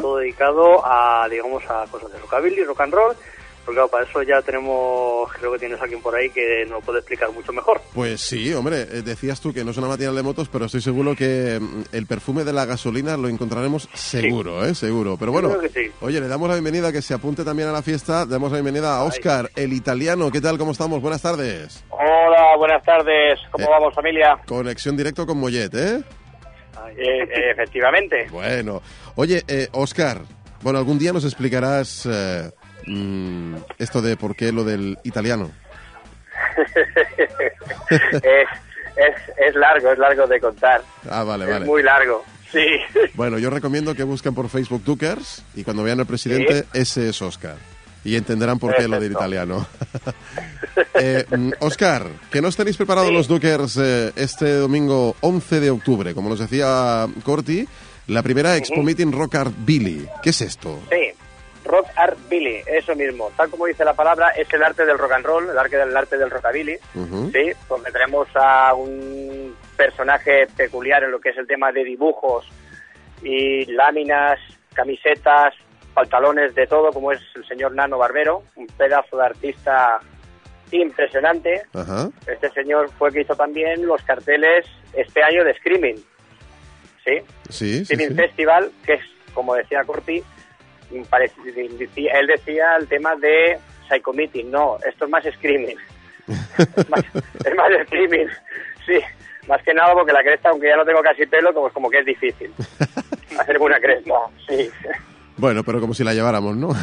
Todo 0.00 0.18
dedicado 0.18 0.82
a, 0.84 1.26
digamos, 1.30 1.64
a 1.70 1.86
cosas 1.90 2.12
de 2.12 2.18
rockabilly, 2.18 2.62
rock 2.64 2.80
and 2.82 2.92
roll. 2.92 3.16
Porque 3.64 3.76
claro, 3.76 3.88
para 3.88 4.04
eso 4.04 4.22
ya 4.22 4.42
tenemos, 4.42 5.32
creo 5.32 5.52
que 5.52 5.58
tienes 5.58 5.80
a 5.80 5.84
alguien 5.84 6.02
por 6.02 6.14
ahí 6.14 6.28
que 6.30 6.66
nos 6.68 6.84
puede 6.84 6.98
explicar 6.98 7.32
mucho 7.32 7.52
mejor. 7.52 7.80
Pues 7.94 8.20
sí, 8.20 8.52
hombre, 8.52 8.82
eh, 8.82 9.02
decías 9.02 9.40
tú 9.40 9.54
que 9.54 9.64
no 9.64 9.70
es 9.70 9.76
una 9.78 9.88
matinal 9.88 10.14
de 10.14 10.22
motos, 10.22 10.48
pero 10.50 10.66
estoy 10.66 10.82
seguro 10.82 11.16
que 11.16 11.58
mm, 11.60 11.82
el 11.92 12.06
perfume 12.06 12.44
de 12.44 12.52
la 12.52 12.66
gasolina 12.66 13.16
lo 13.16 13.28
encontraremos 13.28 13.88
seguro, 13.94 14.64
¿eh? 14.66 14.74
Seguro. 14.74 15.16
Pero 15.18 15.32
bueno, 15.32 15.48
creo 15.48 15.60
que 15.62 15.68
sí. 15.70 15.90
oye, 16.02 16.20
le 16.20 16.28
damos 16.28 16.48
la 16.48 16.54
bienvenida, 16.56 16.92
que 16.92 17.00
se 17.00 17.14
apunte 17.14 17.42
también 17.44 17.68
a 17.68 17.72
la 17.72 17.82
fiesta. 17.82 18.26
Damos 18.26 18.50
la 18.52 18.56
bienvenida 18.58 18.96
a 18.96 19.04
Oscar, 19.04 19.50
el 19.56 19.72
italiano. 19.72 20.30
¿Qué 20.30 20.40
tal? 20.42 20.58
¿Cómo 20.58 20.72
estamos? 20.72 21.00
Buenas 21.00 21.22
tardes. 21.22 21.82
Hola, 21.88 22.56
buenas 22.58 22.82
tardes. 22.84 23.38
¿Cómo 23.50 23.64
Eh. 23.64 23.68
vamos, 23.70 23.94
familia? 23.94 24.36
Conexión 24.46 24.96
directo 24.96 25.26
con 25.26 25.38
Mollet, 25.38 25.74
¿eh? 25.74 26.02
Ay, 26.76 26.94
Eh, 26.98 27.22
eh, 27.22 27.50
efectivamente. 27.52 28.26
Bueno. 28.30 28.82
Oye, 29.16 29.42
eh, 29.48 29.68
Oscar, 29.72 30.20
bueno, 30.62 30.78
algún 30.78 30.98
día 30.98 31.12
nos 31.12 31.24
explicarás 31.24 32.06
esto 33.78 34.02
de 34.02 34.16
por 34.16 34.36
qué 34.36 34.52
lo 34.52 34.64
del 34.64 34.98
italiano. 35.04 35.50
es, 38.22 38.48
es, 38.96 39.14
es 39.38 39.54
largo, 39.54 39.92
es 39.92 39.98
largo 39.98 40.26
de 40.26 40.40
contar. 40.40 40.82
Ah, 41.10 41.24
vale, 41.24 41.44
es 41.44 41.50
vale. 41.50 41.66
muy 41.66 41.82
largo. 41.82 42.24
Sí. 42.52 42.66
Bueno, 43.14 43.38
yo 43.38 43.50
recomiendo 43.50 43.94
que 43.94 44.04
busquen 44.04 44.34
por 44.34 44.48
Facebook 44.48 44.84
Dukers 44.84 45.42
y 45.54 45.64
cuando 45.64 45.82
vean 45.82 45.98
al 46.00 46.06
presidente, 46.06 46.64
ese 46.72 47.08
es 47.08 47.20
Oscar. 47.20 47.56
Y 48.04 48.16
entenderán 48.16 48.58
por 48.58 48.76
qué 48.76 48.86
lo 48.86 49.00
del 49.00 49.12
italiano. 49.12 49.66
eh, 50.94 51.24
mm, 51.36 51.52
Oscar, 51.60 52.06
¿qué 52.30 52.42
nos 52.42 52.54
tenéis 52.54 52.76
preparados 52.76 53.08
Sí. 53.08 53.14
los 53.14 53.28
Dukers 53.28 53.78
eh, 53.78 54.12
este 54.14 54.52
domingo 54.56 55.16
11 55.20 55.60
de 55.60 55.70
octubre? 55.70 56.14
Como 56.14 56.28
nos 56.28 56.38
decía 56.38 57.08
Corti, 57.24 57.66
la 58.08 58.22
primera 58.22 58.56
Expo 58.56 58.82
Meeting 58.82 59.10
Rock 59.10 59.36
Art 59.36 59.54
Billy. 59.64 60.06
¿Qué 60.22 60.30
es 60.30 60.40
esto? 60.42 60.80
Sí. 60.90 61.12
Rock 61.64 61.88
Art 61.96 62.18
Billy, 62.28 62.62
eso 62.66 62.94
mismo. 62.94 63.30
Tal 63.36 63.50
como 63.50 63.66
dice 63.66 63.84
la 63.84 63.94
palabra, 63.94 64.30
es 64.30 64.52
el 64.52 64.62
arte 64.62 64.84
del 64.84 64.98
rock 64.98 65.12
and 65.12 65.24
roll, 65.24 65.50
el 65.50 65.58
arte 65.58 65.76
del, 65.76 65.88
el 65.90 65.96
arte 65.96 66.18
del 66.18 66.30
rockabilly. 66.30 66.76
Ujú. 66.94 67.30
Sí, 67.32 67.52
donde 67.68 67.90
tenemos 67.90 68.28
a 68.34 68.74
un 68.74 69.56
personaje 69.76 70.46
peculiar 70.56 71.02
en 71.04 71.10
lo 71.10 71.20
que 71.20 71.30
es 71.30 71.38
el 71.38 71.46
tema 71.46 71.72
de 71.72 71.84
dibujos 71.84 72.46
y 73.22 73.64
láminas, 73.72 74.38
camisetas, 74.74 75.54
pantalones, 75.94 76.54
de 76.54 76.66
todo, 76.66 76.90
como 76.90 77.12
es 77.12 77.20
el 77.34 77.46
señor 77.46 77.72
Nano 77.74 77.98
Barbero, 77.98 78.42
un 78.56 78.66
pedazo 78.66 79.16
de 79.16 79.24
artista 79.24 80.00
impresionante. 80.70 81.62
Este 82.26 82.50
señor 82.50 82.90
fue 82.98 83.08
el 83.08 83.14
que 83.14 83.20
hizo 83.22 83.36
también 83.36 83.86
los 83.86 84.02
carteles 84.02 84.66
este 84.92 85.22
año 85.22 85.44
de 85.44 85.54
Screaming. 85.54 85.96
¿Sí? 87.04 87.20
Sí, 87.48 87.78
sí, 87.78 87.84
Screaming 87.84 88.08
sí. 88.08 88.14
Festival, 88.14 88.70
que 88.84 88.94
es, 88.94 89.04
como 89.32 89.54
decía 89.54 89.84
Corti, 89.84 90.22
él 90.94 92.26
decía 92.26 92.76
el 92.78 92.88
tema 92.88 93.14
de 93.16 93.58
Psycho 93.88 94.12
Meeting. 94.12 94.50
No, 94.50 94.78
esto 94.86 95.04
es 95.04 95.10
más 95.10 95.24
Screaming. 95.24 95.78
es, 96.28 96.88
más, 96.88 97.04
es 97.44 97.54
más 97.54 97.68
Screaming. 97.86 98.28
Sí, 98.86 99.00
más 99.48 99.62
que 99.62 99.74
nada 99.74 99.92
porque 99.94 100.12
la 100.12 100.22
cresta, 100.22 100.50
aunque 100.50 100.68
ya 100.68 100.76
no 100.76 100.84
tengo 100.84 101.00
casi 101.02 101.26
pelo, 101.26 101.52
como, 101.52 101.70
como 101.70 101.90
que 101.90 101.98
es 101.98 102.06
difícil 102.06 102.52
hacer 103.38 103.60
una 103.60 103.80
cresta. 103.80 104.14
Sí. 104.48 104.70
Bueno, 105.36 105.64
pero 105.64 105.80
como 105.80 105.94
si 105.94 106.04
la 106.04 106.14
lleváramos, 106.14 106.56
¿no? 106.56 106.68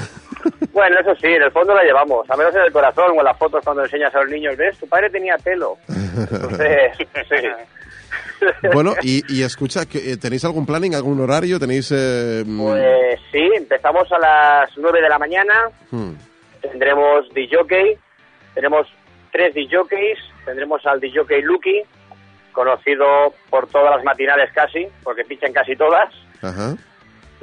Bueno, 0.74 0.97
eso 1.01 1.14
sí, 1.16 1.28
en 1.28 1.43
el 1.43 1.51
fondo 1.51 1.74
la 1.76 1.84
llevamos. 1.84 2.28
A 2.30 2.38
menos 2.38 2.55
en 2.55 2.62
el 2.62 2.72
corazón 2.72 3.12
o 3.12 3.20
en 3.20 3.26
las 3.26 3.38
fotos 3.38 3.62
cuando 3.64 3.84
enseñas 3.84 4.16
a 4.16 4.22
los 4.22 4.30
niños, 4.30 4.55
¿ves? 4.55 4.78
Tu 4.78 4.88
padre 4.88 5.09
tenía 5.09 5.38
pelo. 5.38 5.78
Entonces, 5.89 6.93
sí. 6.97 7.47
Bueno, 8.74 8.93
y, 9.01 9.24
y 9.34 9.43
escucha, 9.43 9.86
que, 9.86 10.12
eh, 10.12 10.18
¿tenéis 10.18 10.43
algún 10.45 10.66
planning, 10.66 10.95
algún 10.95 11.20
horario? 11.22 11.59
¿Tenéis...? 11.59 11.91
eh, 11.93 12.43
mm, 12.45 12.62
Pues 12.64 13.20
sí, 13.32 13.49
empezamos 13.55 14.12
a 14.12 14.20
las 14.20 14.70
9 14.78 15.01
de 15.01 15.09
la 15.09 15.20
mañana, 15.20 15.53
hmm, 15.91 16.12
tendremos 16.62 17.30
DJ, 17.34 17.97
tenemos 18.53 18.88
tres 19.32 19.53
DJs, 19.53 20.20
tendremos 20.45 20.86
al 20.86 20.99
DJ 20.99 21.41
Lucky, 21.43 21.82
conocido 22.51 23.34
por 23.49 23.68
todas 23.68 23.95
las 23.95 24.03
matinales 24.03 24.51
casi, 24.53 24.88
porque 25.03 25.24
pichan 25.24 25.53
casi 25.53 25.76
todas. 25.76 26.14
Ajá. 26.41 26.76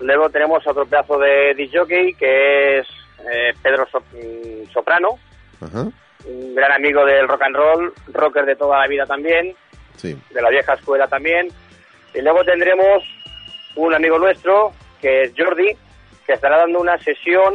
Luego 0.00 0.28
tenemos 0.30 0.64
otro 0.66 0.84
pedazo 0.86 1.18
de 1.18 1.54
DJ 1.54 2.14
que 2.18 2.78
es 2.80 2.86
eh, 3.20 3.52
Pedro 3.62 3.86
So- 3.90 4.00
mm, 4.12 4.70
Soprano, 4.72 5.18
Ajá. 5.60 5.88
un 6.26 6.54
gran 6.54 6.72
amigo 6.72 7.04
del 7.04 7.26
rock 7.26 7.42
and 7.42 7.56
roll, 7.56 7.92
rocker 8.12 8.44
de 8.44 8.54
toda 8.56 8.80
la 8.80 8.86
vida 8.86 9.06
también, 9.06 9.54
Sí. 9.98 10.16
de 10.30 10.42
la 10.42 10.48
vieja 10.48 10.72
escuela 10.74 11.06
también. 11.06 11.48
Y 12.14 12.22
luego 12.22 12.42
tendremos 12.44 13.02
un 13.76 13.94
amigo 13.94 14.18
nuestro, 14.18 14.72
que 15.00 15.24
es 15.24 15.32
Jordi, 15.36 15.76
que 16.26 16.32
estará 16.32 16.56
dando 16.58 16.80
una 16.80 16.96
sesión, 16.98 17.54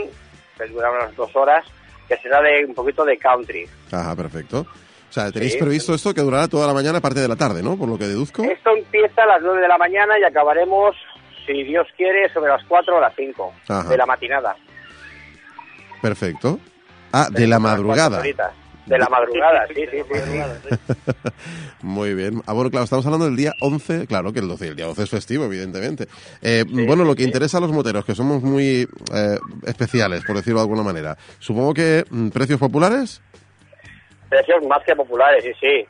que 0.58 0.68
durará 0.68 0.91
unas 1.06 1.16
dos 1.16 1.36
horas, 1.36 1.66
que 2.08 2.16
será 2.18 2.41
de 2.41 2.64
un 2.66 2.76
poquito 2.76 3.04
de 3.04 3.18
country. 3.18 3.68
Ajá, 3.91 4.16
perfecto. 4.16 4.62
O 5.10 5.14
sea, 5.14 5.32
tenéis 5.32 5.54
Sí. 5.54 5.60
previsto 5.60 5.94
esto 5.94 6.14
que 6.14 6.22
durará 6.22 6.48
toda 6.48 6.66
la 6.68 6.74
mañana, 6.74 7.00
parte 7.02 7.20
de 7.20 7.28
la 7.28 7.36
tarde, 7.36 7.62
¿no? 7.64 7.78
Por 7.78 7.88
lo 7.89 7.98
que 7.98 8.06
deduzco. 8.08 8.44
Esto 8.44 8.72
empieza 8.76 9.24
a 9.24 9.28
las 9.28 9.41
9 9.41 9.62
de 9.62 9.68
la 9.68 9.78
mañana 9.78 10.18
y 10.20 10.24
acabaremos, 10.24 10.96
si 11.46 11.64
Dios 11.64 11.88
quiere, 11.98 12.32
sobre 12.34 12.52
las 12.52 12.64
4 12.68 12.98
o 12.98 13.00
las 13.00 13.14
5 13.16 13.54
Ajá. 13.68 13.88
de 13.89 13.98
la 13.98 14.06
matinada. 14.06 14.56
Perfecto. 16.02 16.60
Ah, 17.12 17.28
de 17.32 17.48
la 17.48 17.60
madrugada. 17.60 18.24
De 18.86 18.97
la 18.97 19.07
madrugada, 19.07 19.65
sí, 19.67 19.86
sí, 19.89 19.97
sí. 20.11 20.75
Muy 21.81 22.13
bien. 22.13 22.41
Ah, 22.45 22.53
bueno, 22.53 22.69
claro, 22.69 22.84
estamos 22.84 23.05
hablando 23.05 23.25
del 23.25 23.38
día 23.38 23.53
11, 23.61 24.07
claro 24.07 24.34
que 24.34 24.39
el 24.39 24.47
12, 24.47 24.67
el 24.67 24.75
día 24.75 24.86
12 24.88 25.03
es 25.03 25.09
festivo, 25.09 25.45
evidentemente. 25.45 26.07
Eh, 26.41 26.65
bueno, 26.67 27.05
lo 27.05 27.15
que 27.15 27.23
interesa 27.23 27.59
a 27.59 27.61
los 27.61 27.71
moteros, 27.71 28.03
que 28.03 28.13
somos 28.13 28.41
muy 28.41 28.88
eh, 29.13 29.39
especiales, 29.65 30.23
por 30.25 30.36
decirlo 30.36 30.59
de 30.59 30.63
alguna 30.63 30.84
manera. 30.84 31.17
Supongo 31.39 31.73
que 31.73 32.03
mm, 32.09 32.29
precios 32.29 32.59
populares. 32.59 33.21
Precios 34.27 34.65
más 34.67 34.84
que 34.86 34.95
populares, 34.95 35.43
sí, 35.43 35.51
sí. 35.61 35.86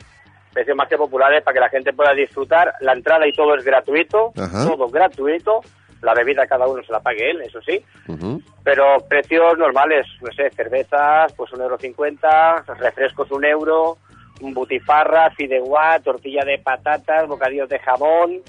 Precios 0.53 0.77
más 0.77 0.87
que 0.87 0.97
populares 0.97 1.41
para 1.43 1.55
que 1.55 1.59
la 1.61 1.69
gente 1.69 1.93
pueda 1.93 2.13
disfrutar. 2.13 2.73
La 2.81 2.93
entrada 2.93 3.27
y 3.27 3.33
todo 3.33 3.55
es 3.55 3.65
gratuito, 3.65 4.33
Ajá. 4.37 4.67
todo 4.67 4.87
gratuito. 4.89 5.61
La 6.03 6.13
bebida 6.13 6.45
cada 6.47 6.67
uno 6.67 6.83
se 6.83 6.91
la 6.91 6.99
pague 6.99 7.31
él, 7.31 7.41
eso 7.41 7.59
sí. 7.61 7.81
Pero 8.63 8.97
precios 9.07 9.57
normales, 9.57 10.05
no 10.21 10.31
sé, 10.33 10.49
cervezas, 10.51 11.33
pues 11.33 11.51
un 11.53 11.61
euro 11.61 11.77
cincuenta, 11.77 12.63
refrescos 12.77 13.31
un 13.31 13.45
euro, 13.45 13.97
butifarra, 14.41 15.31
fideuá, 15.31 15.99
tortilla 15.99 16.43
de 16.45 16.59
patatas, 16.59 17.27
bocadillos 17.27 17.69
de 17.69 17.79
jamón, 17.79 18.41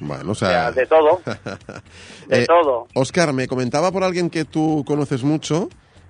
Bueno, 0.00 0.28
o 0.28 0.32
o 0.32 0.34
sea, 0.34 0.48
sea... 0.48 0.72
de 0.72 0.86
todo, 0.86 1.20
de 2.28 2.42
Eh, 2.42 2.46
todo. 2.46 2.86
Oscar, 2.94 3.32
me 3.32 3.46
comentaba 3.46 3.92
por 3.92 4.02
alguien 4.04 4.30
que 4.30 4.44
tú 4.44 4.84
conoces 4.86 5.22
mucho 5.22 5.68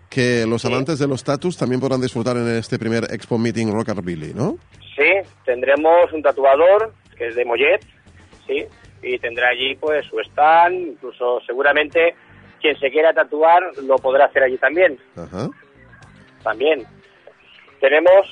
que 0.08 0.44
los 0.46 0.62
Sí. 0.62 0.68
amantes 0.68 0.98
de 0.98 1.08
los 1.08 1.24
tatus 1.24 1.56
también 1.56 1.80
podrán 1.80 2.00
disfrutar 2.00 2.36
en 2.36 2.46
este 2.56 2.78
primer 2.78 3.04
Expo 3.12 3.38
Meeting 3.38 3.72
Rockabilly, 3.72 4.34
¿no? 4.34 4.56
Sí, 4.94 5.10
tendremos 5.44 6.12
un 6.12 6.22
tatuador, 6.22 6.92
que 7.16 7.28
es 7.28 7.34
de 7.34 7.44
Mollet, 7.46 7.80
sí, 8.46 8.64
y 9.02 9.18
tendrá 9.18 9.48
allí 9.48 9.74
pues 9.76 10.06
su 10.06 10.18
stand, 10.20 10.88
incluso 10.92 11.40
seguramente 11.46 12.14
quien 12.60 12.78
se 12.78 12.90
quiera 12.90 13.12
tatuar 13.12 13.62
lo 13.82 13.96
podrá 13.96 14.26
hacer 14.26 14.44
allí 14.44 14.56
también, 14.58 14.98
Ajá. 15.16 15.48
también. 16.44 16.84
Tenemos 17.80 18.26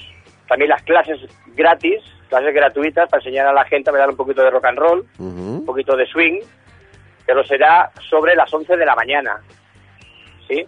también 0.48 0.68
las 0.70 0.82
clases 0.82 1.18
gratis, 1.56 2.00
clases 2.28 2.54
gratuitas 2.54 3.08
para 3.08 3.20
enseñar 3.20 3.46
a 3.48 3.52
la 3.52 3.64
gente 3.64 3.90
a 3.90 3.92
bailar 3.92 4.10
un 4.10 4.16
poquito 4.16 4.42
de 4.42 4.50
rock 4.50 4.64
and 4.66 4.78
roll, 4.78 5.06
un 5.18 5.64
poquito 5.66 5.96
de 5.96 6.06
swing, 6.06 6.40
pero 7.26 7.44
será 7.44 7.90
sobre 8.08 8.34
las 8.36 8.52
11 8.52 8.76
de 8.76 8.86
la 8.86 8.94
mañana, 8.94 9.40
¿sí? 10.48 10.64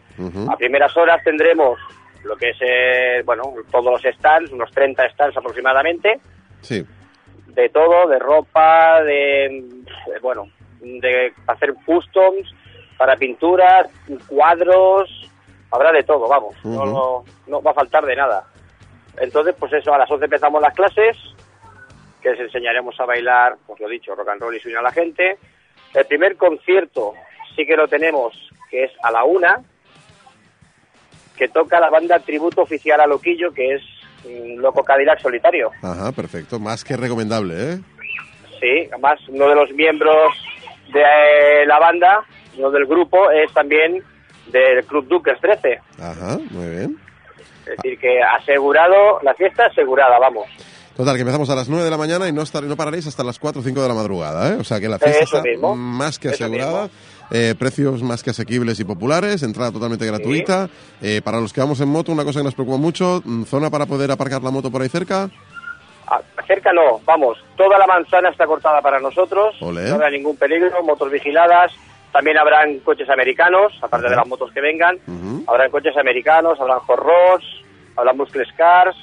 A 0.50 0.56
primeras 0.56 0.96
horas 0.96 1.22
tendremos 1.24 1.78
lo 2.24 2.36
que 2.36 2.50
es, 2.50 2.56
eh, 2.60 3.22
bueno, 3.24 3.42
todos 3.70 4.02
los 4.02 4.14
stands, 4.14 4.50
unos 4.52 4.70
30 4.72 5.08
stands 5.10 5.36
aproximadamente, 5.36 6.20
Sí. 6.60 6.84
De 7.54 7.68
todo, 7.68 8.08
de 8.08 8.18
ropa, 8.18 9.02
de, 9.02 9.64
de, 10.06 10.18
bueno, 10.20 10.48
de 10.80 11.32
hacer 11.46 11.74
customs, 11.86 12.54
para 12.96 13.16
pinturas, 13.16 13.88
cuadros, 14.28 15.30
habrá 15.70 15.92
de 15.92 16.02
todo, 16.02 16.28
vamos, 16.28 16.54
no 16.64 17.62
va 17.62 17.70
a 17.70 17.74
faltar 17.74 18.04
de 18.06 18.16
nada. 18.16 18.44
Entonces, 19.18 19.54
pues 19.58 19.72
eso, 19.72 19.92
a 19.92 19.98
las 19.98 20.10
11 20.10 20.24
empezamos 20.24 20.62
las 20.62 20.74
clases, 20.74 21.16
que 22.22 22.30
les 22.30 22.40
enseñaremos 22.40 22.98
a 23.00 23.04
bailar, 23.04 23.56
pues 23.66 23.80
lo 23.80 23.88
dicho, 23.88 24.14
rock 24.14 24.28
and 24.28 24.40
roll 24.40 24.54
y 24.54 24.60
swing 24.60 24.76
a 24.76 24.82
la 24.82 24.92
gente. 24.92 25.38
El 25.92 26.06
primer 26.06 26.36
concierto 26.36 27.14
sí 27.54 27.66
que 27.66 27.76
lo 27.76 27.88
tenemos, 27.88 28.32
que 28.70 28.84
es 28.84 28.92
a 29.02 29.10
la 29.10 29.24
una, 29.24 29.62
que 31.36 31.48
toca 31.48 31.80
la 31.80 31.90
banda 31.90 32.20
tributo 32.20 32.62
oficial 32.62 33.00
a 33.00 33.06
Loquillo, 33.06 33.52
que 33.52 33.74
es 33.74 33.82
Loco 34.56 34.82
Cadillac 34.82 35.20
Solitario. 35.20 35.70
Ajá, 35.82 36.12
perfecto. 36.12 36.58
Más 36.58 36.84
que 36.84 36.96
recomendable, 36.96 37.54
¿eh? 37.74 37.80
Sí, 38.60 38.88
además 38.92 39.18
uno 39.28 39.48
de 39.48 39.54
los 39.54 39.70
miembros 39.72 40.34
de 40.92 41.00
eh, 41.00 41.66
la 41.66 41.78
banda, 41.78 42.24
uno 42.56 42.70
del 42.70 42.86
grupo, 42.86 43.30
es 43.30 43.52
también 43.52 44.02
del 44.46 44.84
Club 44.84 45.08
Duques 45.08 45.38
13. 45.40 45.80
Ajá, 45.98 46.38
muy 46.50 46.68
bien. 46.68 46.98
Es 47.66 47.76
decir, 47.76 47.98
que 47.98 48.20
asegurado, 48.22 49.20
la 49.22 49.34
fiesta 49.34 49.66
asegurada, 49.66 50.18
vamos. 50.18 50.46
Total, 50.96 51.14
que 51.14 51.22
empezamos 51.22 51.48
a 51.48 51.54
las 51.54 51.68
9 51.68 51.84
de 51.84 51.90
la 51.90 51.96
mañana 51.96 52.28
y 52.28 52.32
no, 52.32 52.42
estar, 52.42 52.62
no 52.62 52.76
pararéis 52.76 53.06
hasta 53.06 53.24
las 53.24 53.38
4 53.38 53.60
o 53.60 53.64
5 53.64 53.82
de 53.82 53.88
la 53.88 53.94
madrugada, 53.94 54.50
¿eh? 54.50 54.56
O 54.60 54.64
sea 54.64 54.78
que 54.78 54.88
la 54.88 54.98
fiesta 54.98 55.24
Eso 55.24 55.36
está 55.38 55.48
mismo, 55.48 55.74
más 55.74 56.18
que 56.18 56.28
asegurada. 56.28 56.90
Eh, 57.32 57.54
precios 57.58 58.02
más 58.02 58.22
que 58.22 58.30
asequibles 58.30 58.78
y 58.78 58.84
populares, 58.84 59.42
entrada 59.42 59.72
totalmente 59.72 60.06
gratuita. 60.06 60.68
Eh, 61.00 61.20
para 61.24 61.40
los 61.40 61.52
que 61.52 61.60
vamos 61.60 61.80
en 61.80 61.88
moto, 61.88 62.12
una 62.12 62.24
cosa 62.24 62.40
que 62.40 62.44
nos 62.44 62.54
preocupa 62.54 62.76
mucho, 62.78 63.22
mm, 63.24 63.44
zona 63.44 63.70
para 63.70 63.86
poder 63.86 64.10
aparcar 64.10 64.42
la 64.42 64.50
moto 64.50 64.70
por 64.70 64.82
ahí 64.82 64.88
cerca. 64.88 65.30
Ah, 66.06 66.20
Cerca 66.46 66.72
no, 66.72 67.00
vamos, 67.06 67.38
toda 67.56 67.78
la 67.78 67.86
manzana 67.86 68.28
está 68.28 68.44
cortada 68.46 68.82
para 68.82 69.00
nosotros, 69.00 69.54
Olé. 69.62 69.88
no 69.88 69.94
habrá 69.94 70.10
ningún 70.10 70.36
peligro, 70.36 70.82
motos 70.84 71.10
vigiladas, 71.10 71.72
también 72.12 72.36
habrán 72.36 72.80
coches 72.80 73.08
americanos, 73.08 73.72
aparte 73.80 74.10
de 74.10 74.16
las 74.16 74.26
motos 74.26 74.52
que 74.52 74.60
vengan, 74.60 74.98
Ujú, 75.06 75.44
habrán 75.46 75.70
coches 75.70 75.96
americanos, 75.96 76.60
habrán 76.60 76.80
hot 76.80 76.98
rods, 76.98 77.46
habrán 77.96 78.16
muscle 78.18 78.44
cars, 78.58 78.94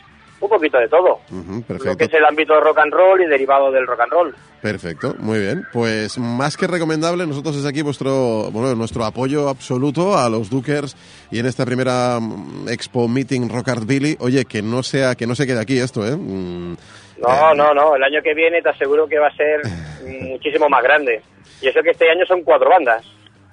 un 0.41 0.49
poquito 0.49 0.77
de 0.77 0.87
todo. 0.87 1.19
ujú, 1.31 1.63
Lo 1.83 1.97
que 1.97 2.05
es 2.05 2.13
el 2.13 2.25
ámbito 2.25 2.53
de 2.53 2.59
rock 2.61 2.77
and 2.79 2.93
roll 2.93 3.21
y 3.21 3.25
derivado 3.27 3.71
del 3.71 3.85
rock 3.87 4.01
and 4.01 4.11
roll. 4.11 4.35
Perfecto, 4.61 5.15
muy 5.19 5.39
bien. 5.39 5.65
Pues 5.71 6.17
más 6.17 6.57
que 6.57 6.67
recomendable, 6.67 7.25
nosotros 7.25 7.55
es 7.55 7.65
aquí 7.65 7.81
vuestro, 7.81 8.49
bueno, 8.51 8.75
nuestro 8.75 9.05
apoyo 9.05 9.47
absoluto 9.49 10.17
a 10.17 10.29
los 10.29 10.49
Dukers 10.49 10.95
y 11.31 11.39
en 11.39 11.45
esta 11.45 11.65
primera 11.65 12.19
mm, 12.19 12.67
Expo 12.69 13.07
Meeting 13.07 13.49
Rock 13.49 13.69
Art 13.69 13.85
Billy. 13.85 14.17
Oye, 14.19 14.43
que 14.45 14.61
no 14.61 14.83
sea, 14.83 15.15
que 15.15 15.25
no 15.27 15.35
se 15.35 15.47
quede 15.47 15.59
aquí 15.61 15.79
esto, 15.79 16.05
¿eh? 16.05 16.15
Mm, 16.15 16.73
No, 17.21 17.29
eh, 17.51 17.55
no, 17.55 17.73
no, 17.73 17.95
el 17.95 18.03
año 18.03 18.21
que 18.21 18.33
viene 18.33 18.61
te 18.61 18.69
aseguro 18.69 19.07
que 19.07 19.17
va 19.19 19.27
a 19.27 19.35
ser 19.35 19.61
muchísimo 20.27 20.67
más 20.69 20.83
grande. 20.83 21.21
Y 21.61 21.67
eso 21.67 21.81
que 21.83 21.91
este 21.91 22.09
año 22.09 22.25
son 22.25 22.43
cuatro 22.43 22.69
bandas. 22.69 23.03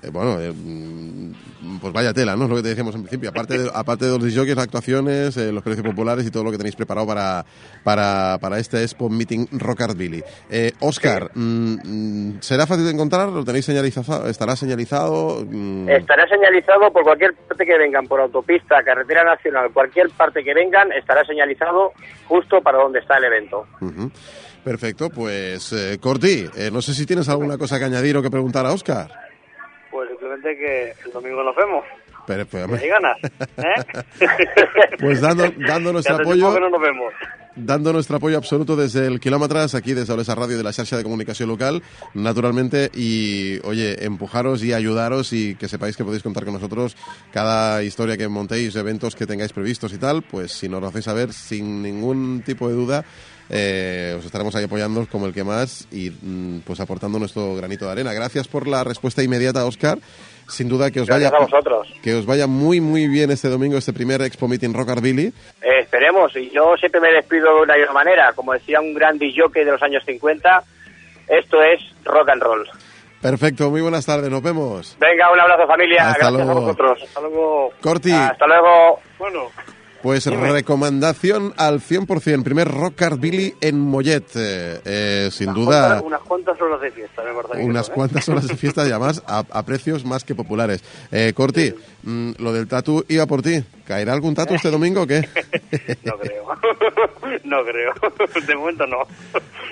eh, 0.03 0.11
bueno, 0.13 0.41
eh, 0.41 0.53
mm, 0.53 1.06
pues 1.87 1.95
vaya 1.95 2.13
tela, 2.13 2.35
¿no? 2.35 2.45
Es 2.45 2.51
lo 2.51 2.57
que 2.57 2.63
te 2.63 2.69
decíamos 2.71 2.95
en 2.97 3.03
principio. 3.03 3.31
Aparte 3.31 3.59
de, 3.59 3.71
aparte 3.73 4.07
de 4.07 4.19
los 4.19 4.35
jockeys, 4.35 4.59
actuaciones, 4.59 5.37
eh, 5.37 5.53
los 5.53 5.63
precios 5.63 5.87
populares 5.87 6.27
y 6.27 6.33
todo 6.33 6.43
lo 6.43 6.51
que 6.51 6.57
tenéis 6.57 6.75
preparado 6.75 7.07
para, 7.07 7.45
para, 7.85 8.39
para 8.41 8.59
este 8.59 8.83
Expo 8.83 9.09
Meeting 9.09 9.47
Rock 9.53 9.83
Art 9.83 9.97
Billy. 9.97 10.21
Eh, 10.51 10.73
Oscar, 10.81 11.31
mm, 11.33 11.75
mm, 11.85 12.39
¿será 12.41 12.67
fácil 12.67 12.87
de 12.87 12.91
encontrar? 12.91 13.29
¿Lo 13.29 13.45
tenéis 13.45 13.67
señalizado? 13.67 14.29
¿Estará 14.29 14.57
señalizado? 14.57 15.45
Mm, 15.49 15.89
Estará 15.89 16.27
señalizado 16.29 16.93
por 16.93 17.05
cualquier 17.05 17.35
parte 17.35 17.65
que 17.65 17.79
vengan, 17.79 18.07
por 18.07 18.21
autopista, 18.21 18.83
carretera 18.85 19.23
nacional, 19.23 19.71
cualquier 19.73 20.11
parte 20.11 20.43
que 20.43 20.55
vengan, 20.55 20.91
estará 20.91 21.25
señalizado 21.25 21.93
justo 22.27 22.61
para 22.63 22.79
donde 22.79 22.99
está 22.99 23.19
el 23.19 23.25
evento. 23.25 23.65
Perfecto, 24.65 25.11
pues 25.11 25.73
eh, 25.73 25.99
Corti, 26.01 26.47
eh, 26.57 26.71
no 26.73 26.83
sé 26.83 26.95
si 26.95 27.07
tienes 27.07 27.29
alguna 27.29 27.57
cosa 27.57 27.79
que 27.79 27.85
añadir 27.85 28.17
o 28.17 28.23
que 28.23 28.31
preguntar 28.31 28.67
a 28.67 28.73
Oscar. 28.73 29.09
Pues 30.47 30.55
simplemente 30.55 30.57
que 30.57 31.07
el 31.07 31.13
domingo 31.13 31.43
nos 31.43 31.57
vemos. 31.57 31.85
Pero, 32.27 32.47
pero, 32.47 32.85
Y 32.85 32.89
ganas, 32.89 33.19
¿eh? 33.57 34.05
Pues 35.01 35.21
dando, 35.21 35.45
dando 35.59 35.93
nuestro 35.93 36.17
apoyo, 36.17 36.53
que 36.53 36.61
no 36.61 36.71
nos 36.71 36.81
vemos. 36.81 37.15
dando 37.55 37.93
nuestro 37.93 38.17
apoyo 38.17 38.37
absoluto 38.37 38.75
desde 38.75 39.07
el 39.07 39.21
kilómetros, 39.21 39.77
aquí 39.77 39.95
desde 39.95 40.13
Olesa 40.13 40.35
Radio 40.35 40.57
de 40.57 40.65
la 40.65 40.73
Xarxa 40.73 40.97
de 40.97 41.05
Comunicación 41.05 41.49
Local, 41.49 41.83
naturalmente, 42.15 42.91
y 42.95 43.61
oye, 43.65 44.05
empujaros 44.05 44.65
y 44.65 44.73
ayudaros 44.73 45.33
y 45.33 45.55
que 45.55 45.69
sepáis 45.69 45.97
que 45.97 46.03
podéis 46.03 46.25
contar 46.25 46.45
con 46.45 46.55
nosotros 46.55 46.97
cada 47.33 47.85
historia 47.85 48.17
que 48.17 48.27
montéis, 48.27 48.75
eventos 48.75 49.15
que 49.15 49.27
tengáis 49.27 49.53
previstos 49.53 49.93
y 49.93 49.99
tal, 49.99 50.23
pues 50.23 50.51
si 50.51 50.69
nos 50.69 50.81
lo 50.81 50.89
hacéis 50.89 51.05
saber 51.05 51.33
sin 51.33 51.81
ningún 51.81 52.43
tipo 52.45 52.69
de 52.69 52.75
duda, 52.75 53.05
eh, 53.49 54.17
os 54.19 54.25
estaremos 54.25 54.55
ahí 54.57 54.65
apoyando 54.65 55.07
como 55.07 55.27
el 55.27 55.33
que 55.33 55.45
más 55.45 55.87
y 55.93 56.11
mm, 56.11 56.63
pues 56.65 56.81
aportando 56.81 57.21
nuestro 57.21 57.55
granito 57.55 57.85
de 57.85 57.93
arena. 57.93 58.13
Gracias 58.13 58.49
por 58.49 58.67
la 58.67 58.83
respuesta 58.83 59.23
inmediata, 59.23 59.65
Oscar. 59.65 60.01
Sin 60.49 60.69
duda 60.69 60.91
que 60.91 61.01
os 61.01 61.07
Gracias 61.09 61.33
vaya 61.33 61.43
a 61.43 61.47
vosotros. 61.47 61.89
que 62.03 62.15
os 62.15 62.25
vaya 62.27 62.47
muy 62.47 62.81
muy 62.81 63.09
bien 63.09 63.31
este 63.31 63.49
domingo, 63.49 63.77
este 63.79 63.93
primer 63.93 64.23
Expo 64.23 64.47
Meeting 64.49 64.73
Rock 64.75 64.91
Art 64.91 65.03
Billy. 65.03 65.27
Eh, 65.63 65.81
esperemos, 65.81 66.35
y 66.37 66.51
yo 66.51 66.77
siempre 66.79 67.01
me 67.01 67.13
despido 67.13 67.57
de 67.57 67.63
una 67.63 67.77
misma 67.77 67.93
manera. 67.95 68.33
Como 68.35 68.53
decía 68.53 68.81
un 68.81 68.95
gran 68.95 69.19
jockey 69.19 69.65
de 69.65 69.73
los 69.73 69.83
años 69.83 70.03
50, 70.07 70.63
esto 71.29 71.63
es 71.63 71.81
rock 72.05 72.29
and 72.31 72.43
roll. 72.43 72.69
Perfecto, 73.21 73.71
muy 73.71 73.81
buenas 73.81 74.07
tardes, 74.07 74.31
nos 74.31 74.43
vemos. 74.43 74.97
Venga, 75.01 75.33
un 75.33 75.41
abrazo 75.41 75.67
familia, 75.67 76.11
Hasta 76.11 76.19
gracias 76.31 76.33
luego. 76.47 76.51
a 76.51 76.55
vosotros. 76.61 77.03
Hasta 77.03 77.21
luego. 77.23 77.71
Corti, 77.81 78.13
Hasta 78.13 78.47
luego. 78.47 79.01
Bueno, 79.19 79.51
pues 80.07 80.25
recomendación 80.27 81.53
al 81.57 81.81
100%, 81.81 82.45
primer 82.45 82.69
Rock 82.69 83.03
Art 83.03 83.19
Billy 83.19 83.55
en 83.61 83.81
Mollet. 83.81 84.23
Eh, 84.37 84.81
eh, 84.85 85.29
sin 85.33 85.49
unas 85.49 85.57
duda, 85.57 85.81
cuantas- 86.01 86.03
unas 86.07 86.21
cuantas 86.21 86.61
horas 86.61 86.81
de 86.81 86.91
fiesta, 86.93 87.23
me 87.25 87.33
parece. 87.43 87.65
unas 87.67 87.87
creo, 87.87 87.93
¿eh? 87.93 87.97
cuantas 87.97 88.29
horas 88.29 88.47
de 88.47 88.57
fiesta 88.57 88.87
y 88.87 88.91
además 88.91 89.21
a, 89.27 89.39
a 89.51 89.63
precios 89.65 90.05
más 90.05 90.23
que 90.23 90.37
populares. 90.37 90.85
Eh, 91.11 91.33
Corti, 91.35 91.75
mm, 92.05 92.31
lo 92.39 92.53
del 92.53 92.69
tatu 92.69 93.05
iba 93.09 93.27
por 93.27 93.43
ti. 93.43 93.65
¿Caerá 93.85 94.13
algún 94.13 94.37
tatu 94.37 94.55
este 94.55 94.71
domingo 94.71 95.03
o 95.03 95.07
qué? 95.09 95.29
No 96.05 96.17
creo. 96.19 96.45
no 97.45 97.65
creo. 97.65 97.93
De 98.47 98.55
momento 98.55 98.87
no. 98.87 98.99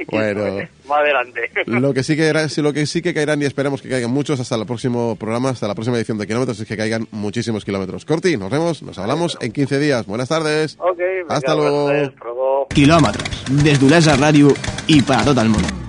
Bueno. 0.08 0.58
Más 0.88 0.98
adelante. 1.00 1.50
Lo 1.66 1.94
que 1.94 2.02
sí 2.02 2.14
que 2.16 2.26
era, 2.26 2.48
sí, 2.48 2.60
lo 2.60 2.72
que 2.72 2.84
sí 2.86 3.00
que 3.00 3.14
caerán 3.14 3.40
y 3.40 3.46
esperemos 3.46 3.80
que 3.80 3.88
caigan 3.88 4.10
muchos 4.10 4.38
hasta 4.40 4.54
el 4.56 4.66
próximo 4.66 5.16
programa, 5.16 5.50
hasta 5.50 5.66
la 5.66 5.74
próxima 5.74 5.96
edición 5.96 6.18
de 6.18 6.26
kilómetros, 6.26 6.60
es 6.60 6.68
que 6.68 6.76
caigan 6.76 7.08
muchísimos 7.10 7.64
kilómetros. 7.64 8.04
Corti, 8.04 8.36
nos 8.36 8.50
vemos, 8.50 8.82
nos 8.82 8.98
hablamos 8.98 9.38
en 9.40 9.52
15 9.52 9.78
días. 9.78 10.06
Buenas 10.06 10.28
tardes. 10.28 10.76
Ok, 10.78 10.98
venga, 10.98 11.34
Hasta 11.36 11.54
luego. 11.54 11.84
buenas 11.84 12.02
tardes, 12.02 12.14
hasta 12.14 12.24
luego. 12.24 12.68
Quilòmetres, 12.74 13.44
des 13.62 13.78
d'Olesa 13.80 14.16
Ràdio 14.18 14.52
i 14.88 15.00
per 15.02 15.20
a 15.20 15.24
tot 15.24 15.38
el 15.38 15.48
món. 15.52 15.83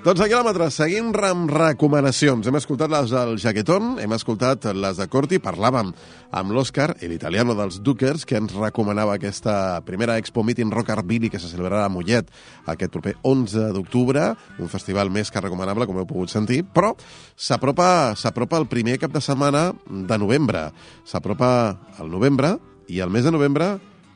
Doncs 0.00 0.22
a 0.24 0.30
quilòmetres, 0.30 0.78
seguim 0.78 1.10
amb 1.28 1.50
recomanacions. 1.52 2.46
Hem 2.48 2.56
escoltat 2.56 2.88
les 2.88 3.10
del 3.12 3.34
Jaquetón, 3.36 3.98
hem 4.00 4.14
escoltat 4.16 4.64
les 4.72 4.96
de 4.96 5.06
Corti, 5.12 5.36
parlàvem 5.44 5.90
amb 6.32 6.54
l'Òscar, 6.56 6.94
l'italiano 7.04 7.52
dels 7.58 7.82
Dukers, 7.84 8.24
que 8.24 8.38
ens 8.40 8.54
recomanava 8.56 9.18
aquesta 9.18 9.82
primera 9.84 10.16
Expo 10.16 10.40
Meeting 10.40 10.72
Rock 10.72 10.94
Art 10.94 11.04
Billy 11.04 11.28
que 11.28 11.36
se 11.36 11.52
celebrarà 11.52 11.84
a 11.84 11.92
Mollet 11.92 12.32
aquest 12.64 12.94
proper 12.96 13.18
11 13.28 13.74
d'octubre, 13.76 14.24
un 14.56 14.72
festival 14.72 15.12
més 15.12 15.28
que 15.28 15.44
recomanable, 15.44 15.84
com 15.84 16.00
heu 16.00 16.08
pogut 16.08 16.32
sentir, 16.32 16.62
però 16.64 16.94
s'apropa 17.36 18.16
el 18.56 18.70
primer 18.72 18.96
cap 19.04 19.12
de 19.12 19.20
setmana 19.20 19.74
de 19.84 20.16
novembre. 20.16 20.70
S'apropa 21.04 21.76
el 22.00 22.08
novembre 22.08 22.56
i 22.88 23.04
el 23.04 23.12
mes 23.12 23.28
de 23.28 23.36
novembre 23.36 23.74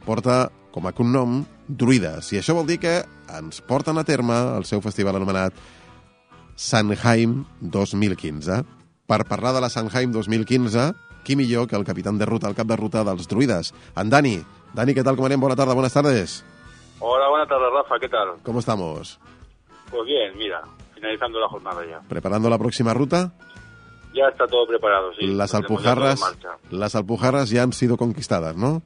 porta 0.09 0.47
com 0.72 0.89
a 0.89 0.97
cognom 0.97 1.43
Druides. 1.69 2.33
I 2.33 2.41
això 2.41 2.55
vol 2.57 2.67
dir 2.69 2.79
que 2.83 2.99
ens 3.39 3.61
porten 3.65 3.99
a 3.99 4.05
terme 4.05 4.37
el 4.59 4.67
seu 4.69 4.83
festival 4.85 5.17
anomenat 5.17 5.57
Sanheim 6.57 7.45
2015. 7.61 8.62
Per 9.09 9.21
parlar 9.29 9.55
de 9.57 9.62
la 9.65 9.71
Sanheim 9.73 10.12
2015, 10.12 10.93
qui 11.25 11.37
millor 11.37 11.69
que 11.69 11.77
el 11.77 11.85
capitán 11.85 12.19
de 12.19 12.27
ruta, 12.29 12.49
el 12.49 12.55
cap 12.55 12.69
de 12.69 12.77
ruta 12.77 13.05
dels 13.05 13.29
druides, 13.29 13.73
en 13.97 14.11
Dani. 14.11 14.39
Dani, 14.75 14.95
¿qué 14.95 15.03
tal? 15.03 15.17
¿Cómo 15.17 15.27
anem? 15.27 15.41
Buenas 15.41 15.57
tardes, 15.57 15.75
buenas 15.75 15.93
tardes. 15.93 16.45
Hola, 17.01 17.29
buenas 17.29 17.49
tardes, 17.49 17.69
Rafa, 17.73 17.99
¿qué 18.01 18.09
tal? 18.09 18.29
¿Cómo 18.43 18.61
estamos? 18.61 19.19
Pues 19.91 20.07
bien, 20.07 20.37
mira, 20.37 20.62
finalizando 20.95 21.41
la 21.41 21.49
jornada 21.49 21.85
ya. 21.87 22.01
¿Preparando 22.09 22.49
la 22.49 22.59
próxima 22.59 22.95
ruta? 22.95 23.33
Ya 24.15 24.29
está 24.29 24.47
todo 24.47 24.67
preparado, 24.67 25.12
sí. 25.19 25.27
las 25.27 25.55
alpujarras, 25.55 26.21
las 26.71 26.95
alpujarras 26.95 27.51
ya 27.51 27.65
han 27.65 27.73
sido 27.73 27.97
conquistadas, 27.97 28.57
¿no? 28.57 28.83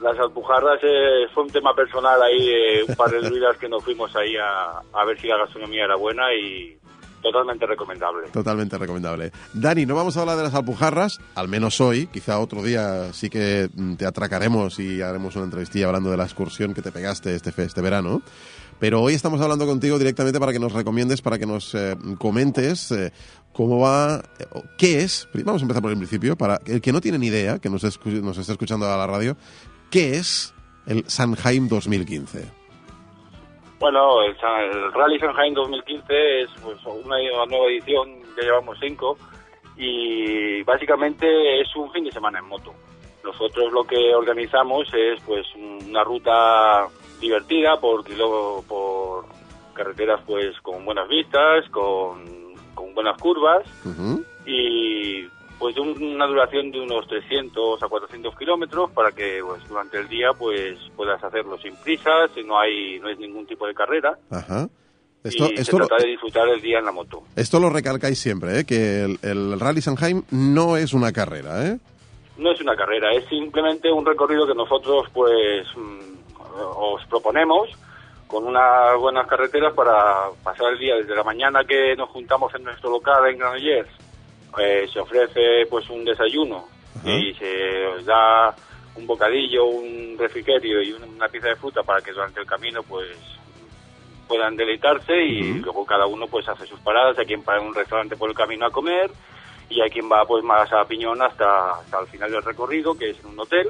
Las 0.00 0.18
alpujarras 0.18 0.78
eh, 0.82 1.26
fue 1.34 1.42
un 1.44 1.50
tema 1.50 1.74
personal 1.74 2.22
ahí, 2.22 2.46
de 2.46 2.84
un 2.88 2.94
par 2.94 3.10
de 3.10 3.20
druidas 3.28 3.56
que 3.56 3.68
nos 3.68 3.82
fuimos 3.82 4.14
ahí 4.16 4.36
a, 4.36 4.80
a 4.92 5.04
ver 5.04 5.20
si 5.20 5.26
la 5.26 5.36
gastronomía 5.38 5.84
era 5.84 5.96
buena 5.96 6.32
y 6.34 6.78
totalmente 7.20 7.66
recomendable. 7.66 8.28
Totalmente 8.28 8.78
recomendable. 8.78 9.32
Dani, 9.52 9.86
no 9.86 9.96
vamos 9.96 10.16
a 10.16 10.20
hablar 10.20 10.36
de 10.36 10.44
las 10.44 10.54
alpujarras, 10.54 11.18
al 11.34 11.48
menos 11.48 11.80
hoy. 11.80 12.06
Quizá 12.06 12.38
otro 12.38 12.62
día 12.62 13.12
sí 13.12 13.28
que 13.28 13.68
mm, 13.74 13.94
te 13.96 14.06
atracaremos 14.06 14.78
y 14.78 15.02
haremos 15.02 15.34
una 15.34 15.46
entrevistilla 15.46 15.86
hablando 15.86 16.12
de 16.12 16.16
la 16.16 16.24
excursión 16.24 16.74
que 16.74 16.82
te 16.82 16.92
pegaste 16.92 17.34
este, 17.34 17.50
este 17.60 17.80
verano. 17.80 18.22
Pero 18.78 19.02
hoy 19.02 19.14
estamos 19.14 19.40
hablando 19.40 19.66
contigo 19.66 19.98
directamente 19.98 20.38
para 20.38 20.52
que 20.52 20.60
nos 20.60 20.72
recomiendes, 20.72 21.20
para 21.20 21.36
que 21.40 21.46
nos 21.46 21.74
eh, 21.74 21.96
comentes 22.18 22.92
eh, 22.92 23.12
cómo 23.52 23.80
va, 23.80 24.22
eh, 24.38 24.44
qué 24.78 25.00
es. 25.00 25.28
Vamos 25.44 25.60
a 25.60 25.64
empezar 25.64 25.82
por 25.82 25.90
el 25.90 25.96
principio, 25.98 26.36
para 26.36 26.60
el 26.66 26.80
que 26.80 26.92
no 26.92 27.00
tiene 27.00 27.18
ni 27.18 27.26
idea, 27.26 27.58
que 27.58 27.68
nos, 27.68 27.82
escu- 27.82 28.22
nos 28.22 28.38
está 28.38 28.52
escuchando 28.52 28.86
a 28.86 28.96
la 28.96 29.08
radio, 29.08 29.36
¿qué 29.90 30.16
es 30.16 30.54
el 30.86 31.04
Sanheim 31.08 31.68
2015? 31.68 32.50
Bueno, 33.78 34.22
el, 34.22 34.32
el 34.32 34.92
Rally 34.92 35.18
Sanheim 35.20 35.54
2015 35.54 36.42
es 36.42 36.50
pues, 36.62 36.78
una, 36.84 37.16
nueva 37.46 37.66
edición, 37.70 38.08
ya 38.36 38.42
llevamos 38.42 38.76
cinco, 38.80 39.16
y 39.76 40.62
básicamente 40.64 41.60
es 41.60 41.74
un 41.76 41.90
fin 41.92 42.04
de 42.04 42.12
semana 42.12 42.40
en 42.40 42.46
moto. 42.46 42.74
Nosotros 43.22 43.72
lo 43.72 43.84
que 43.84 44.14
organizamos 44.14 44.88
es 44.92 45.20
pues 45.20 45.46
una 45.54 46.02
ruta 46.02 46.88
divertida 47.20 47.78
por 47.78 48.04
por 48.66 49.26
carreteras 49.74 50.20
pues 50.26 50.58
con 50.60 50.84
buenas 50.84 51.08
vistas, 51.08 51.68
con, 51.70 52.24
con 52.74 52.94
buenas 52.94 53.20
curvas 53.20 53.64
y 54.46 55.28
pues 55.58 55.74
de 55.74 55.80
un- 55.80 56.00
una 56.14 56.26
duración 56.26 56.70
de 56.70 56.80
unos 56.80 57.06
300 57.08 57.82
a 57.82 57.88
400 57.88 58.36
kilómetros 58.38 58.90
para 58.92 59.10
que 59.12 59.40
pues 59.44 59.66
durante 59.68 59.98
el 59.98 60.08
día 60.08 60.28
pues 60.38 60.78
puedas 60.96 61.22
hacerlo 61.22 61.58
sin 61.58 61.74
prisas, 61.76 62.30
no 62.46 62.58
hay 62.58 62.98
no 63.00 63.08
es 63.08 63.18
ningún 63.18 63.46
tipo 63.46 63.66
de 63.66 63.74
carrera. 63.74 64.16
Ajá. 64.30 64.68
Esto- 65.24 65.48
y 65.50 65.54
esto 65.54 65.64
se 65.72 65.78
lo- 65.78 65.86
trata 65.88 66.02
de 66.04 66.10
disfrutar 66.10 66.48
el 66.48 66.60
día 66.60 66.78
en 66.78 66.84
la 66.84 66.92
moto. 66.92 67.22
Esto 67.34 67.58
lo 67.58 67.70
recalcáis 67.70 68.18
siempre, 68.20 68.60
¿eh? 68.60 68.64
que 68.64 69.02
el, 69.02 69.18
el 69.22 69.58
Rally 69.58 69.80
Sanheim 69.82 70.22
no 70.30 70.76
es 70.76 70.94
una 70.94 71.12
carrera, 71.12 71.66
¿eh? 71.66 71.78
No 72.36 72.52
es 72.52 72.60
una 72.60 72.76
carrera, 72.76 73.12
es 73.12 73.26
simplemente 73.26 73.90
un 73.90 74.06
recorrido 74.06 74.46
que 74.46 74.54
nosotros 74.54 75.08
pues 75.12 75.66
mm, 75.76 75.98
os 76.76 77.04
proponemos 77.06 77.68
con 78.28 78.44
unas 78.46 78.96
buenas 78.98 79.26
carreteras 79.26 79.74
para 79.74 80.28
pasar 80.44 80.72
el 80.72 80.78
día 80.78 80.94
desde 80.96 81.16
la 81.16 81.24
mañana 81.24 81.64
que 81.64 81.96
nos 81.96 82.10
juntamos 82.10 82.54
en 82.54 82.62
nuestro 82.62 82.90
local 82.90 83.26
en 83.28 83.38
Granollers. 83.38 83.88
Eh, 84.58 84.88
se 84.92 85.00
ofrece 85.00 85.66
pues 85.68 85.88
un 85.90 86.04
desayuno 86.04 86.66
y 87.04 87.32
se 87.34 87.86
os 87.86 88.04
da 88.04 88.54
un 88.96 89.06
bocadillo, 89.06 89.66
un 89.66 90.16
refrigerio 90.18 90.82
y 90.82 90.92
una 90.92 91.28
pieza 91.28 91.48
de 91.48 91.56
fruta 91.56 91.82
para 91.82 92.00
que 92.00 92.12
durante 92.12 92.40
el 92.40 92.46
camino 92.46 92.82
pues 92.82 93.08
puedan 94.26 94.56
deleitarse 94.56 95.16
y 95.16 95.54
luego 95.54 95.86
cada 95.86 96.06
uno 96.06 96.26
pues 96.26 96.48
hace 96.48 96.66
sus 96.66 96.80
paradas, 96.80 97.18
hay 97.18 97.26
quien 97.26 97.42
para 97.42 97.60
un 97.60 97.74
restaurante 97.74 98.16
por 98.16 98.28
el 98.28 98.36
camino 98.36 98.66
a 98.66 98.70
comer 98.70 99.10
y 99.70 99.80
hay 99.80 99.90
quien 99.90 100.10
va 100.10 100.24
pues 100.26 100.44
más 100.44 100.70
a 100.72 100.84
Piñón 100.84 101.20
hasta, 101.22 101.78
hasta 101.80 102.00
el 102.00 102.06
final 102.08 102.30
del 102.30 102.42
recorrido, 102.42 102.96
que 102.96 103.10
es 103.10 103.20
en 103.20 103.26
un 103.26 103.40
hotel, 103.40 103.68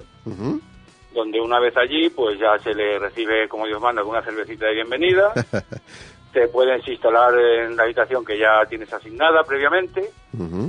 donde 1.15 1.41
una 1.41 1.61
vez 1.61 1.77
allí 1.77 2.11
pues 2.11 2.39
ya 2.39 2.59
se 2.59 2.75
le 2.75 2.99
recibe 2.99 3.49
como 3.49 3.67
Dios 3.67 3.81
manda 3.81 4.03
con 4.03 4.11
una 4.11 4.23
cervecita 4.23 4.67
de 4.67 4.75
bienvenida, 4.75 5.33
te 6.39 6.47
puedes 6.47 6.87
instalar 6.87 7.37
en 7.37 7.77
la 7.77 7.83
habitación 7.83 8.25
que 8.25 8.39
ya 8.39 8.65
tienes 8.69 8.93
asignada 8.93 9.43
previamente, 9.43 10.09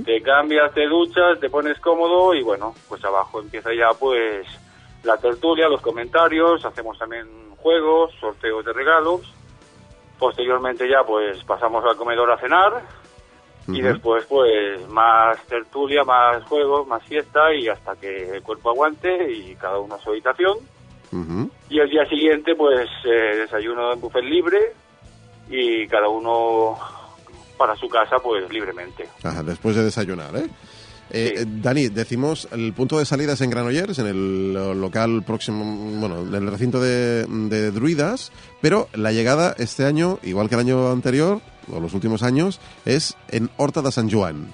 te 0.04 0.20
cambias, 0.24 0.74
te 0.74 0.88
duchas, 0.88 1.40
te 1.40 1.48
pones 1.48 1.80
cómodo 1.80 2.34
y 2.34 2.42
bueno, 2.42 2.74
pues 2.88 3.06
abajo 3.06 3.40
empieza 3.40 3.70
ya 3.72 3.90
pues 4.00 4.48
la 5.04 5.18
tertulia, 5.18 5.70
los 5.70 5.82
comentarios, 5.82 6.66
hacemos 6.66 6.98
también 6.98 7.28
juegos, 7.58 8.12
sorteos 8.20 8.66
de 8.66 8.74
regalos. 8.74 9.32
Posteriormente 10.18 10.90
ya 10.90 11.04
pues 11.06 11.44
pasamos 11.44 11.86
al 11.86 11.96
comedor 11.96 12.32
a 12.32 12.40
cenar 12.40 12.82
y 13.68 13.82
después 13.82 14.26
pues 14.26 14.88
más 14.88 15.40
tertulia, 15.46 16.04
más 16.04 16.44
juegos, 16.46 16.88
más 16.88 17.04
fiesta 17.04 17.54
y 17.54 17.68
hasta 17.68 17.96
que 17.96 18.38
el 18.38 18.42
cuerpo 18.42 18.72
aguante 18.72 19.32
y 19.32 19.56
cada 19.56 19.78
uno 19.78 19.96
a 19.96 20.00
su 20.00 20.10
habitación. 20.10 20.58
Y 21.70 21.80
el 21.80 21.90
día 21.92 22.06
siguiente 22.08 22.56
pues 22.56 22.90
eh, 23.06 23.36
desayuno 23.38 23.94
en 23.94 24.02
buffet 24.02 24.24
libre 24.24 24.74
y 25.50 25.88
cada 25.88 26.08
uno 26.10 26.78
para 27.58 27.76
su 27.76 27.88
casa 27.89 28.18
pues 28.24 28.50
libremente. 28.52 29.08
Ajá, 29.24 29.43
después 29.43 29.76
de 29.76 29.84
desayunar, 29.84 30.36
¿eh? 30.38 30.47
Eh, 31.12 31.34
Sí. 31.38 31.41
eh, 31.41 31.45
Dani, 31.47 31.88
decimos, 31.89 32.47
el 32.52 32.72
punto 32.74 33.00
de 33.00 33.06
salida 33.06 33.34
es 33.34 33.41
en 33.41 33.50
Granollers, 33.50 33.97
en 33.97 34.06
el 34.08 34.54
lo- 34.54 34.76
local 34.76 35.24
próximo, 35.26 35.66
bueno, 36.00 36.20
en 36.22 36.36
el 36.36 36.52
recinto 36.52 36.80
de, 36.80 37.26
de 37.28 37.72
Druidas, 37.72 38.32
pero 38.62 38.88
la 38.93 39.12
llegada 39.12 39.56
este 39.58 39.86
año, 39.86 40.20
igual 40.22 40.50
que 40.50 40.56
el 40.56 40.62
año 40.62 40.91
anterior, 40.91 41.41
o 41.74 41.80
los 41.80 41.93
últimos 41.95 42.22
años, 42.22 42.60
es 42.86 43.18
en 43.30 43.50
Horta 43.58 43.82
de 43.82 43.91
San 43.91 44.10
Joan, 44.12 44.54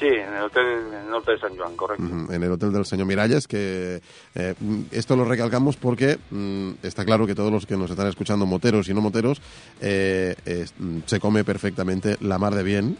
Sí, 0.00 0.06
en 0.06 0.34
el 0.34 0.42
hotel 0.44 0.64
en 0.88 0.94
el 0.94 1.10
norte 1.10 1.32
de 1.32 1.38
San 1.38 1.54
Juan, 1.56 1.76
correcto. 1.76 2.02
ujú, 2.02 2.32
en 2.32 2.42
el 2.42 2.50
hotel 2.52 2.72
del 2.72 2.86
señor 2.86 3.06
Miralles, 3.06 3.46
que 3.46 4.00
eh, 4.34 4.54
mm, 4.58 4.80
esto 4.92 5.14
lo 5.14 5.26
recalcamos 5.26 5.76
porque 5.76 6.18
mm, 6.30 6.70
está 6.82 7.04
claro 7.04 7.26
que 7.26 7.34
todos 7.34 7.52
los 7.52 7.66
que 7.66 7.76
nos 7.76 7.90
están 7.90 8.06
escuchando, 8.06 8.46
moteros 8.46 8.88
y 8.88 8.94
no 8.94 9.02
moteros, 9.02 9.42
eh, 9.80 10.34
mm, 10.78 11.00
se 11.04 11.20
come 11.20 11.44
perfectamente 11.44 12.16
la 12.20 12.38
mar 12.38 12.54
de 12.54 12.62
bien. 12.62 12.96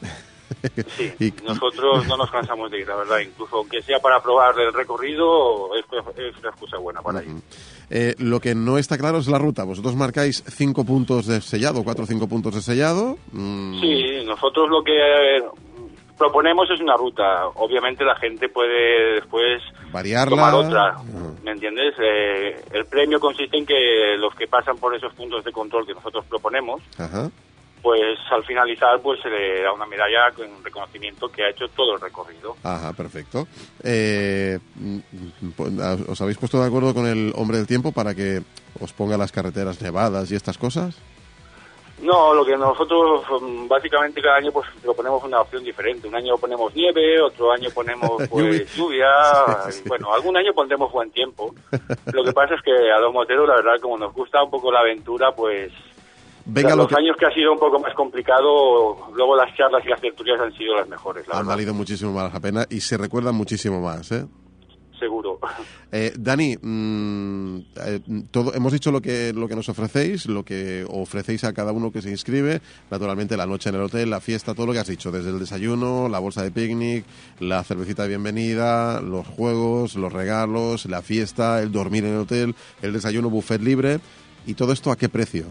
Sí, 0.98 1.10
Y- 1.20 1.32
nosotros 1.46 2.06
no 2.06 2.16
nos 2.16 2.30
cansamos 2.30 2.70
de 2.70 2.80
ir, 2.80 2.86
la 2.88 2.96
verdad. 2.96 3.20
Incluso 3.20 3.56
aunque 3.58 3.80
sea 3.82 3.98
para 4.00 4.20
probar 4.22 4.58
el 4.60 4.72
recorrido, 4.74 5.74
es, 5.76 5.84
es 6.18 6.36
una 6.38 6.50
excusa 6.50 6.76
buena 6.78 7.00
para 7.00 7.22
ir. 7.22 7.30
Eh, 7.88 8.14
lo 8.18 8.40
que 8.40 8.54
no 8.54 8.76
está 8.76 8.98
claro 8.98 9.18
es 9.18 9.28
la 9.28 9.38
ruta. 9.38 9.64
Vosotros 9.64 9.96
marcáis 9.96 10.42
cinco 10.48 10.84
puntos 10.84 11.26
de 11.26 11.40
sellado, 11.40 11.82
cuatro 11.84 12.04
o 12.04 12.06
cinco 12.06 12.28
puntos 12.28 12.54
de 12.56 12.62
sellado. 12.62 13.16
Mm, 13.32 13.80
Sí, 13.80 14.24
nosotros 14.26 14.68
lo 14.68 14.82
que 14.84 14.92
eh, 14.92 15.42
proponemos 16.20 16.68
es 16.70 16.80
una 16.80 16.96
ruta. 16.96 17.46
Obviamente 17.54 18.04
la 18.04 18.14
gente 18.16 18.48
puede 18.50 19.14
después 19.14 19.62
Variarla. 19.90 20.30
tomar 20.36 20.54
otra. 20.54 20.96
¿me 21.42 21.52
entiendes? 21.52 21.94
Eh, 21.98 22.62
el 22.72 22.84
premio 22.84 23.18
consiste 23.18 23.56
en 23.56 23.64
que 23.64 24.16
los 24.18 24.34
que 24.34 24.46
pasan 24.46 24.76
por 24.76 24.94
esos 24.94 25.12
puntos 25.14 25.42
de 25.42 25.50
control 25.50 25.86
que 25.86 25.94
nosotros 25.94 26.24
proponemos, 26.28 26.82
Ajá. 26.98 27.30
pues 27.80 28.18
al 28.30 28.44
finalizar 28.44 29.00
pues 29.02 29.18
se 29.22 29.30
le 29.30 29.62
da 29.62 29.72
una 29.72 29.86
medalla 29.86 30.30
con 30.36 30.62
reconocimiento 30.62 31.28
que 31.30 31.42
ha 31.44 31.48
hecho 31.50 31.66
todo 31.68 31.94
el 31.94 32.00
recorrido. 32.00 32.54
Ajá, 32.62 32.92
perfecto. 32.92 33.48
Eh, 33.82 34.58
mm, 34.76 34.98
pues, 35.56 35.72
ah, 35.80 35.96
¿Os 36.08 36.20
habéis 36.20 36.36
puesto 36.36 36.60
de 36.60 36.66
acuerdo 36.66 36.92
con 36.92 37.06
el 37.06 37.32
hombre 37.36 37.56
del 37.56 37.66
tiempo 37.66 37.92
para 37.92 38.14
que 38.14 38.42
os 38.78 38.92
ponga 38.92 39.16
las 39.16 39.32
carreteras 39.32 39.80
nevadas 39.80 40.30
y 40.30 40.34
estas 40.36 40.58
cosas? 40.58 40.94
No, 42.02 42.32
lo 42.32 42.44
que 42.44 42.56
nosotros 42.56 43.22
mm, 43.42 43.68
básicamente 43.68 44.22
cada 44.22 44.36
año 44.36 44.50
pues 44.52 44.66
proponemos 44.82 45.22
una 45.24 45.40
opción 45.40 45.62
diferente. 45.62 46.08
Un 46.08 46.14
año 46.14 46.36
ponemos 46.38 46.74
nieve, 46.74 47.20
otro 47.20 47.52
año 47.52 47.68
ponemos 47.74 48.18
Lluvia. 48.18 48.28
pues 48.30 48.76
lluvia, 48.76 49.06
Sí, 49.66 49.72
sí. 49.72 49.82
y, 49.84 49.88
bueno, 49.88 50.12
algún 50.12 50.36
año 50.36 50.52
pondremos 50.54 50.90
buen 50.92 51.10
tiempo. 51.10 51.54
Lo 52.12 52.24
que 52.24 52.32
pasa 52.32 52.54
es 52.54 52.62
que 52.62 52.72
a 52.72 53.00
los 53.00 53.12
moteros 53.12 53.46
la 53.48 53.56
verdad 53.56 53.80
como 53.80 53.98
nos 53.98 54.14
gusta 54.14 54.42
un 54.42 54.50
poco 54.50 54.72
la 54.72 54.80
aventura, 54.80 55.32
pues 55.32 55.72
Venga, 56.46 56.70
los 56.70 56.78
lo 56.78 56.88
que 56.88 56.94
años 56.96 57.16
que 57.18 57.26
ha 57.26 57.34
sido 57.34 57.52
un 57.52 57.58
poco 57.58 57.78
más 57.78 57.94
complicado, 57.94 58.96
luego 59.14 59.36
las 59.36 59.54
charlas 59.56 59.84
y 59.84 59.88
las 59.88 60.00
tertulias 60.00 60.40
han 60.40 60.52
sido 60.56 60.74
las 60.74 60.88
mejores, 60.88 61.28
la 61.28 61.34
han 61.34 61.40
verdad, 61.40 61.52
valido 61.54 61.74
muchísimo 61.74 62.12
más 62.12 62.32
la 62.32 62.40
pena 62.40 62.66
y 62.70 62.80
se 62.80 62.96
recuerdan 62.96 63.34
muchísimo 63.34 63.80
más, 63.80 64.10
¿eh? 64.10 64.24
Seguro. 65.00 65.40
Eh, 65.92 66.12
Dani, 66.16 66.56
mm, 66.56 67.56
eh, 67.84 68.00
todo, 68.30 68.54
hemos 68.54 68.72
dicho 68.72 68.92
lo 68.92 69.00
que, 69.00 69.32
lo 69.32 69.48
que 69.48 69.56
nos 69.56 69.68
ofrecéis, 69.68 70.26
lo 70.26 70.44
que 70.44 70.86
ofrecéis 70.88 71.42
a 71.42 71.52
cada 71.52 71.72
uno 71.72 71.90
que 71.90 72.00
se 72.00 72.10
inscribe, 72.10 72.60
naturalmente 72.92 73.36
la 73.36 73.44
noche 73.44 73.70
en 73.70 73.74
el 73.74 73.82
hotel, 73.82 74.08
la 74.08 74.20
fiesta, 74.20 74.54
todo 74.54 74.66
lo 74.66 74.72
que 74.72 74.78
has 74.78 74.86
dicho, 74.86 75.10
desde 75.10 75.30
el 75.30 75.40
desayuno, 75.40 76.08
la 76.08 76.20
bolsa 76.20 76.44
de 76.44 76.52
picnic, 76.52 77.04
la 77.40 77.64
cervecita 77.64 78.04
de 78.04 78.10
bienvenida, 78.10 79.00
los 79.00 79.26
juegos, 79.26 79.96
los 79.96 80.12
regalos, 80.12 80.86
la 80.86 81.02
fiesta, 81.02 81.60
el 81.60 81.72
dormir 81.72 82.04
en 82.04 82.12
el 82.12 82.20
hotel, 82.20 82.54
el 82.82 82.92
desayuno 82.92 83.28
buffet 83.28 83.60
libre, 83.60 83.98
y 84.46 84.54
todo 84.54 84.72
esto 84.72 84.92
a 84.92 84.96
qué 84.96 85.08
precio? 85.08 85.46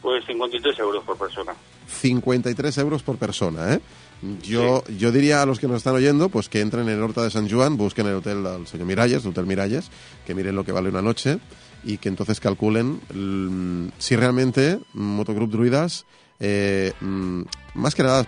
Pues 0.00 0.24
53 0.24 0.78
euros 0.78 1.04
por 1.04 1.18
persona. 1.18 1.54
53 1.86 2.78
euros 2.78 3.02
por 3.02 3.18
persona, 3.18 3.74
¿eh? 3.74 3.80
Yo, 4.42 4.84
yo 4.98 5.12
diría 5.12 5.42
a 5.42 5.46
los 5.46 5.58
que 5.58 5.68
nos 5.68 5.78
están 5.78 5.94
oyendo, 5.94 6.28
pues 6.28 6.48
que 6.48 6.60
entren 6.60 6.88
en 6.88 7.02
Horta 7.02 7.22
de 7.22 7.30
San 7.30 7.48
Juan, 7.48 7.76
busquen 7.76 8.06
el 8.06 8.14
hotel 8.14 8.42
del 8.42 8.66
señor 8.66 8.86
Miralles, 8.86 9.24
el 9.24 9.30
Hotel 9.30 9.46
Miralles, 9.46 9.90
que 10.26 10.34
miren 10.34 10.54
lo 10.54 10.64
que 10.64 10.72
vale 10.72 10.88
una 10.88 11.02
noche 11.02 11.38
y 11.84 11.98
que 11.98 12.08
entonces 12.08 12.40
calculen 12.40 13.00
mm, 13.12 13.92
si 13.98 14.16
realmente 14.16 14.78
Motogroup 14.94 15.50
Druidas, 15.50 16.06
eh, 16.40 16.92
mm, 17.00 17.42
más 17.74 17.94
que 17.94 18.02
nada 18.02 18.26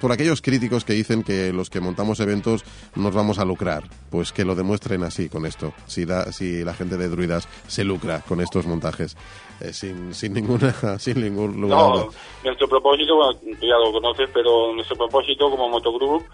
por 0.00 0.12
aquellos 0.12 0.42
críticos 0.42 0.84
que 0.84 0.92
dicen 0.92 1.22
que 1.22 1.52
los 1.52 1.70
que 1.70 1.80
montamos 1.80 2.20
eventos 2.20 2.64
nos 2.94 3.14
vamos 3.14 3.38
a 3.38 3.44
lucrar, 3.44 3.84
pues 4.10 4.32
que 4.32 4.44
lo 4.44 4.54
demuestren 4.54 5.02
así 5.02 5.28
con 5.28 5.46
esto, 5.46 5.72
si, 5.86 6.04
da, 6.04 6.32
si 6.32 6.64
la 6.64 6.74
gente 6.74 6.96
de 6.96 7.08
Druidas 7.08 7.48
se 7.66 7.84
lucra 7.84 8.20
con 8.26 8.40
estos 8.40 8.66
montajes, 8.66 9.16
eh, 9.60 9.72
sin, 9.72 10.14
sin, 10.14 10.34
ninguna, 10.34 10.72
sin 10.98 11.20
ningún 11.20 11.60
lugar. 11.60 11.78
No, 11.78 12.10
nuestro 12.44 12.68
propósito, 12.68 13.16
bueno, 13.16 13.38
tú 13.38 13.66
ya 13.66 13.76
lo 13.76 13.92
conoces, 13.92 14.28
pero 14.32 14.74
nuestro 14.74 14.96
propósito 14.96 15.50
como 15.50 15.68
Motogroup 15.68 16.24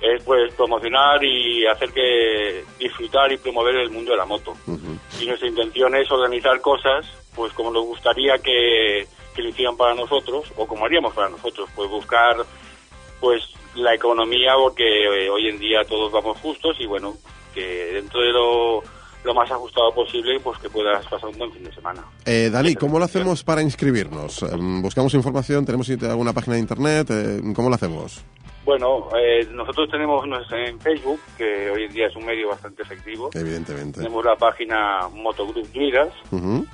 es 0.00 0.22
pues 0.24 0.52
promocionar 0.54 1.22
y 1.24 1.66
hacer 1.66 1.90
que 1.90 2.64
disfrutar 2.78 3.32
y 3.32 3.38
promover 3.38 3.76
el 3.76 3.90
mundo 3.90 4.12
de 4.12 4.18
la 4.18 4.26
moto. 4.26 4.52
Ujú. 4.66 4.98
Y 5.20 5.26
nuestra 5.26 5.48
intención 5.48 5.94
es 5.94 6.10
organizar 6.10 6.60
cosas, 6.60 7.06
pues 7.36 7.52
como 7.52 7.70
nos 7.70 7.84
gustaría 7.84 8.38
que, 8.38 9.06
que 9.34 9.42
lo 9.42 9.50
hicieran 9.50 9.76
para 9.76 9.94
nosotros, 9.94 10.50
o 10.56 10.66
como 10.66 10.86
haríamos 10.86 11.14
para 11.14 11.28
nosotros, 11.28 11.68
pues 11.76 11.88
buscar 11.88 12.36
pues 13.20 13.42
la 13.74 13.94
economía, 13.94 14.54
porque 14.60 15.04
eh, 15.04 15.30
hoy 15.30 15.48
en 15.48 15.58
día 15.58 15.84
todos 15.84 16.10
vamos 16.10 16.38
justos 16.38 16.76
y 16.80 16.86
bueno, 16.86 17.14
que 17.54 17.92
dentro 17.92 18.20
de 18.20 18.32
lo, 18.32 18.82
lo 19.24 19.34
más 19.34 19.50
ajustado 19.50 19.92
posible, 19.92 20.40
pues 20.40 20.58
que 20.58 20.70
puedas 20.70 21.06
pasar 21.06 21.28
un 21.28 21.38
buen 21.38 21.52
fin 21.52 21.64
de 21.64 21.72
semana. 21.72 22.02
Eh, 22.24 22.48
Dani, 22.50 22.74
¿cómo 22.74 22.98
lo 22.98 23.04
hacemos 23.04 23.44
para 23.44 23.60
inscribirnos? 23.60 24.42
Em, 24.42 24.80
¿Buscamos 24.80 25.12
información? 25.14 25.66
¿Tenemos 25.66 25.90
alguna 25.90 26.32
página 26.32 26.54
de 26.54 26.60
internet? 26.60 27.08
Eh, 27.10 27.40
¿Cómo 27.54 27.68
lo 27.68 27.74
hacemos? 27.74 28.24
Bueno, 28.64 29.08
eh, 29.16 29.46
nosotros 29.52 29.88
tenemos 29.90 30.24
en 30.50 30.80
Facebook, 30.80 31.20
que 31.38 31.70
hoy 31.70 31.84
en 31.84 31.92
día 31.92 32.08
es 32.08 32.16
un 32.16 32.26
medio 32.26 32.48
bastante 32.48 32.82
efectivo. 32.82 33.30
Evidentemente. 33.32 34.00
Tenemos 34.00 34.24
la 34.24 34.34
página 34.34 35.08
Motogroup 35.12 35.68
Druidas 35.72 36.12
Ujú. 36.32 36.66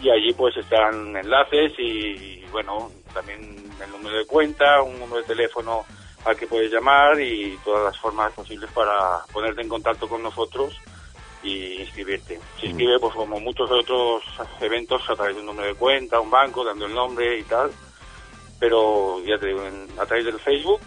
Y 0.00 0.10
allí 0.10 0.32
pues 0.34 0.56
están 0.56 1.16
enlaces 1.16 1.72
y, 1.78 2.44
bueno, 2.52 2.90
también 3.14 3.40
el 3.84 3.90
número 3.90 4.18
de 4.18 4.26
cuenta, 4.26 4.82
un 4.82 4.98
número 4.98 5.22
de 5.22 5.26
teléfono 5.28 5.84
al 6.24 6.36
que 6.36 6.46
puedes 6.46 6.70
llamar 6.72 7.20
y 7.20 7.56
todas 7.64 7.84
las 7.84 7.98
formas 8.00 8.32
posibles 8.32 8.70
para 8.72 9.20
ponerte 9.32 9.62
en 9.62 9.68
contacto 9.68 10.08
con 10.08 10.22
nosotros 10.22 10.74
y 11.42 11.80
inscribirte. 11.80 12.40
Se 12.60 12.66
inscribe 12.66 12.98
pues 12.98 13.14
como 13.14 13.38
muchos 13.38 13.70
otros 13.70 14.22
eventos 14.60 15.02
a 15.08 15.14
través 15.14 15.34
de 15.36 15.40
un 15.40 15.46
número 15.46 15.68
de 15.68 15.74
cuenta, 15.74 16.18
un 16.20 16.30
banco, 16.30 16.64
dando 16.64 16.86
el 16.86 16.94
nombre 16.94 17.38
y 17.38 17.44
tal, 17.44 17.70
pero 18.58 19.22
ya 19.24 19.38
te 19.38 19.46
digo, 19.48 19.64
en- 19.64 19.88
a 19.98 20.06
través 20.06 20.24
del 20.24 20.38
Facebook 20.40 20.80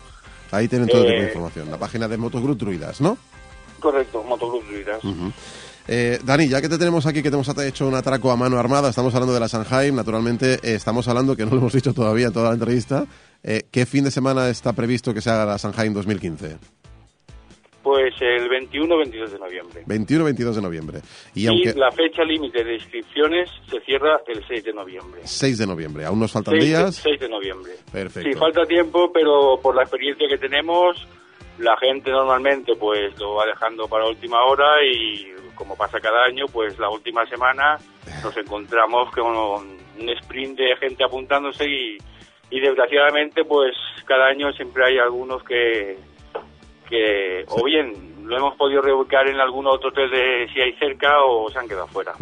Ahí 0.52 0.68
tienen 0.68 0.88
todo 0.88 1.02
tipo 1.06 1.14
de 1.14 1.20
Eh, 1.26 1.28
información. 1.28 1.70
La 1.70 1.78
página 1.78 2.08
de 2.08 2.18
Motogroup 2.18 2.58
Druidas, 2.58 3.00
¿no? 3.02 3.20
Correcto, 3.80 4.24
Motogroup 4.24 4.66
Druidas. 4.66 5.00
Eh, 5.92 6.20
Dani, 6.24 6.48
ya 6.48 6.62
que 6.62 6.70
te 6.70 6.78
tenemos 6.78 7.08
aquí, 7.08 7.24
que 7.24 7.32
te 7.32 7.36
hemos 7.36 7.50
hecho 7.66 7.88
un 7.88 7.96
atraco 7.96 8.30
a 8.30 8.36
mano 8.36 8.60
armada, 8.60 8.90
estamos 8.90 9.16
hablando 9.16 9.34
de 9.34 9.40
la 9.40 9.48
Sanheim, 9.48 9.96
naturalmente 9.96 10.60
eh, 10.62 10.76
estamos 10.76 11.08
hablando, 11.08 11.36
que 11.36 11.46
no 11.46 11.50
lo 11.50 11.58
hemos 11.58 11.74
dicho 11.74 11.96
todavía 11.96 12.28
en 12.28 12.34
toda 12.34 12.50
la 12.50 12.54
entrevista, 12.54 13.08
eh, 13.42 13.64
¿qué 13.72 13.88
fin 13.88 14.04
de 14.04 14.12
semana 14.12 14.50
está 14.50 14.74
previsto 14.74 15.16
que 15.16 15.22
se 15.22 15.32
haga 15.32 15.46
la 15.46 15.58
Sanheim 15.58 15.92
2015? 15.92 16.58
Pues 17.82 18.14
el 18.22 18.48
21-22 18.70 19.30
de 19.30 19.40
noviembre. 19.40 19.84
21-22 19.88 20.54
de 20.54 20.62
noviembre. 20.62 21.00
Y, 21.34 21.46
Y 21.46 21.48
aunque... 21.48 21.74
la 21.74 21.92
fecha 21.92 22.24
límite 22.24 22.64
de 22.64 22.76
inscripciones 22.76 23.50
se 23.68 23.80
cierra 23.80 24.22
el 24.28 24.46
6 24.48 24.66
de 24.66 24.74
noviembre. 24.74 25.22
6 25.24 25.58
de 25.58 25.66
noviembre, 25.66 26.06
aún 26.06 26.20
nos 26.20 26.32
faltan 26.32 26.54
6 26.54 26.64
de, 26.64 26.68
días. 26.68 26.96
6 26.98 27.20
de 27.20 27.30
noviembre. 27.30 27.72
Perfecto. 27.92 28.30
Sí, 28.30 28.38
falta 28.38 28.64
tiempo, 28.68 29.12
pero 29.12 29.60
por 29.60 29.76
la 29.76 29.82
experiencia 29.82 30.28
que 30.30 30.38
tenemos, 30.38 31.08
la 31.60 31.78
gente 31.78 32.10
normalmente 32.12 32.76
pues 32.76 33.18
lo 33.20 33.36
va 33.36 33.46
dejando 33.46 33.88
para 33.88 34.08
última 34.08 34.44
hora 34.44 34.84
y 34.84 35.28
como 35.56 35.76
pasa 35.76 36.00
cada 36.00 36.24
año, 36.24 36.46
pues 36.52 36.80
la 36.80 36.90
última 36.90 37.26
semana 37.26 37.78
nos 38.24 38.36
encontramos 38.38 39.12
con 39.12 39.36
un 39.36 40.10
sprint 40.22 40.58
de 40.58 40.76
gente 40.78 41.04
apuntándose 41.04 41.70
y, 41.70 41.98
y 42.50 42.60
desgraciadamente 42.60 43.44
pues 43.44 43.76
cada 44.06 44.28
año 44.28 44.52
siempre 44.54 44.86
hay 44.86 44.98
algunos 44.98 45.44
que 45.44 45.98
que 46.88 47.46
o 47.50 47.64
bien 47.64 48.26
lo 48.26 48.38
hemos 48.38 48.56
podido 48.56 48.82
reubicar 48.82 49.28
en 49.28 49.40
algún 49.40 49.68
otro 49.68 49.90
hotel 49.90 50.10
de 50.10 50.48
si 50.54 50.62
hay 50.62 50.74
cerca 50.74 51.24
o 51.24 51.50
se 51.50 51.60
han 51.60 51.68
quedado 51.68 51.88
fuera. 51.88 52.14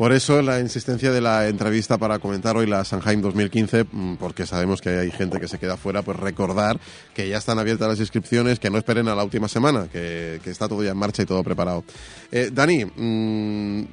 Por 0.00 0.14
eso 0.14 0.40
la 0.40 0.60
insistencia 0.60 1.12
de 1.12 1.20
la 1.20 1.46
entrevista 1.46 1.98
para 1.98 2.18
comentar 2.20 2.56
hoy 2.56 2.66
la 2.66 2.86
Sanheim 2.86 3.20
2015, 3.20 3.84
mm, 3.84 4.14
porque 4.14 4.46
sabemos 4.46 4.80
que 4.80 4.88
hay 4.88 5.10
gente 5.10 5.38
que 5.38 5.46
se 5.46 5.58
queda 5.58 5.76
fuera, 5.76 6.00
pues 6.00 6.18
recordar 6.18 6.80
que 7.12 7.28
ya 7.28 7.36
están 7.36 7.58
abiertas 7.58 7.86
las 7.86 8.00
inscripciones, 8.00 8.58
que 8.58 8.70
no 8.70 8.78
esperen 8.78 9.08
a 9.08 9.14
la 9.14 9.22
última 9.22 9.46
semana, 9.46 9.88
que, 9.92 10.40
que 10.42 10.48
está 10.48 10.68
todo 10.68 10.82
ya 10.82 10.92
en 10.92 10.96
marcha 10.96 11.22
y 11.22 11.26
todo 11.26 11.44
preparado. 11.44 11.84
Eh, 12.32 12.48
Dani, 12.50 12.86
mm, 12.86 13.88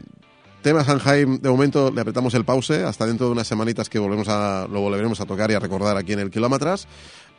tema 0.62 0.86
Sanheim, 0.86 1.42
de 1.42 1.50
momento 1.50 1.92
le 1.92 2.00
apretamos 2.00 2.34
el 2.36 2.46
pause, 2.46 2.86
hasta 2.86 3.06
dentro 3.06 3.26
de 3.26 3.34
unas 3.34 3.48
semanitas 3.48 3.90
que 3.90 4.00
volvemos 4.00 4.30
a, 4.30 4.66
lo 4.72 4.80
volveremos 4.80 5.20
a 5.20 5.26
tocar 5.26 5.52
y 5.52 5.56
a 5.56 5.60
recordar 5.60 5.98
aquí 5.98 6.14
en 6.14 6.20
el 6.20 6.32
Kilómetras, 6.32 6.88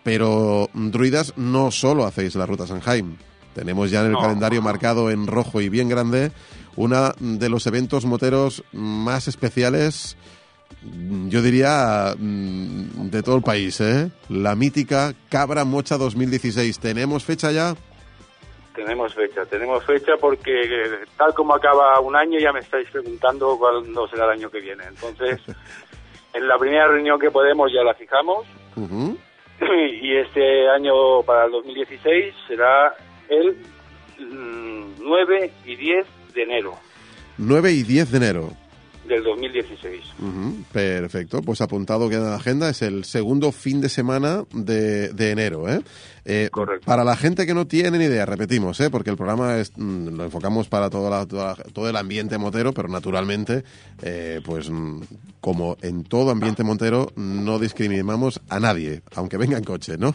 pero 0.05 0.69
mm, 0.75 0.91
Druidas 0.91 1.33
no 1.39 1.71
solo 1.71 2.05
hacéis 2.05 2.35
la 2.35 2.45
ruta 2.45 2.67
Sanheim, 2.67 3.17
tenemos 3.55 3.91
ya 3.91 4.01
en 4.01 4.09
el 4.09 4.13
No. 4.13 4.21
calendario 4.21 4.61
marcado 4.61 5.11
en 5.11 5.27
rojo 5.27 5.63
y 5.63 5.71
bien 5.71 5.89
grande 5.89 6.33
una 6.79 7.13
de 7.19 7.49
los 7.49 7.67
eventos 7.67 8.07
moteros 8.07 8.63
más 8.73 9.27
especiales, 9.27 10.17
mm, 10.83 11.29
yo 11.29 11.43
diría, 11.43 12.15
mm, 12.17 13.11
de 13.11 13.23
todo 13.25 13.37
el 13.37 13.43
país, 13.43 13.81
¿eh? 13.81 14.13
La 14.29 14.55
mítica 14.55 15.13
Cabra 15.29 15.65
Mocha 15.65 15.99
2016. 15.99 16.79
¿Tenemos 16.79 17.25
fecha 17.25 17.51
ya? 17.51 17.75
Tenemos 18.77 19.13
fecha, 19.13 19.45
tenemos 19.47 19.85
fecha 19.85 20.13
porque 20.21 20.53
tal 21.17 21.35
como 21.35 21.53
acaba 21.53 21.99
un 21.99 22.15
año 22.15 22.39
ya 22.39 22.53
me 22.53 22.61
estáis 22.61 22.89
preguntando 22.91 23.59
cuándo 23.59 24.07
será 24.07 24.27
el 24.27 24.39
año 24.39 24.49
que 24.49 24.61
viene. 24.61 24.85
Entonces, 24.87 25.41
en 26.33 26.47
la 26.47 26.57
primera 26.59 26.87
reunión 26.87 27.19
que 27.19 27.33
podemos 27.33 27.73
ya 27.73 27.83
la 27.83 27.95
fijamos 27.95 28.47
y 30.01 30.17
este 30.17 30.69
año 30.69 31.25
para 31.25 31.47
el 31.47 31.51
2016 31.51 32.35
será 32.47 32.95
el 33.29 33.57
mm, 34.21 35.03
9 35.03 35.53
y 35.65 35.75
10 35.75 36.18
de 36.39 36.45
enero 36.45 36.75
9 37.37 37.73
y 37.73 37.83
10 37.83 38.11
de 38.11 38.17
enero. 38.17 38.53
del 39.07 39.23
2016. 39.23 40.03
Ujú, 40.21 40.65
Perfecto, 40.73 41.41
pues 41.43 41.61
apuntado 41.61 42.09
queda 42.09 42.25
en 42.25 42.31
la 42.31 42.37
agenda, 42.37 42.69
es 42.69 42.83
el 42.83 43.05
segundo 43.05 43.53
fin 43.53 43.81
de 43.81 43.89
semana 43.89 44.45
de, 44.53 45.09
de 45.11 45.31
enero. 45.31 45.69
¿eh? 45.69 45.81
Eh, 46.31 46.51
Correcto. 46.53 46.85
Para 46.85 47.05
la 47.05 47.17
gente 47.17 47.47
que 47.47 47.55
no 47.55 47.67
tiene 47.67 47.97
ni 47.97 48.05
idea, 48.05 48.27
repetimos, 48.27 48.79
¿eh? 48.81 48.91
porque 48.91 49.09
el 49.09 49.17
programa 49.17 49.57
es, 49.57 49.73
mm, 49.79 50.09
lo 50.15 50.25
enfocamos 50.25 50.69
para 50.69 50.91
toda 50.91 51.09
la- 51.09 51.25
toda 51.27 51.57
la- 51.57 51.65
todo 51.73 51.89
el 51.89 51.97
ambiente 51.97 52.37
motero, 52.37 52.75
pero 52.75 52.87
naturalmente, 52.89 53.65
eh, 54.03 54.43
pues 54.45 54.69
mm, 54.69 55.01
como 55.41 55.79
en 55.81 56.05
todo 56.05 56.31
ambiente 56.31 56.65
montero, 56.65 57.13
no 57.17 57.59
discriminamos 57.59 58.43
a 58.51 58.61
nadie, 58.61 59.01
aunque 59.15 59.39
venga 59.39 59.57
en 59.57 59.65
coche, 59.65 59.97
¿no? 59.97 60.15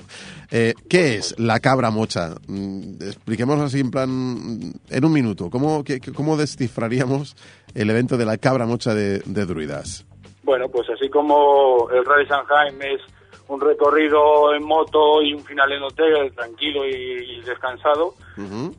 Eh, 0.52 0.76
¿Qué 0.88 1.16
es 1.16 1.34
la 1.40 1.60
cabra 1.60 1.90
mocha? 1.90 2.36
Mm, 2.48 3.02
Expliquemos 3.02 3.60
así 3.60 3.80
en 3.80 3.90
plan, 3.90 4.74
en 4.90 5.06
un 5.06 5.12
minuto, 5.12 5.50
¿cómo, 5.50 5.84
qué- 5.84 6.00
cómo 6.00 6.38
descifraríamos 6.38 7.36
el 7.74 7.90
evento 7.90 8.18
de 8.18 8.26
la 8.26 8.38
cabra 8.38 8.68
mocha 8.68 8.94
de, 8.94 9.20
de 9.26 9.46
druidas? 9.48 10.06
Bueno, 10.44 10.70
pues 10.70 10.88
así 10.90 11.10
como 11.10 11.90
el 11.90 12.06
Rally 12.06 12.28
Sanheim 12.28 12.80
es 12.82 13.02
un 13.48 13.60
recorrido 13.60 14.54
en 14.54 14.64
moto 14.64 15.22
y 15.22 15.34
un 15.34 15.44
final 15.44 15.72
en 15.72 15.84
hotel 15.84 16.34
tranquilo 16.34 16.86
y, 16.86 16.92
y 16.92 17.42
descansado, 17.42 18.14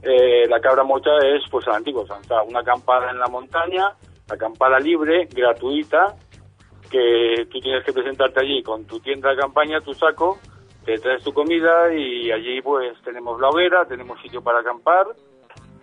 eh, 0.02 0.46
la 0.48 0.60
cabra 0.60 0.84
mocha 0.84 1.10
es 1.22 1.42
pues 1.50 1.66
la 1.66 1.76
antigua 1.76 2.02
usanza, 2.02 2.42
una 2.42 2.60
acampada 2.60 3.10
en 3.10 3.18
la 3.18 3.28
montaña, 3.28 3.92
acampada 4.28 4.78
libre, 4.80 5.28
gratuita, 5.30 6.16
que 6.90 7.46
tú 7.50 7.60
tienes 7.60 7.84
que 7.84 7.92
presentarte 7.92 8.40
allí 8.40 8.62
con 8.62 8.84
tu 8.84 9.00
tienda 9.00 9.30
de 9.30 9.36
campaña, 9.36 9.80
tu 9.80 9.92
saco, 9.94 10.38
te 10.84 10.98
traes 10.98 11.22
tu 11.22 11.32
comida 11.32 11.92
y 11.94 12.30
allí 12.30 12.60
pues 12.62 12.96
tenemos 13.04 13.40
la 13.40 13.48
hoguera, 13.48 13.84
tenemos 13.86 14.20
sitio 14.22 14.42
para 14.42 14.60
acampar, 14.60 15.06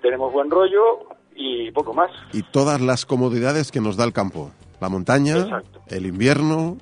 tenemos 0.02 0.32
buen 0.34 0.50
rollo 0.50 1.00
y 1.36 1.72
poco 1.72 1.94
más. 1.94 2.12
y 2.34 2.44
todas 2.44 2.82
las 2.82 3.06
comodidades 3.06 3.72
que 3.72 3.80
nos 3.80 3.96
da 3.98 4.06
el 4.06 4.14
campo. 4.14 4.52
La 4.80 4.90
montaña, 4.90 5.38
Exacto. 5.38 5.80
el 5.90 6.08
invierno 6.08 6.78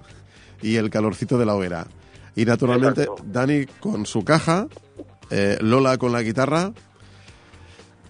y 0.61 0.75
el 0.77 0.89
calorcito 0.89 1.37
de 1.37 1.45
la 1.45 1.55
hoguera. 1.55 1.85
Y 2.35 2.45
naturalmente 2.45 3.01
Exacto. 3.03 3.23
Dani 3.25 3.65
con 3.79 4.05
su 4.05 4.23
caja, 4.23 4.67
eh, 5.29 5.57
Lola 5.61 5.97
con 5.97 6.11
la 6.11 6.21
guitarra 6.21 6.71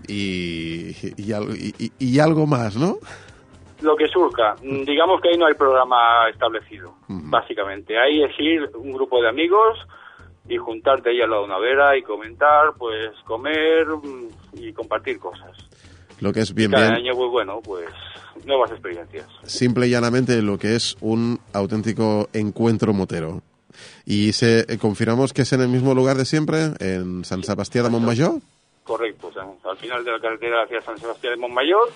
y, 0.07 0.95
y, 1.17 1.31
al- 1.33 1.55
y- 1.55 1.73
y- 1.77 1.91
y 1.99 2.19
algo 2.19 2.45
más, 2.47 2.75
¿no? 2.75 2.97
Lo 3.81 3.95
que 3.95 4.07
surja, 4.07 4.55
Mm, 4.61 4.83
digamos 4.83 5.21
que 5.21 5.29
ahí 5.29 5.37
no 5.37 5.45
hay 5.45 5.53
programa 5.53 6.27
establecido, 6.29 6.95
básicamente. 7.07 7.97
Ahí 7.97 8.23
es 8.23 8.31
ir 8.39 8.69
un 8.75 8.91
grupo 8.93 9.21
de 9.21 9.29
amigos 9.29 9.77
y 10.49 10.57
juntarte 10.57 11.11
ahí 11.11 11.21
al 11.21 11.29
lado 11.29 11.43
de 11.43 11.47
una 11.49 11.59
vera 11.59 11.95
y 11.97 12.01
comentar, 12.03 12.73
pues 12.77 13.11
comer 13.25 13.87
mm, 13.87 14.27
y 14.55 14.73
compartir 14.73 15.17
cosas. 15.19 15.51
Lo 16.21 16.33
que 16.33 16.41
es 16.41 16.53
bien, 16.53 16.71
Cada 16.71 16.89
bien, 16.91 16.95
año, 17.07 17.15
pues 17.15 17.31
bueno, 17.31 17.61
pues 17.63 17.87
nuevas 18.45 18.71
experiencias. 18.71 19.25
simple 19.43 19.87
y 19.87 19.91
llanamente 19.91 20.41
lo 20.41 20.57
que 20.57 20.75
es 20.75 20.97
un 21.01 21.39
auténtico 21.53 22.29
encuentro 22.33 22.93
motero. 22.93 23.41
Y 24.05 24.33
se, 24.33 24.61
eh, 24.61 24.77
confirmamos 24.77 25.31
que 25.31 25.43
es 25.43 25.53
en 25.53 25.61
el 25.61 25.69
mismo 25.69 25.93
lugar 25.93 26.17
de 26.17 26.25
siempre, 26.25 26.71
en 26.79 27.23
San 27.23 27.43
Sebastián 27.43 27.85
de 27.85 27.91
Montmayor. 27.91 28.39
Correcto, 28.83 29.27
o 29.27 29.31
sea, 29.31 29.43
al 29.69 29.77
final 29.77 30.03
de 30.03 30.11
la 30.11 30.19
carretera 30.19 30.63
hacia 30.63 30.81
San 30.81 30.97
Sebastián 30.97 31.35
de 31.35 31.39
Montmayor, 31.39 31.89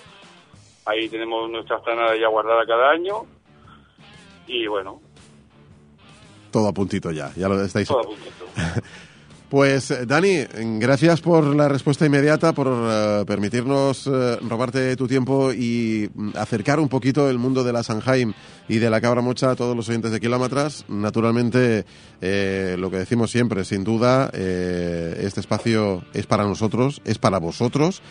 ahí 0.86 1.08
tenemos 1.08 1.50
nuestra 1.50 1.80
planada 1.82 2.16
ya 2.16 2.28
guardada 2.28 2.64
cada 2.66 2.90
año 2.92 3.26
y 4.46 4.66
bueno, 4.66 5.00
Todo 6.52 6.68
a 6.68 6.72
puntito 6.72 7.10
ya, 7.10 7.32
ya 7.34 7.48
lo 7.48 7.60
estáis 7.60 7.88
todo 7.88 8.00
a 8.00 8.02
puntito. 8.04 8.46
Pues 9.50 9.90
eh, 9.90 10.06
Dani, 10.06 10.38
gracias 10.78 11.20
por 11.20 11.44
la 11.54 11.68
respuesta 11.68 12.06
inmediata, 12.06 12.54
por 12.54 12.66
eh, 12.70 13.24
permitirnos 13.26 14.06
eh, 14.06 14.38
robarte 14.48 14.96
tu 14.96 15.06
tiempo 15.06 15.52
y 15.52 16.10
mm, 16.14 16.30
acercar 16.36 16.80
un 16.80 16.88
poquito 16.88 17.28
el 17.28 17.38
mundo 17.38 17.62
de 17.62 17.72
la 17.72 17.82
Sanheim 17.82 18.32
y 18.68 18.78
de 18.78 18.88
la 18.88 19.00
cabra 19.02 19.20
mocha 19.20 19.50
a 19.50 19.54
todos 19.54 19.76
los 19.76 19.88
oyentes 19.88 20.12
de 20.12 20.20
kilómetros. 20.20 20.86
Naturalmente, 20.88 21.84
eh, 22.22 22.76
lo 22.78 22.90
que 22.90 22.96
decimos 22.96 23.30
siempre, 23.30 23.64
sin 23.64 23.84
duda, 23.84 24.30
este 24.34 25.40
espacio 25.40 26.02
es 26.14 26.26
para 26.26 26.44
nosotros, 26.44 27.02
es 27.04 27.18
para 27.18 27.38
vosotros 27.38 28.02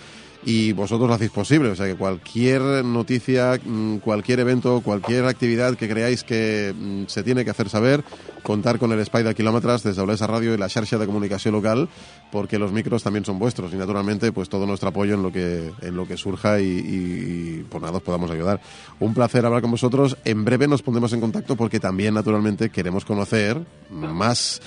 y 0.46 0.74
vosotros 0.74 1.08
lo 1.08 1.16
hacéis 1.16 1.32
posible. 1.32 1.70
O 1.70 1.76
sea 1.76 1.86
que 1.88 1.96
cualquier 1.96 2.62
noticia, 2.84 3.60
mm, 3.64 3.98
cualquier 3.98 4.40
evento, 4.40 4.82
cualquier 4.82 5.26
actividad 5.26 5.76
que 5.76 5.90
creáis 5.90 6.24
que 6.24 6.74
mm, 6.78 7.04
se 7.08 7.24
tiene 7.24 7.44
que 7.44 7.52
hacer 7.52 7.70
saber, 7.70 8.04
contar 8.42 8.80
con 8.80 8.92
el 8.92 9.00
Spider 9.00 9.34
Kilómetros 9.36 9.84
desde 9.84 10.02
Olesa 10.02 10.28
Radio 10.28 10.54
y 10.54 10.58
la 10.58 10.68
xarxa 10.68 10.98
de 10.98 11.06
comunicación 11.06 11.54
local, 11.54 11.88
porque 12.32 12.60
los 12.60 12.72
micros 12.72 13.04
también 13.04 13.24
son 13.26 13.40
vuestros 13.40 13.74
y 13.74 13.78
naturalmente 13.78 14.32
pues 14.32 14.50
todo 14.50 14.66
nuestro 14.66 14.90
apoyo 14.90 15.14
en 15.14 15.24
lo 15.24 15.32
que 15.32 15.72
en 15.82 15.96
lo 15.96 16.08
que 16.08 16.18
surja 16.18 16.60
y, 16.60 16.66
y, 16.66 17.66
pues 17.70 17.82
nada 17.82 17.98
os 17.98 18.04
podamos 18.04 18.30
ayudar. 18.32 18.60
Un 19.00 19.14
placer 19.14 19.46
hablar 19.46 19.62
con 19.62 19.72
vosotros. 19.72 20.18
En 20.26 20.44
breve 20.44 20.68
nos 20.68 20.82
pondremos 20.82 21.14
en 21.14 21.22
contacto 21.22 21.56
porque 21.56 21.80
también 21.80 22.14
naturalmente 22.14 22.70
queremos 22.70 23.06
conocer 23.06 23.62
más 23.90 24.62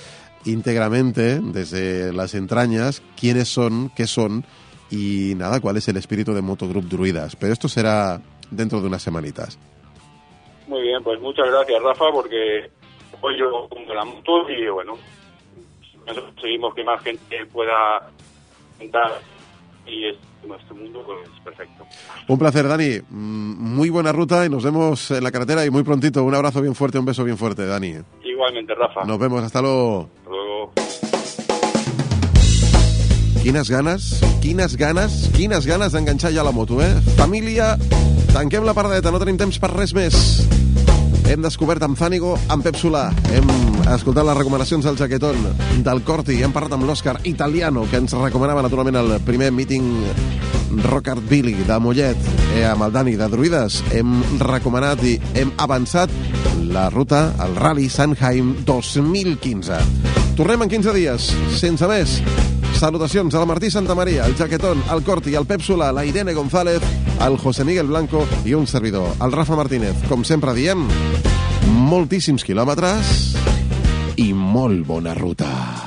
íntegramente 0.45 1.39
desde 1.41 2.13
las 2.13 2.33
entrañas 2.33 3.01
quiénes 3.19 3.49
son, 3.49 3.91
qué 3.95 4.07
son 4.07 4.45
y 4.89 5.33
nada, 5.35 5.59
cuál 5.59 5.77
es 5.77 5.87
el 5.87 5.97
espíritu 5.97 6.33
de 6.33 6.41
Motogroup 6.41 6.85
Druidas. 6.85 7.35
Pero 7.35 7.53
esto 7.53 7.67
será 7.67 8.21
dentro 8.51 8.81
de 8.81 8.87
unas 8.87 9.01
semanitas. 9.01 9.57
Muy 10.67 10.81
bien, 10.81 11.01
pues 11.03 11.19
muchas 11.21 11.47
gracias 11.47 11.81
Rafa 11.81 12.05
porque 12.11 12.69
hoy 13.21 13.39
yo 13.39 13.67
pongo 13.69 13.93
la 13.93 14.03
moto 14.03 14.49
y 14.49 14.67
bueno, 14.69 14.97
nosotros 16.05 16.33
conseguimos 16.33 16.75
que 16.75 16.83
más 16.83 17.01
gente 17.03 17.45
pueda 17.47 18.09
entrar 18.79 19.21
y 19.85 20.09
es 20.09 20.15
nuestro 20.45 20.75
mundo 20.75 21.03
pues 21.05 21.29
perfecto. 21.43 21.85
Un 22.27 22.37
placer, 22.37 22.67
Dani. 22.67 22.99
Mm, 23.09 23.75
Muy 23.75 23.89
buena 23.89 24.11
ruta 24.11 24.45
y 24.45 24.49
nos 24.49 24.63
vemos 24.63 25.11
en 25.11 25.23
la 25.23 25.31
carretera 25.31 25.65
y 25.65 25.69
muy 25.69 25.83
prontito. 25.83 26.23
Un 26.23 26.35
abrazo 26.35 26.61
bien 26.61 26.75
fuerte, 26.75 26.99
un 26.99 27.05
beso 27.05 27.23
bien 27.23 27.37
fuerte, 27.37 27.65
Dani. 27.65 27.95
Igualmente 28.23 28.75
Rafa. 28.75 29.05
Nos 29.05 29.19
vemos, 29.19 29.43
hasta 29.43 29.61
luego. 29.61 30.09
Hasta 30.17 30.29
luego. 30.29 30.71
Quines 33.47 33.69
ganes, 33.71 34.05
quines 34.43 34.73
ganes, 34.75 35.13
quines 35.31 35.63
ganes 35.63 35.93
d'enganxar 35.95 36.33
ja 36.35 36.43
la 36.43 36.51
moto, 36.51 36.81
eh? 36.83 36.89
Família, 37.15 37.77
tanquem 38.33 38.65
la 38.67 38.73
paradeta, 38.75 39.07
no 39.07 39.21
tenim 39.23 39.37
temps 39.39 39.55
per 39.63 39.69
res 39.71 39.93
més. 39.95 40.17
Hem 41.31 41.45
descobert 41.45 41.85
amb 41.87 41.95
Zànigo, 41.95 42.33
amb 42.51 42.67
Pep 42.67 42.75
Solà. 42.75 43.05
Hem 43.31 43.47
escoltat 43.93 44.27
les 44.27 44.35
recomanacions 44.35 44.83
del 44.83 44.99
jaquetón, 44.99 45.39
del 45.79 46.03
Corti. 46.03 46.41
Hem 46.43 46.51
parlat 46.51 46.75
amb 46.75 46.89
l'Òscar 46.89 47.21
Italiano, 47.23 47.85
que 47.87 48.01
ens 48.03 48.17
recomanava 48.19 48.65
naturalment 48.67 48.99
el 48.99 49.15
primer 49.23 49.53
meeting 49.55 49.95
Rockart 50.83 51.23
Billy 51.31 51.55
de 51.69 51.79
Mollet. 51.79 52.27
Eh, 52.49 52.65
amb 52.67 52.83
el 52.89 52.91
Dani 52.99 53.15
de 53.15 53.31
Druides 53.31 53.79
hem 53.95 54.17
recomanat 54.43 55.07
i 55.07 55.15
hem 55.39 55.55
avançat 55.55 56.11
la 56.67 56.89
ruta 56.91 57.29
al 57.39 57.55
Rally 57.55 57.87
Sanheim 57.87 58.57
2015. 58.67 59.79
Tornem 60.35 60.67
en 60.67 60.75
15 60.75 60.99
dies, 60.99 61.31
sense 61.63 61.87
més. 61.87 62.19
Salutacions 62.77 63.33
a 63.33 63.39
la 63.39 63.47
Martí 63.49 63.71
Santa 63.71 63.95
Maria, 63.95 64.27
el 64.27 64.35
Jaquetón, 64.35 64.83
el 64.93 65.01
Corti, 65.03 65.33
el 65.33 65.47
Pep 65.49 65.63
Solà, 65.65 65.89
la 65.91 66.05
Irene 66.05 66.35
González, 66.37 66.77
el 67.25 67.37
José 67.41 67.65
Miguel 67.65 67.87
Blanco 67.87 68.21
i 68.45 68.53
un 68.53 68.67
servidor, 68.67 69.09
el 69.17 69.33
Rafa 69.33 69.57
Martínez. 69.57 69.97
Com 70.05 70.21
sempre 70.21 70.53
diem, 70.53 70.85
moltíssims 71.89 72.45
quilòmetres 72.45 73.33
i 74.21 74.29
molt 74.37 74.85
bona 74.85 75.17
ruta. 75.17 75.86